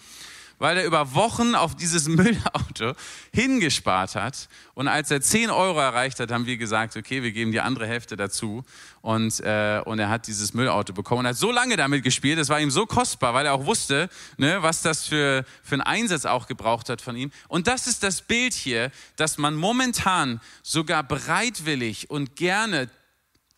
Weil 0.61 0.77
er 0.77 0.85
über 0.85 1.14
Wochen 1.14 1.57
auf 1.57 1.75
dieses 1.75 2.07
Müllauto 2.09 2.92
hingespart 3.33 4.14
hat. 4.14 4.49
Und 4.75 4.87
als 4.87 5.11
er 5.11 5.20
10 5.20 5.51
Euro 5.51 5.81
erreicht 5.81 6.20
hat, 6.20 6.31
haben 6.31 6.46
wir 6.46 6.59
gesagt, 6.59 6.96
okay, 6.96 7.23
wir 7.23 7.33
geben 7.33 7.51
die 7.51 7.61
andere 7.61 7.87
Hälfte 7.87 8.16
dazu. 8.16 8.62
Und, 9.01 9.40
äh, 9.40 9.81
und 9.85 9.99
er 9.99 10.11
hat 10.11 10.27
dieses 10.27 10.53
Müllauto 10.55 10.92
bekommen 10.92 11.20
und 11.20 11.27
hat 11.29 11.37
so 11.37 11.51
lange 11.51 11.77
damit 11.77 12.05
gespielt, 12.05 12.38
das 12.38 12.50
war 12.50 12.61
ihm 12.61 12.71
so 12.71 12.85
kostbar, 12.85 13.33
weil 13.33 13.46
er 13.46 13.54
auch 13.54 13.65
wusste, 13.65 14.11
ne, 14.37 14.63
was 14.63 14.83
das 14.83 15.06
für, 15.06 15.44
für 15.63 15.77
einen 15.77 15.83
Einsatz 15.83 16.27
auch 16.27 16.46
gebraucht 16.46 16.90
hat 16.90 17.00
von 17.00 17.17
ihm. 17.17 17.33
Und 17.48 17.67
das 17.67 17.87
ist 17.87 18.02
das 18.02 18.21
Bild 18.21 18.52
hier, 18.52 18.92
dass 19.17 19.38
man 19.38 19.54
momentan 19.56 20.40
sogar 20.63 21.02
bereitwillig 21.02 22.11
und 22.11 22.37
gerne 22.37 22.90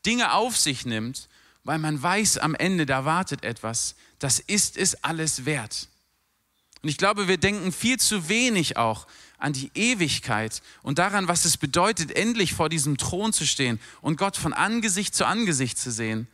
Dinge 0.07 0.33
auf 0.35 0.57
sich 0.57 0.87
nimmt, 0.87 1.29
weil 1.65 1.79
man 1.79 2.01
weiß, 2.01 2.39
am 2.39 2.55
Ende, 2.55 2.87
da 2.87 3.05
wartet 3.05 3.43
etwas. 3.43 3.97
Das 4.21 4.39
ist 4.39 4.77
es 4.77 5.03
alles 5.03 5.45
wert. 5.45 5.89
Und 6.83 6.89
ich 6.89 6.97
glaube, 6.97 7.29
wir 7.29 7.39
denken 7.39 7.71
viel 7.73 7.99
zu 7.99 8.29
wenig 8.29 8.77
auch 8.77 9.07
an 9.39 9.53
die 9.53 9.71
Ewigkeit 9.75 10.63
und 10.83 10.99
daran, 10.99 11.29
was 11.29 11.45
es 11.45 11.57
bedeutet, 11.57 12.11
endlich 12.13 12.55
vor 12.55 12.69
diesem 12.69 12.97
Thron 12.97 13.33
zu 13.33 13.47
stehen 13.47 13.81
und 14.01 14.17
Gott 14.17 14.37
von 14.37 14.53
Angesicht 14.53 15.15
zu 15.15 15.27
Angesicht 15.27 15.79
zu 15.79 15.91
sehen. 15.91 16.29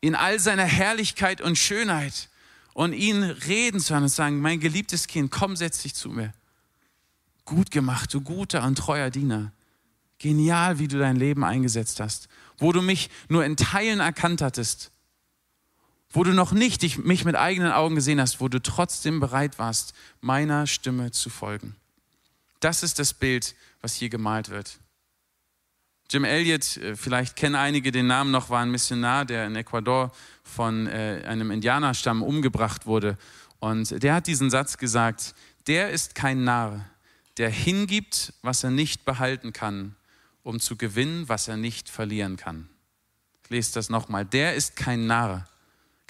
In 0.00 0.14
all 0.14 0.38
seiner 0.38 0.64
Herrlichkeit 0.64 1.40
und 1.40 1.56
Schönheit 1.56 2.28
und 2.74 2.92
ihn 2.92 3.22
reden 3.22 3.80
zu 3.80 3.94
hören 3.94 4.04
und 4.04 4.08
sagen, 4.08 4.40
mein 4.40 4.60
geliebtes 4.60 5.06
Kind, 5.06 5.30
komm, 5.30 5.56
setz 5.56 5.82
dich 5.82 5.94
zu 5.94 6.10
mir. 6.10 6.32
Gut 7.44 7.70
gemacht, 7.70 8.12
du 8.14 8.20
guter 8.20 8.64
und 8.64 8.76
treuer 8.76 9.10
Diener. 9.10 9.52
Genial, 10.18 10.78
wie 10.78 10.88
du 10.88 10.98
dein 10.98 11.16
Leben 11.16 11.44
eingesetzt 11.44 12.00
hast. 12.00 12.28
Wo 12.58 12.72
du 12.72 12.80
mich 12.80 13.10
nur 13.28 13.44
in 13.44 13.56
Teilen 13.56 14.00
erkannt 14.00 14.40
hattest. 14.40 14.91
Wo 16.12 16.24
du 16.24 16.32
noch 16.32 16.52
nicht 16.52 16.82
dich, 16.82 16.98
mich 16.98 17.24
mit 17.24 17.36
eigenen 17.36 17.72
Augen 17.72 17.94
gesehen 17.94 18.20
hast, 18.20 18.40
wo 18.40 18.48
du 18.48 18.60
trotzdem 18.60 19.20
bereit 19.20 19.58
warst, 19.58 19.94
meiner 20.20 20.66
Stimme 20.66 21.10
zu 21.10 21.30
folgen. 21.30 21.76
Das 22.60 22.82
ist 22.82 22.98
das 22.98 23.14
Bild, 23.14 23.54
was 23.80 23.94
hier 23.94 24.08
gemalt 24.08 24.50
wird. 24.50 24.78
Jim 26.10 26.24
Elliot, 26.24 26.76
äh, 26.76 26.94
vielleicht 26.94 27.36
kennen 27.36 27.54
einige 27.54 27.90
den 27.90 28.06
Namen 28.06 28.30
noch, 28.30 28.50
war 28.50 28.60
ein 28.60 28.70
Missionar, 28.70 29.24
der 29.24 29.46
in 29.46 29.56
Ecuador 29.56 30.12
von 30.42 30.86
äh, 30.86 31.22
einem 31.26 31.50
Indianerstamm 31.50 32.22
umgebracht 32.22 32.84
wurde. 32.84 33.16
Und 33.60 34.02
der 34.02 34.14
hat 34.14 34.26
diesen 34.26 34.50
Satz 34.50 34.76
gesagt, 34.76 35.34
der 35.66 35.90
ist 35.90 36.14
kein 36.14 36.44
Narr, 36.44 36.84
der 37.38 37.48
hingibt, 37.48 38.34
was 38.42 38.62
er 38.62 38.70
nicht 38.70 39.04
behalten 39.06 39.52
kann, 39.52 39.96
um 40.42 40.60
zu 40.60 40.76
gewinnen, 40.76 41.28
was 41.28 41.48
er 41.48 41.56
nicht 41.56 41.88
verlieren 41.88 42.36
kann. 42.36 42.68
Ich 43.44 43.50
lese 43.50 43.72
das 43.72 43.88
nochmal. 43.88 44.26
Der 44.26 44.54
ist 44.54 44.76
kein 44.76 45.06
Narr, 45.06 45.46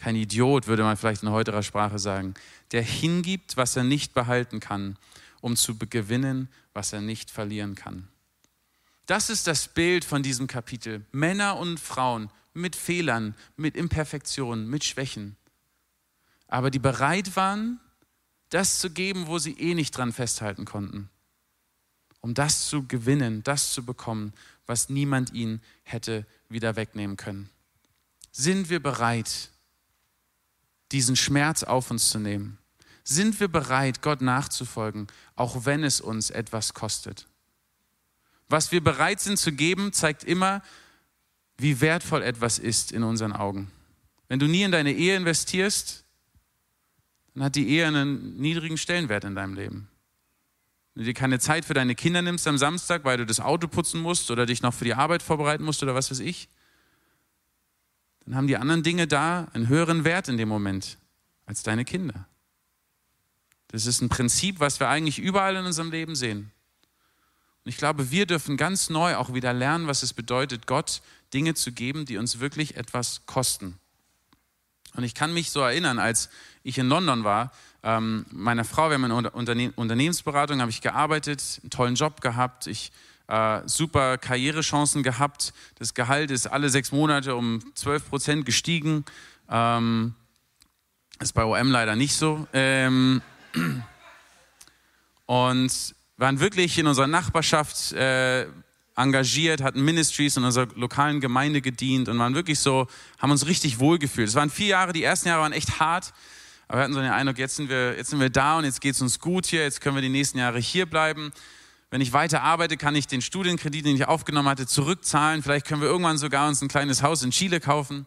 kein 0.03 0.17
Idiot, 0.17 0.67
würde 0.67 0.83
man 0.83 0.97
vielleicht 0.97 1.23
in 1.23 1.31
heutiger 1.31 1.63
Sprache 1.63 2.01
sagen, 2.01 2.35
der 2.73 2.83
hingibt, 2.83 3.57
was 3.57 3.77
er 3.77 3.85
nicht 3.85 4.15
behalten 4.15 4.59
kann, 4.59 4.97
um 5.41 5.55
zu 5.55 5.79
gewinnen, 5.79 6.49
was 6.75 6.93
er 6.93 7.01
nicht 7.01 7.31
verlieren 7.31 7.77
kann. 7.77 8.09
Das 9.07 9.31
ist 9.31 9.47
das 9.47 9.69
Bild 9.69 10.05
von 10.05 10.25
diesem 10.25 10.49
Kapitel. 10.49 11.07
Männer 11.13 11.57
und 11.57 11.79
Frauen 11.79 12.31
mit 12.53 12.75
Fehlern, 12.75 13.37
mit 13.57 13.77
Imperfektionen, 13.77 14.69
mit 14.69 14.83
Schwächen, 14.83 15.37
aber 16.49 16.73
die 16.73 16.81
bereit 16.81 17.37
waren, 17.37 17.79
das 18.51 18.81
zu 18.81 18.91
geben, 18.91 19.29
wo 19.29 19.39
sie 19.39 19.53
eh 19.53 19.75
nicht 19.75 19.97
dran 19.97 20.13
festhalten 20.13 20.65
konnten, 20.65 21.11
um 22.21 22.35
das 22.35 22.67
zu 22.67 22.89
gewinnen, 22.89 23.45
das 23.45 23.73
zu 23.73 23.87
bekommen, 23.87 24.33
was 24.67 24.89
niemand 24.89 25.33
ihnen 25.33 25.63
hätte 25.85 26.27
wieder 26.49 26.75
wegnehmen 26.75 27.17
können. 27.17 27.51
Sind 28.33 28.69
wir 28.69 28.83
bereit, 28.83 29.52
diesen 30.93 31.16
Schmerz 31.16 31.62
auf 31.62 31.90
uns 31.90 32.11
zu 32.11 32.18
nehmen? 32.18 32.59
Sind 33.05 33.40
wir 33.40 33.49
bereit, 33.49 34.03
Gott 34.03 34.20
nachzufolgen, 34.20 35.09
auch 35.34 35.64
wenn 35.64 35.82
es 35.82 36.01
uns 36.01 36.30
etwas 36.30 36.74
kostet? 36.74 37.26
Was 38.49 38.70
wir 38.70 38.82
bereit 38.82 39.20
sind 39.20 39.38
zu 39.38 39.53
geben, 39.53 39.93
zeigt 39.93 40.24
immer, 40.24 40.62
wie 41.57 41.80
wertvoll 41.80 42.22
etwas 42.22 42.59
ist 42.59 42.93
in 42.93 43.03
unseren 43.03 43.32
Augen. 43.32 43.70
Wenn 44.28 44.38
du 44.38 44.47
nie 44.47 44.62
in 44.62 44.72
deine 44.72 44.93
Ehe 44.93 45.16
investierst, 45.16 46.05
dann 47.34 47.45
hat 47.45 47.55
die 47.55 47.68
Ehe 47.68 47.86
einen 47.86 48.36
niedrigen 48.36 48.78
Stellenwert 48.78 49.24
in 49.24 49.34
deinem 49.34 49.55
Leben. 49.55 49.88
Wenn 50.95 51.05
du 51.05 51.07
dir 51.07 51.14
keine 51.14 51.38
Zeit 51.38 51.64
für 51.64 51.74
deine 51.74 51.95
Kinder 51.95 52.20
nimmst 52.20 52.47
am 52.47 52.59
Samstag, 52.59 53.05
weil 53.05 53.16
du 53.16 53.26
das 53.26 53.40
Auto 53.40 53.68
putzen 53.68 54.01
musst 54.01 54.30
oder 54.30 54.45
dich 54.45 54.62
noch 54.62 54.74
für 54.74 54.84
die 54.84 54.95
Arbeit 54.95 55.22
vorbereiten 55.22 55.64
musst 55.64 55.82
oder 55.82 55.95
was 55.95 56.11
weiß 56.11 56.20
ich, 56.20 56.49
dann 58.25 58.37
haben 58.37 58.47
die 58.47 58.57
anderen 58.57 58.83
Dinge 58.83 59.07
da 59.07 59.49
einen 59.53 59.68
höheren 59.68 60.05
Wert 60.05 60.29
in 60.29 60.37
dem 60.37 60.49
Moment 60.49 60.99
als 61.47 61.62
deine 61.62 61.85
Kinder. 61.85 62.27
Das 63.68 63.87
ist 63.87 64.01
ein 64.01 64.09
Prinzip, 64.09 64.61
was 64.61 64.81
wir 64.81 64.89
eigentlich 64.89 65.18
überall 65.18 65.57
in 65.57 65.64
unserem 65.64 65.91
Leben 65.91 66.14
sehen. 66.14 66.53
Und 67.64 67.68
ich 67.68 67.77
glaube, 67.77 68.11
wir 68.11 68.27
dürfen 68.27 68.57
ganz 68.57 68.91
neu 68.91 69.16
auch 69.16 69.35
wieder 69.35 69.53
lernen, 69.53 69.87
was 69.87 70.03
es 70.03 70.12
bedeutet, 70.12 70.66
Gott 70.66 71.01
Dinge 71.33 71.55
zu 71.55 71.73
geben, 71.73 72.05
die 72.05 72.18
uns 72.18 72.41
wirklich 72.41 72.77
etwas 72.77 73.23
kosten. 73.27 73.79
Und 74.95 75.05
ich 75.05 75.14
kann 75.14 75.33
mich 75.33 75.51
so 75.51 75.61
erinnern, 75.61 75.99
als 75.99 76.29
ich 76.62 76.77
in 76.77 76.89
London 76.89 77.25
war, 77.25 77.53
ähm, 77.83 78.27
meiner 78.31 78.64
Frau, 78.64 78.91
wir 78.91 78.95
haben 78.95 79.05
in 79.05 79.12
Unterne 79.12 79.73
Unternehmensberatung, 79.75 80.61
habe 80.61 80.70
ich 80.70 80.83
gearbeitet, 80.83 81.61
einen 81.62 81.70
tollen 81.70 81.95
Job 81.95 82.20
gehabt, 82.20 82.66
ich 82.66 82.93
äh, 83.29 83.61
super 83.66 84.18
Karrierechancen 84.18 85.03
gehabt. 85.03 85.53
Das 85.79 85.95
Gehalt 85.95 86.31
ist 86.31 86.47
alle 86.47 86.68
sechs 86.68 86.93
Monate 86.93 87.35
um 87.35 87.61
12 87.75 88.09
Prozent 88.09 88.47
gestiegen. 88.47 89.05
Ähm, 89.49 90.14
ist 91.20 91.33
bei 91.33 91.45
OM 91.45 91.70
leider 91.70 91.97
nicht 91.97 92.14
so. 92.14 92.47
Ähm, 92.53 93.23
und 95.27 95.95
waren 96.16 96.41
wirklich 96.41 96.79
in 96.79 96.87
unserer 96.87 97.07
Nachbarschaft 97.07 97.93
äh, 97.93 98.47
engagiert, 98.97 99.62
hatten 99.62 99.85
Ministries 99.85 100.37
in 100.37 100.45
unserer 100.45 100.68
lokalen 100.75 101.20
Gemeinde 101.20 101.61
gedient 101.61 102.09
und 102.09 102.18
waren 102.18 102.35
wirklich 102.35 102.59
so, 102.59 102.87
haben 103.18 103.31
uns 103.31 103.47
richtig 103.47 103.79
wohlgefühlt. 103.79 104.29
Es 104.29 104.35
waren 104.35 104.51
vier 104.51 104.68
Jahre, 104.68 104.93
die 104.93 105.03
ersten 105.03 105.29
Jahre 105.29 105.43
waren 105.43 105.53
echt 105.53 105.81
hart, 105.81 106.12
aber 106.68 106.79
wir 106.79 106.85
hatten 106.85 106.95
so 106.95 107.01
den 107.01 107.11
Eindruck, 107.11 107.39
jetzt 107.39 107.57
sind 107.57 107.68
wir, 107.68 107.97
jetzt 107.97 108.11
sind 108.11 108.20
wir 108.20 108.31
da 108.31 108.59
und 108.59 108.64
jetzt 108.64 108.81
geht 108.81 108.95
es 108.95 109.03
uns 109.03 109.18
gut 109.18 109.47
hier, 109.47 109.62
jetzt 109.62 109.81
können 109.81 109.95
wir 109.95 110.03
die 110.03 110.09
nächsten 110.09 110.39
Jahre 110.39 110.59
hier 110.59 110.87
bleiben. 110.87 111.33
Wenn 111.93 112.01
ich 112.01 112.14
weiter 112.14 112.43
arbeite, 112.43 112.78
kann 112.78 112.97
ich 112.97 113.07
den 113.07 113.20
Studienkredit, 113.20 113.84
den 113.84 113.97
ich 113.97 114.09
aufgenommen 114.09 114.49
hatte, 114.49 114.66
zurückzahlen. 114.66 115.43
Vielleicht 115.43 115.66
können 115.66 115.82
wir 115.82 115.88
irgendwann 115.88 116.16
sogar 116.16 116.49
uns 116.49 116.62
ein 116.62 116.68
kleines 116.68 117.03
Haus 117.03 117.22
in 117.22 117.32
Chile 117.32 117.61
kaufen. 117.61 118.07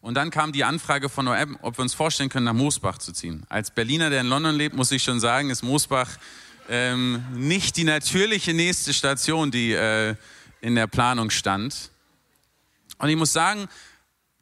Und 0.00 0.14
dann 0.14 0.30
kam 0.30 0.52
die 0.52 0.62
Anfrage 0.62 1.08
von 1.08 1.26
OM, 1.26 1.58
ob 1.62 1.76
wir 1.76 1.82
uns 1.82 1.92
vorstellen 1.92 2.28
können, 2.28 2.44
nach 2.44 2.52
Moosbach 2.52 2.98
zu 2.98 3.12
ziehen. 3.12 3.44
Als 3.48 3.72
Berliner, 3.72 4.10
der 4.10 4.20
in 4.20 4.28
London 4.28 4.54
lebt, 4.54 4.76
muss 4.76 4.92
ich 4.92 5.02
schon 5.02 5.18
sagen, 5.18 5.50
ist 5.50 5.64
Moosbach 5.64 6.18
ähm, 6.68 7.24
nicht 7.32 7.76
die 7.76 7.82
natürliche 7.82 8.54
nächste 8.54 8.94
Station, 8.94 9.50
die 9.50 9.72
äh, 9.72 10.14
in 10.60 10.76
der 10.76 10.86
Planung 10.86 11.30
stand. 11.30 11.90
Und 12.98 13.08
ich 13.08 13.16
muss 13.16 13.32
sagen, 13.32 13.66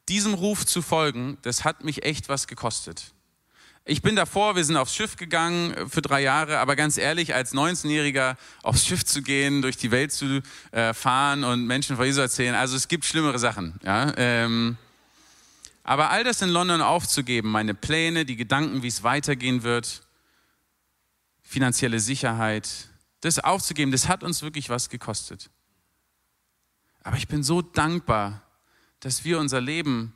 diesem 0.09 0.35
Ruf 0.35 0.63
zu 0.67 0.83
folgen, 0.83 1.39
das 1.41 1.63
hat 1.63 1.83
mich 1.83 2.03
echt 2.03 2.29
was 2.29 2.45
gekostet. 2.45 3.14
Ich 3.87 4.01
bin 4.01 4.15
davor, 4.15 4.55
wir 4.55 4.63
sind 4.65 4.77
aufs 4.77 4.95
Schiff 4.95 5.15
gegangen 5.15 5.71
äh, 5.75 5.87
für 5.87 6.01
drei 6.01 6.21
Jahre, 6.21 6.57
aber 6.57 6.75
ganz 6.75 6.97
ehrlich, 6.97 7.35
als 7.35 7.53
19-Jähriger 7.53 8.35
aufs 8.63 8.87
Schiff 8.87 9.05
zu 9.05 9.21
gehen, 9.21 9.61
durch 9.61 9.77
die 9.77 9.91
Welt 9.91 10.11
zu 10.11 10.41
äh, 10.71 10.91
fahren 10.95 11.43
und 11.43 11.67
Menschen 11.67 11.95
von 11.95 12.03
Jesus 12.03 12.19
erzählen, 12.19 12.55
also 12.55 12.75
es 12.75 12.87
gibt 12.87 13.05
schlimmere 13.05 13.37
Sachen. 13.37 13.79
Ja? 13.83 14.11
Ähm, 14.17 14.77
aber 15.83 16.09
all 16.09 16.23
das 16.23 16.41
in 16.41 16.49
London 16.49 16.81
aufzugeben, 16.81 17.51
meine 17.51 17.75
Pläne, 17.75 18.25
die 18.25 18.35
Gedanken, 18.35 18.81
wie 18.81 18.87
es 18.87 19.03
weitergehen 19.03 19.61
wird, 19.61 20.01
finanzielle 21.43 21.99
Sicherheit, 21.99 22.89
das 23.21 23.37
aufzugeben, 23.37 23.91
das 23.91 24.07
hat 24.07 24.23
uns 24.23 24.41
wirklich 24.41 24.69
was 24.69 24.89
gekostet. 24.89 25.51
Aber 27.03 27.17
ich 27.17 27.27
bin 27.27 27.43
so 27.43 27.61
dankbar, 27.61 28.41
dass 28.99 29.25
wir 29.25 29.37
unser 29.37 29.61
Leben 29.61 30.15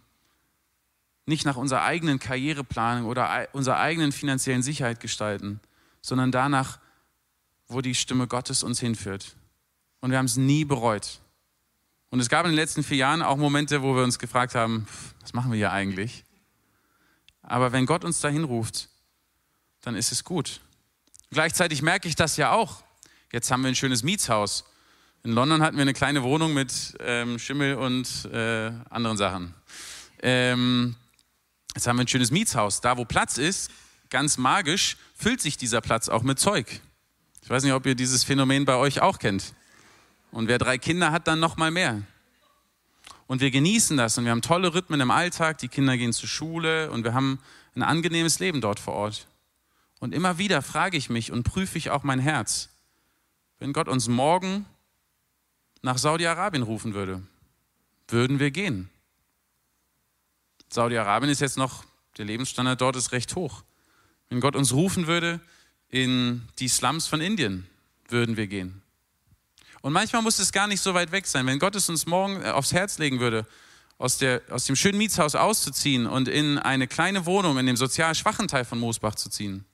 nicht 1.29 1.45
nach 1.45 1.55
unserer 1.55 1.83
eigenen 1.83 2.19
Karriereplanung 2.19 3.05
oder 3.05 3.47
unserer 3.53 3.79
eigenen 3.79 4.11
finanziellen 4.11 4.61
Sicherheit 4.61 4.99
gestalten, 4.99 5.61
sondern 6.01 6.31
danach, 6.31 6.79
wo 7.67 7.81
die 7.81 7.95
Stimme 7.95 8.27
Gottes 8.27 8.63
uns 8.63 8.79
hinführt. 8.79 9.35
Und 10.01 10.11
wir 10.11 10.17
haben 10.17 10.25
es 10.25 10.37
nie 10.37 10.65
bereut. 10.65 11.19
Und 12.09 12.19
es 12.19 12.29
gab 12.29 12.45
in 12.45 12.51
den 12.51 12.55
letzten 12.55 12.83
vier 12.83 12.97
Jahren 12.97 13.21
auch 13.21 13.37
Momente, 13.37 13.83
wo 13.83 13.95
wir 13.95 14.03
uns 14.03 14.17
gefragt 14.17 14.55
haben, 14.55 14.87
was 15.21 15.33
machen 15.33 15.51
wir 15.51 15.57
hier 15.57 15.71
eigentlich? 15.71 16.25
Aber 17.43 17.71
wenn 17.71 17.85
Gott 17.85 18.03
uns 18.03 18.19
dahin 18.19 18.43
ruft, 18.43 18.89
dann 19.81 19.95
ist 19.95 20.11
es 20.11 20.23
gut. 20.23 20.59
Gleichzeitig 21.31 21.81
merke 21.81 22.07
ich 22.07 22.15
das 22.15 22.37
ja 22.37 22.51
auch. 22.51 22.83
Jetzt 23.31 23.51
haben 23.51 23.61
wir 23.61 23.69
ein 23.69 23.75
schönes 23.75 24.01
Mietshaus. 24.01 24.65
In 25.23 25.31
London 25.31 25.61
hatten 25.61 25.77
wir 25.77 25.83
eine 25.83 25.93
kleine 25.93 26.23
Wohnung 26.23 26.53
mit 26.53 26.97
ähm, 27.01 27.37
Schimmel 27.37 27.75
und 27.75 28.25
äh, 28.33 28.71
anderen 28.89 29.17
Sachen. 29.17 29.53
Ähm, 30.21 30.95
jetzt 31.79 31.87
haben 31.87 31.95
wir 31.95 32.03
ein 32.03 32.09
schönes 32.09 32.29
Mietshaus. 32.29 32.81
Da, 32.81 32.97
wo 32.97 33.05
Platz 33.05 33.37
ist, 33.37 33.71
ganz 34.09 34.37
magisch, 34.37 34.97
füllt 35.15 35.39
sich 35.39 35.55
dieser 35.55 35.79
Platz 35.79 36.09
auch 36.09 36.23
mit 36.23 36.37
Zeug. 36.37 36.81
Ich 37.41 37.49
weiß 37.49 37.63
nicht, 37.63 37.71
ob 37.71 37.85
ihr 37.85 37.95
dieses 37.95 38.25
Phänomen 38.25 38.65
bei 38.65 38.75
euch 38.75 39.01
auch 39.01 39.17
kennt. 39.17 39.53
Und 40.31 40.49
wer 40.49 40.57
drei 40.57 40.77
Kinder 40.77 41.13
hat, 41.13 41.27
dann 41.27 41.39
noch 41.39 41.55
mal 41.55 41.71
mehr. 41.71 42.01
Und 43.27 43.39
wir 43.39 43.49
genießen 43.49 43.95
das 43.95 44.17
und 44.17 44.25
wir 44.25 44.31
haben 44.31 44.41
tolle 44.41 44.73
Rhythmen 44.73 44.99
im 44.99 45.09
Alltag. 45.09 45.57
Die 45.59 45.69
Kinder 45.69 45.95
gehen 45.95 46.11
zur 46.11 46.27
Schule 46.27 46.91
und 46.91 47.05
wir 47.05 47.13
haben 47.13 47.39
ein 47.75 47.83
angenehmes 47.83 48.39
Leben 48.39 48.59
dort 48.59 48.79
vor 48.79 48.95
Ort. 48.95 49.27
Und 50.01 50.13
immer 50.13 50.37
wieder 50.37 50.61
frage 50.61 50.97
ich 50.97 51.09
mich 51.09 51.31
und 51.31 51.43
prüfe 51.43 51.77
ich 51.77 51.91
auch 51.91 52.03
mein 52.03 52.19
Herz, 52.19 52.69
wenn 53.57 53.71
Gott 53.71 53.87
uns 53.87 54.09
morgen 54.09 54.65
nach 55.81 55.97
Saudi-Arabien 55.97 56.63
rufen 56.63 56.93
würde, 56.93 57.23
würden 58.09 58.39
wir 58.39 58.51
gehen? 58.51 58.89
Saudi-Arabien 60.69 61.31
ist 61.31 61.41
jetzt 61.41 61.57
noch, 61.57 61.83
der 62.17 62.25
Lebensstandard 62.25 62.79
dort 62.79 62.95
ist 62.95 63.11
recht 63.11 63.35
hoch. 63.35 63.63
Wenn 64.29 64.39
Gott 64.39 64.55
uns 64.55 64.73
rufen 64.73 65.07
würde 65.07 65.39
in 65.89 66.47
die 66.59 66.67
Slums 66.67 67.07
von 67.07 67.21
Indien, 67.21 67.67
würden 68.07 68.37
wir 68.37 68.47
gehen. 68.47 68.81
Und 69.81 69.93
manchmal 69.93 70.21
muss 70.21 70.39
es 70.39 70.51
gar 70.51 70.67
nicht 70.67 70.81
so 70.81 70.93
weit 70.93 71.11
weg 71.11 71.25
sein. 71.25 71.47
Wenn 71.47 71.59
Gott 71.59 71.75
es 71.75 71.89
uns 71.89 72.05
morgen 72.05 72.41
äh, 72.41 72.49
aufs 72.49 72.73
Herz 72.73 72.97
legen 72.97 73.19
würde, 73.19 73.45
aus, 73.97 74.17
der, 74.17 74.41
aus 74.49 74.65
dem 74.65 74.75
schönen 74.75 74.97
Mietshaus 74.97 75.35
auszuziehen 75.35 76.05
und 76.05 76.27
in 76.27 76.57
eine 76.57 76.87
kleine 76.87 77.25
Wohnung 77.25 77.57
in 77.57 77.65
dem 77.65 77.77
sozial 77.77 78.15
schwachen 78.15 78.47
Teil 78.47 78.65
von 78.65 78.79
Moosbach 78.79 79.15
zu 79.15 79.29
ziehen, 79.29 79.65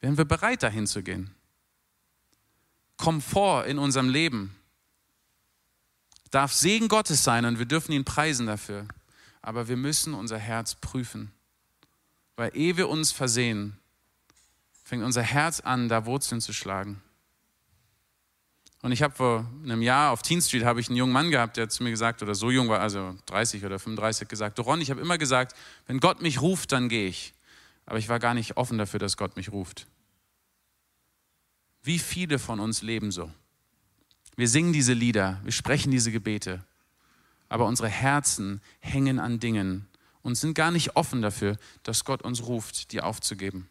wären 0.00 0.16
wir 0.18 0.24
bereit, 0.24 0.62
dahin 0.62 0.86
zu 0.86 1.02
gehen. 1.02 1.34
Komfort 2.96 3.66
in 3.66 3.78
unserem 3.78 4.08
Leben 4.08 4.54
darf 6.30 6.52
Segen 6.52 6.88
Gottes 6.88 7.24
sein 7.24 7.44
und 7.44 7.58
wir 7.58 7.66
dürfen 7.66 7.92
ihn 7.92 8.04
preisen 8.04 8.46
dafür. 8.46 8.86
Aber 9.42 9.68
wir 9.68 9.76
müssen 9.76 10.14
unser 10.14 10.38
Herz 10.38 10.76
prüfen. 10.76 11.32
Weil 12.36 12.56
ehe 12.56 12.76
wir 12.76 12.88
uns 12.88 13.12
versehen, 13.12 13.76
fängt 14.84 15.04
unser 15.04 15.22
Herz 15.22 15.60
an, 15.60 15.88
da 15.88 16.06
Wurzeln 16.06 16.40
zu 16.40 16.52
schlagen. 16.52 17.02
Und 18.82 18.90
ich 18.90 19.02
habe 19.02 19.14
vor 19.14 19.46
einem 19.62 19.80
Jahr 19.80 20.10
auf 20.10 20.22
Teen 20.22 20.42
Street 20.42 20.64
habe 20.64 20.80
ich 20.80 20.88
einen 20.88 20.96
jungen 20.96 21.12
Mann 21.12 21.30
gehabt, 21.30 21.56
der 21.56 21.68
zu 21.68 21.84
mir 21.84 21.90
gesagt, 21.90 22.20
oder 22.22 22.34
so 22.34 22.50
jung 22.50 22.68
war, 22.68 22.80
also 22.80 23.16
30 23.26 23.64
oder 23.64 23.78
35, 23.78 24.26
gesagt, 24.26 24.58
Ron, 24.58 24.80
ich 24.80 24.90
habe 24.90 25.00
immer 25.00 25.18
gesagt, 25.18 25.56
wenn 25.86 26.00
Gott 26.00 26.20
mich 26.20 26.40
ruft, 26.40 26.72
dann 26.72 26.88
gehe 26.88 27.08
ich. 27.08 27.32
Aber 27.86 27.98
ich 27.98 28.08
war 28.08 28.18
gar 28.18 28.34
nicht 28.34 28.56
offen 28.56 28.78
dafür, 28.78 28.98
dass 28.98 29.16
Gott 29.16 29.36
mich 29.36 29.52
ruft. 29.52 29.86
Wie 31.84 31.98
viele 31.98 32.38
von 32.38 32.58
uns 32.58 32.82
leben 32.82 33.12
so? 33.12 33.30
Wir 34.36 34.48
singen 34.48 34.72
diese 34.72 34.94
Lieder, 34.94 35.40
wir 35.44 35.52
sprechen 35.52 35.90
diese 35.90 36.10
Gebete, 36.10 36.64
aber 37.52 37.66
unsere 37.66 37.90
Herzen 37.90 38.62
hängen 38.80 39.18
an 39.18 39.38
Dingen 39.38 39.86
und 40.22 40.36
sind 40.36 40.54
gar 40.54 40.70
nicht 40.70 40.96
offen 40.96 41.20
dafür, 41.20 41.58
dass 41.82 42.06
Gott 42.06 42.22
uns 42.22 42.44
ruft, 42.44 42.92
die 42.92 43.02
aufzugeben. 43.02 43.68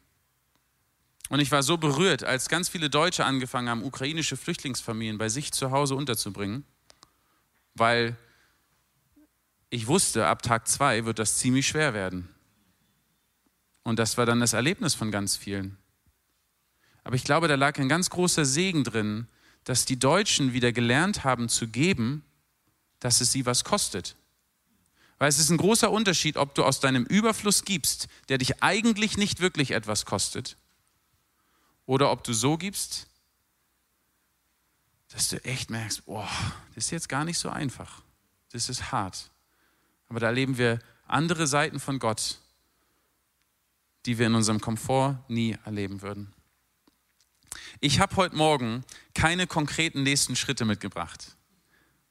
Und 1.30 1.40
ich 1.40 1.52
war 1.52 1.64
so 1.64 1.78
berührt, 1.78 2.24
als 2.24 2.48
ganz 2.48 2.70
viele 2.70 2.92
Deutsche 2.92 3.26
angefangen 3.26 3.70
haben, 3.70 3.84
ukrainische 3.84 4.38
Flüchtlingsfamilien 4.38 5.18
bei 5.18 5.30
sich 5.30 5.52
zu 5.52 5.72
Hause 5.72 5.96
unterzubringen, 5.96 6.64
weil 7.74 8.16
ich 9.72 9.88
wusste, 9.88 10.28
ab 10.28 10.44
Tag 10.44 10.68
zwei 10.68 11.06
wird 11.06 11.18
das 11.18 11.40
ziemlich 11.40 11.68
schwer 11.68 11.96
werden. 11.96 12.30
Und 13.82 13.98
das 13.98 14.16
war 14.16 14.28
dann 14.28 14.42
das 14.42 14.54
Erlebnis 14.54 14.94
von 14.94 15.10
ganz 15.10 15.38
vielen. 15.38 15.76
Aber 17.04 17.16
ich 17.16 17.24
glaube, 17.24 17.48
da 17.48 17.56
lag 17.56 17.80
ein 17.80 17.90
ganz 17.90 18.12
großer 18.12 18.46
Segen 18.46 18.84
drin, 18.84 19.28
dass 19.64 19.86
die 19.86 19.98
Deutschen 19.98 20.54
wieder 20.54 20.72
gelernt 20.72 21.24
haben 21.24 21.50
zu 21.50 21.68
geben, 21.68 22.24
dass 23.02 23.20
es 23.20 23.32
sie 23.32 23.45
was 23.45 23.66
kostet. 23.66 24.16
Weil 25.18 25.30
es 25.30 25.38
ist 25.38 25.49
ein 25.49 25.58
großer 25.58 25.91
Unterschied, 25.91 26.38
ob 26.38 26.56
du 26.56 26.64
aus 26.64 26.80
deinem 26.80 27.04
Überfluss 27.04 27.66
gibst, 27.66 28.08
der 28.30 28.38
dich 28.38 28.64
eigentlich 28.64 29.18
nicht 29.18 29.41
wirklich 29.41 29.72
etwas 29.72 30.06
kostet, 30.06 30.58
oder 31.86 32.12
ob 32.12 32.24
du 32.24 32.34
so 32.34 32.58
gibst, 32.58 33.08
dass 35.10 35.28
du 35.28 35.43
echt 35.43 35.70
merkst, 35.70 36.06
boah, 36.06 36.30
das 36.74 36.86
ist 36.86 36.91
jetzt 36.91 37.10
gar 37.10 37.26
nicht 37.26 37.38
so 37.38 37.49
einfach. 37.49 38.02
Das 38.52 38.70
ist 38.70 38.91
hart. 38.91 39.30
Aber 40.08 40.20
da 40.20 40.28
erleben 40.28 40.58
wir 40.58 40.80
andere 41.06 41.47
Seiten 41.47 41.80
von 41.80 41.99
Gott, 41.99 42.39
die 44.06 44.18
wir 44.18 44.28
in 44.28 44.36
unserem 44.36 44.62
Komfort 44.62 45.18
nie 45.28 45.58
erleben 45.66 46.02
würden. 46.02 46.34
Ich 47.80 47.99
habe 47.99 48.16
heute 48.16 48.36
Morgen 48.36 48.86
keine 49.14 49.47
konkreten 49.47 50.04
nächsten 50.04 50.36
Schritte 50.36 50.66
mitgebracht. 50.66 51.36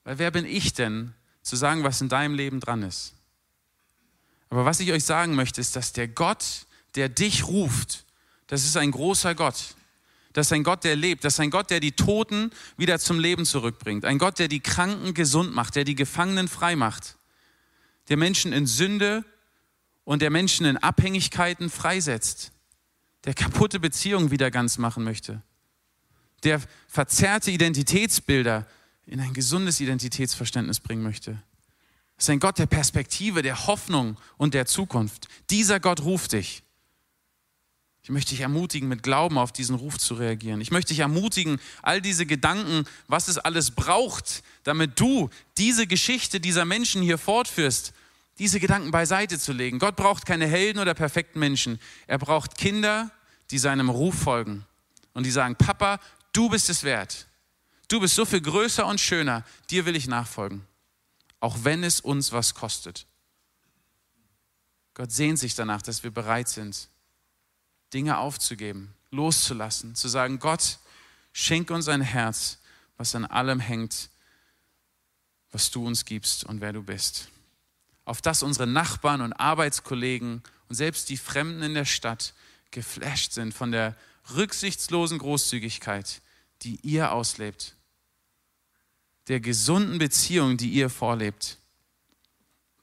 Weil 0.05 0.18
wer 0.18 0.30
bin 0.30 0.44
ich 0.44 0.72
denn, 0.72 1.14
zu 1.42 1.57
sagen, 1.57 1.84
was 1.84 2.01
in 2.01 2.09
deinem 2.09 2.34
Leben 2.34 2.61
dran 2.61 2.82
ist? 2.82 3.14
Aber 4.48 4.64
was 4.64 4.80
ich 4.80 4.92
euch 4.92 5.05
sagen 5.05 5.34
möchte, 5.34 5.61
ist, 5.61 5.76
dass 5.76 5.92
der 5.92 6.09
Gott, 6.09 6.66
der 6.96 7.09
dich 7.09 7.46
ruft, 7.46 8.05
das 8.46 8.64
ist 8.64 8.76
ein 8.76 8.90
großer 8.90 9.34
Gott. 9.34 9.76
Das 10.32 10.48
ist 10.48 10.53
ein 10.53 10.64
Gott, 10.64 10.84
der 10.84 10.96
lebt. 10.96 11.24
Das 11.24 11.34
ist 11.34 11.40
ein 11.40 11.51
Gott, 11.51 11.70
der 11.70 11.80
die 11.80 11.92
Toten 11.92 12.51
wieder 12.76 12.98
zum 12.98 13.18
Leben 13.18 13.44
zurückbringt. 13.44 14.05
Ein 14.05 14.18
Gott, 14.18 14.38
der 14.38 14.48
die 14.48 14.61
Kranken 14.61 15.14
gesund 15.14 15.55
macht, 15.55 15.76
der 15.76 15.84
die 15.84 15.94
Gefangenen 15.94 16.48
frei 16.48 16.76
macht. 16.76 17.16
Der 18.09 18.16
Menschen 18.16 18.53
in 18.53 18.66
Sünde 18.66 19.24
und 20.05 20.22
der 20.22 20.30
Menschen 20.30 20.66
in 20.66 20.76
Abhängigkeiten 20.76 21.70
freisetzt. 21.70 22.53
Der 23.24 23.34
kaputte 23.34 23.78
Beziehungen 23.78 24.30
wieder 24.30 24.51
ganz 24.51 24.78
machen 24.78 25.05
möchte. 25.05 25.42
Der 26.42 26.61
verzerrte 26.88 27.51
Identitätsbilder 27.51 28.66
in 29.11 29.20
ein 29.20 29.34
gesundes 29.34 29.80
Identitätsverständnis 29.80 30.78
bringen 30.78 31.02
möchte. 31.02 31.32
Das 32.16 32.26
ist 32.26 32.30
ein 32.30 32.38
Gott 32.38 32.58
der 32.58 32.66
Perspektive, 32.66 33.42
der 33.42 33.66
Hoffnung 33.66 34.16
und 34.36 34.54
der 34.54 34.66
Zukunft. 34.66 35.26
Dieser 35.50 35.80
Gott 35.80 36.02
ruft 36.02 36.32
dich. 36.32 36.62
Ich 38.02 38.11
möchte 38.11 38.30
dich 38.30 38.40
ermutigen, 38.40 38.88
mit 38.88 39.02
Glauben 39.02 39.36
auf 39.36 39.52
diesen 39.52 39.74
Ruf 39.74 39.98
zu 39.98 40.14
reagieren. 40.14 40.61
Ich 40.61 40.70
möchte 40.70 40.90
dich 40.90 41.00
ermutigen, 41.00 41.61
all 41.82 42.00
diese 42.00 42.24
Gedanken, 42.24 42.84
was 43.08 43.26
es 43.26 43.36
alles 43.36 43.72
braucht, 43.72 44.44
damit 44.62 44.98
du 45.00 45.28
diese 45.58 45.86
Geschichte 45.88 46.38
dieser 46.38 46.64
Menschen 46.64 47.02
hier 47.02 47.18
fortführst, 47.18 47.92
diese 48.38 48.61
Gedanken 48.61 48.92
beiseite 48.92 49.40
zu 49.40 49.52
legen. 49.52 49.80
Gott 49.80 49.96
braucht 49.96 50.24
keine 50.24 50.46
Helden 50.46 50.78
oder 50.78 50.94
perfekten 50.94 51.40
Menschen. 51.40 51.80
Er 52.06 52.18
braucht 52.18 52.56
Kinder, 52.56 53.11
die 53.50 53.58
seinem 53.58 53.90
Ruf 53.90 54.14
folgen 54.14 54.64
und 55.14 55.26
die 55.26 55.30
sagen, 55.30 55.56
Papa, 55.56 55.98
du 56.32 56.48
bist 56.48 56.70
es 56.70 56.84
wert. 56.84 57.26
Du 57.91 57.99
bist 57.99 58.14
so 58.14 58.24
viel 58.24 58.41
größer 58.41 58.86
und 58.86 59.01
schöner. 59.01 59.45
Dir 59.68 59.84
will 59.84 59.97
ich 59.97 60.07
nachfolgen. 60.07 60.64
Auch 61.41 61.64
wenn 61.64 61.82
es 61.82 62.01
uns 62.01 62.30
was 62.30 62.55
kostet. 62.55 63.05
Gott 64.95 65.11
sehnt 65.11 65.41
sich 65.41 65.57
danach, 65.57 65.82
dass 65.82 66.05
wir 66.05 66.12
bereit 66.12 66.49
sind, 66.49 66.88
Dinge 67.93 68.18
aufzugeben, 68.18 68.95
loszulassen, 69.11 69.97
zu 69.97 70.07
sagen, 70.07 70.38
Gott, 70.38 70.78
schenk 71.32 71.70
uns 71.70 71.88
ein 71.88 72.01
Herz, 72.01 72.59
was 72.97 73.16
an 73.16 73.24
allem 73.24 73.59
hängt, 73.59 74.11
was 75.51 75.72
du 75.72 75.84
uns 75.84 76.05
gibst 76.05 76.45
und 76.45 76.61
wer 76.61 76.72
du 76.72 76.84
bist. 76.84 77.28
Auf 78.05 78.22
das 78.22 78.45
unsere 78.45 78.68
Nachbarn 78.68 79.20
und 79.20 79.32
Arbeitskollegen 79.32 80.45
und 80.68 80.74
selbst 80.76 81.09
die 81.09 81.16
Fremden 81.16 81.62
in 81.62 81.74
der 81.74 81.86
Stadt 81.86 82.34
geflasht 82.70 83.32
sind 83.32 83.53
von 83.53 83.72
der 83.72 83.97
rücksichtslosen 84.34 85.18
Großzügigkeit, 85.18 86.22
die 86.62 86.78
ihr 86.82 87.11
auslebt, 87.11 87.74
der 89.31 89.39
gesunden 89.39 89.99
Beziehung, 89.99 90.57
die 90.57 90.70
ihr 90.70 90.91
vorlebt, 90.91 91.59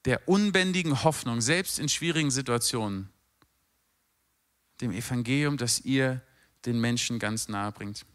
der 0.06 0.30
unbändigen 0.30 1.04
Hoffnung, 1.04 1.42
selbst 1.42 1.78
in 1.78 1.90
schwierigen 1.90 2.32
Situationen 2.32 3.10
dem 4.80 4.94
Evangelium, 4.94 5.58
das 5.58 5.82
ihr 5.82 6.22
den 6.66 6.80
Menschen 6.80 7.20
ganz 7.20 7.50
nahe 7.50 7.74
bringt. 7.74 8.06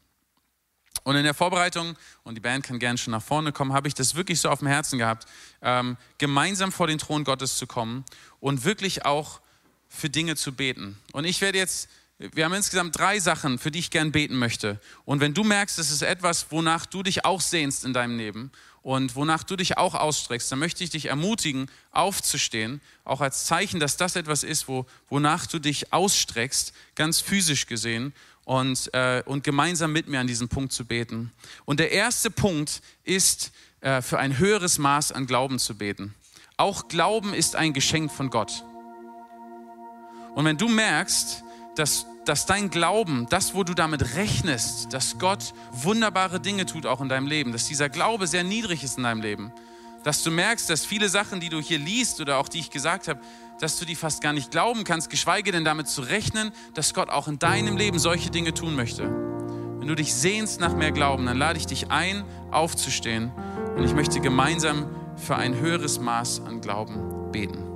Und 1.05 1.17
in 1.17 1.25
der 1.25 1.35
Vorbereitung, 1.35 1.95
und 2.23 2.37
die 2.37 2.41
Band 2.41 2.65
kann 2.65 2.79
gerne 2.79 2.97
schon 2.97 3.11
nach 3.11 3.23
vorne 3.23 3.53
kommen, 3.53 3.75
habe 3.75 3.87
ich 3.87 3.93
das 3.93 4.15
wirklich 4.15 4.41
so 4.41 4.49
auf 4.49 4.61
dem 4.61 4.69
Herzen 4.69 4.99
gehabt, 4.99 5.27
ähm, 5.61 5.99
gemeinsam 6.17 6.73
vor 6.73 6.87
den 6.87 6.97
Thron 6.97 7.25
Gottes 7.25 7.59
zu 7.59 7.67
kommen 7.67 8.03
und 8.41 8.65
wirklich 8.65 9.05
auch 9.05 9.43
für 9.91 10.09
Dinge 10.09 10.37
zu 10.37 10.53
beten. 10.55 10.99
Und 11.13 11.27
ich 11.27 11.43
werde 11.43 11.59
jetzt, 11.59 11.91
wir 12.33 12.45
haben 12.45 12.55
insgesamt 12.55 12.97
drei 12.99 13.19
Sachen, 13.19 13.59
für 13.59 13.71
die 13.71 13.81
ich 13.81 13.91
gern 13.91 14.13
beten 14.13 14.37
möchte. 14.37 14.81
Und 15.05 15.21
wenn 15.21 15.35
du 15.35 15.45
merkst, 15.45 15.79
es 15.79 15.91
ist 15.91 16.03
etwas, 16.03 16.47
wonach 16.51 16.87
du 16.87 17.03
dich 17.03 17.25
auch 17.25 17.41
sehnst 17.41 17.85
in 17.85 17.93
deinem 17.93 18.17
Leben 18.17 18.53
und 18.83 19.17
wonach 19.17 19.43
du 19.43 19.57
dich 19.57 19.79
auch 19.79 19.95
ausstreckst, 19.95 20.51
dann 20.53 20.59
möchte 20.59 20.85
ich 20.85 20.91
dich 20.91 21.07
ermutigen, 21.07 21.71
aufzustehen, 21.91 22.81
auch 23.05 23.21
als 23.21 23.47
Zeichen, 23.47 23.81
dass 23.81 23.97
das 23.97 24.17
etwas 24.17 24.45
ist, 24.45 24.69
wo, 24.69 24.87
wonach 25.09 25.47
du 25.47 25.59
dich 25.59 25.93
ausstreckst, 25.93 26.73
ganz 26.95 27.21
physisch 27.21 27.67
gesehen, 27.67 28.13
und, 28.45 28.93
äh, 28.93 29.23
und 29.25 29.45
gemeinsam 29.45 29.93
mit 29.93 30.09
mir 30.09 30.21
an 30.21 30.27
diesem 30.27 30.49
Punkt 30.49 30.73
zu 30.73 30.85
beten. 30.85 31.33
Und 31.65 31.79
der 31.79 31.93
erste 31.93 32.29
Punkt 32.31 32.83
ist, 33.05 33.53
äh, 33.81 34.03
für 34.03 34.19
ein 34.19 34.39
höheres 34.39 34.79
Maß 34.79 35.13
an 35.13 35.27
Glauben 35.27 35.59
zu 35.59 35.77
beten. 35.77 36.15
Auch 36.57 36.89
Glauben 36.89 37.35
ist 37.35 37.57
ein 37.57 37.73
Geschenk 37.73 38.11
von 38.11 38.31
Gott. 38.31 38.65
Und 40.35 40.45
wenn 40.45 40.57
du 40.57 40.69
merkst, 40.69 41.45
dass 41.77 42.07
dass 42.25 42.47
dein 42.47 42.71
Glauben, 42.71 43.27
das, 43.31 43.55
wo 43.55 43.65
du 43.65 43.75
damit 43.75 44.15
rechnest, 44.15 44.93
dass 44.93 45.19
Gott 45.19 45.55
wunderbare 45.73 46.41
Dinge 46.41 46.67
tut 46.67 46.87
auch 46.87 47.01
in 47.01 47.09
deinem 47.09 47.27
Leben, 47.27 47.53
dass 47.53 47.67
dieser 47.67 47.89
Glaube 47.89 48.27
sehr 48.27 48.45
niedrig 48.45 48.85
ist 48.85 48.97
in 48.97 49.05
deinem 49.05 49.23
Leben, 49.23 49.53
dass 50.05 50.23
du 50.23 50.31
merkst, 50.31 50.69
dass 50.71 50.85
viele 50.85 51.09
Sachen, 51.09 51.41
die 51.41 51.49
du 51.49 51.61
hier 51.61 51.79
liest 51.79 52.21
oder 52.21 52.39
auch 52.39 52.49
die 52.49 52.61
ich 52.61 52.71
gesagt 52.71 53.09
habe, 53.09 53.21
dass 53.61 53.79
du 53.79 53.85
die 53.85 53.95
fast 53.95 54.23
gar 54.23 54.33
nicht 54.33 54.51
glauben 54.51 54.85
kannst, 54.85 55.11
geschweige 55.11 55.53
denn 55.53 55.65
damit 55.65 55.89
zu 55.89 56.03
rechnen, 56.03 56.53
dass 56.75 56.95
Gott 56.95 57.09
auch 57.09 57.29
in 57.29 57.39
deinem 57.39 57.77
Leben 57.77 57.99
solche 57.99 58.31
Dinge 58.31 58.55
tun 58.55 58.75
möchte. 58.75 59.05
Wenn 59.05 59.89
du 59.89 59.95
dich 59.95 60.15
sehnst 60.15 60.61
nach 60.61 60.75
mehr 60.75 60.93
Glauben, 60.93 61.27
dann 61.27 61.39
lade 61.39 61.59
ich 61.59 61.67
dich 61.67 61.91
ein, 61.91 62.25
aufzustehen 62.51 63.33
und 63.77 63.85
ich 63.85 63.95
möchte 63.95 64.21
gemeinsam 64.21 64.89
für 65.17 65.37
ein 65.37 65.55
höheres 65.55 65.99
Maß 66.01 66.43
an 66.47 66.61
Glauben 66.61 67.33
beten. 67.33 67.72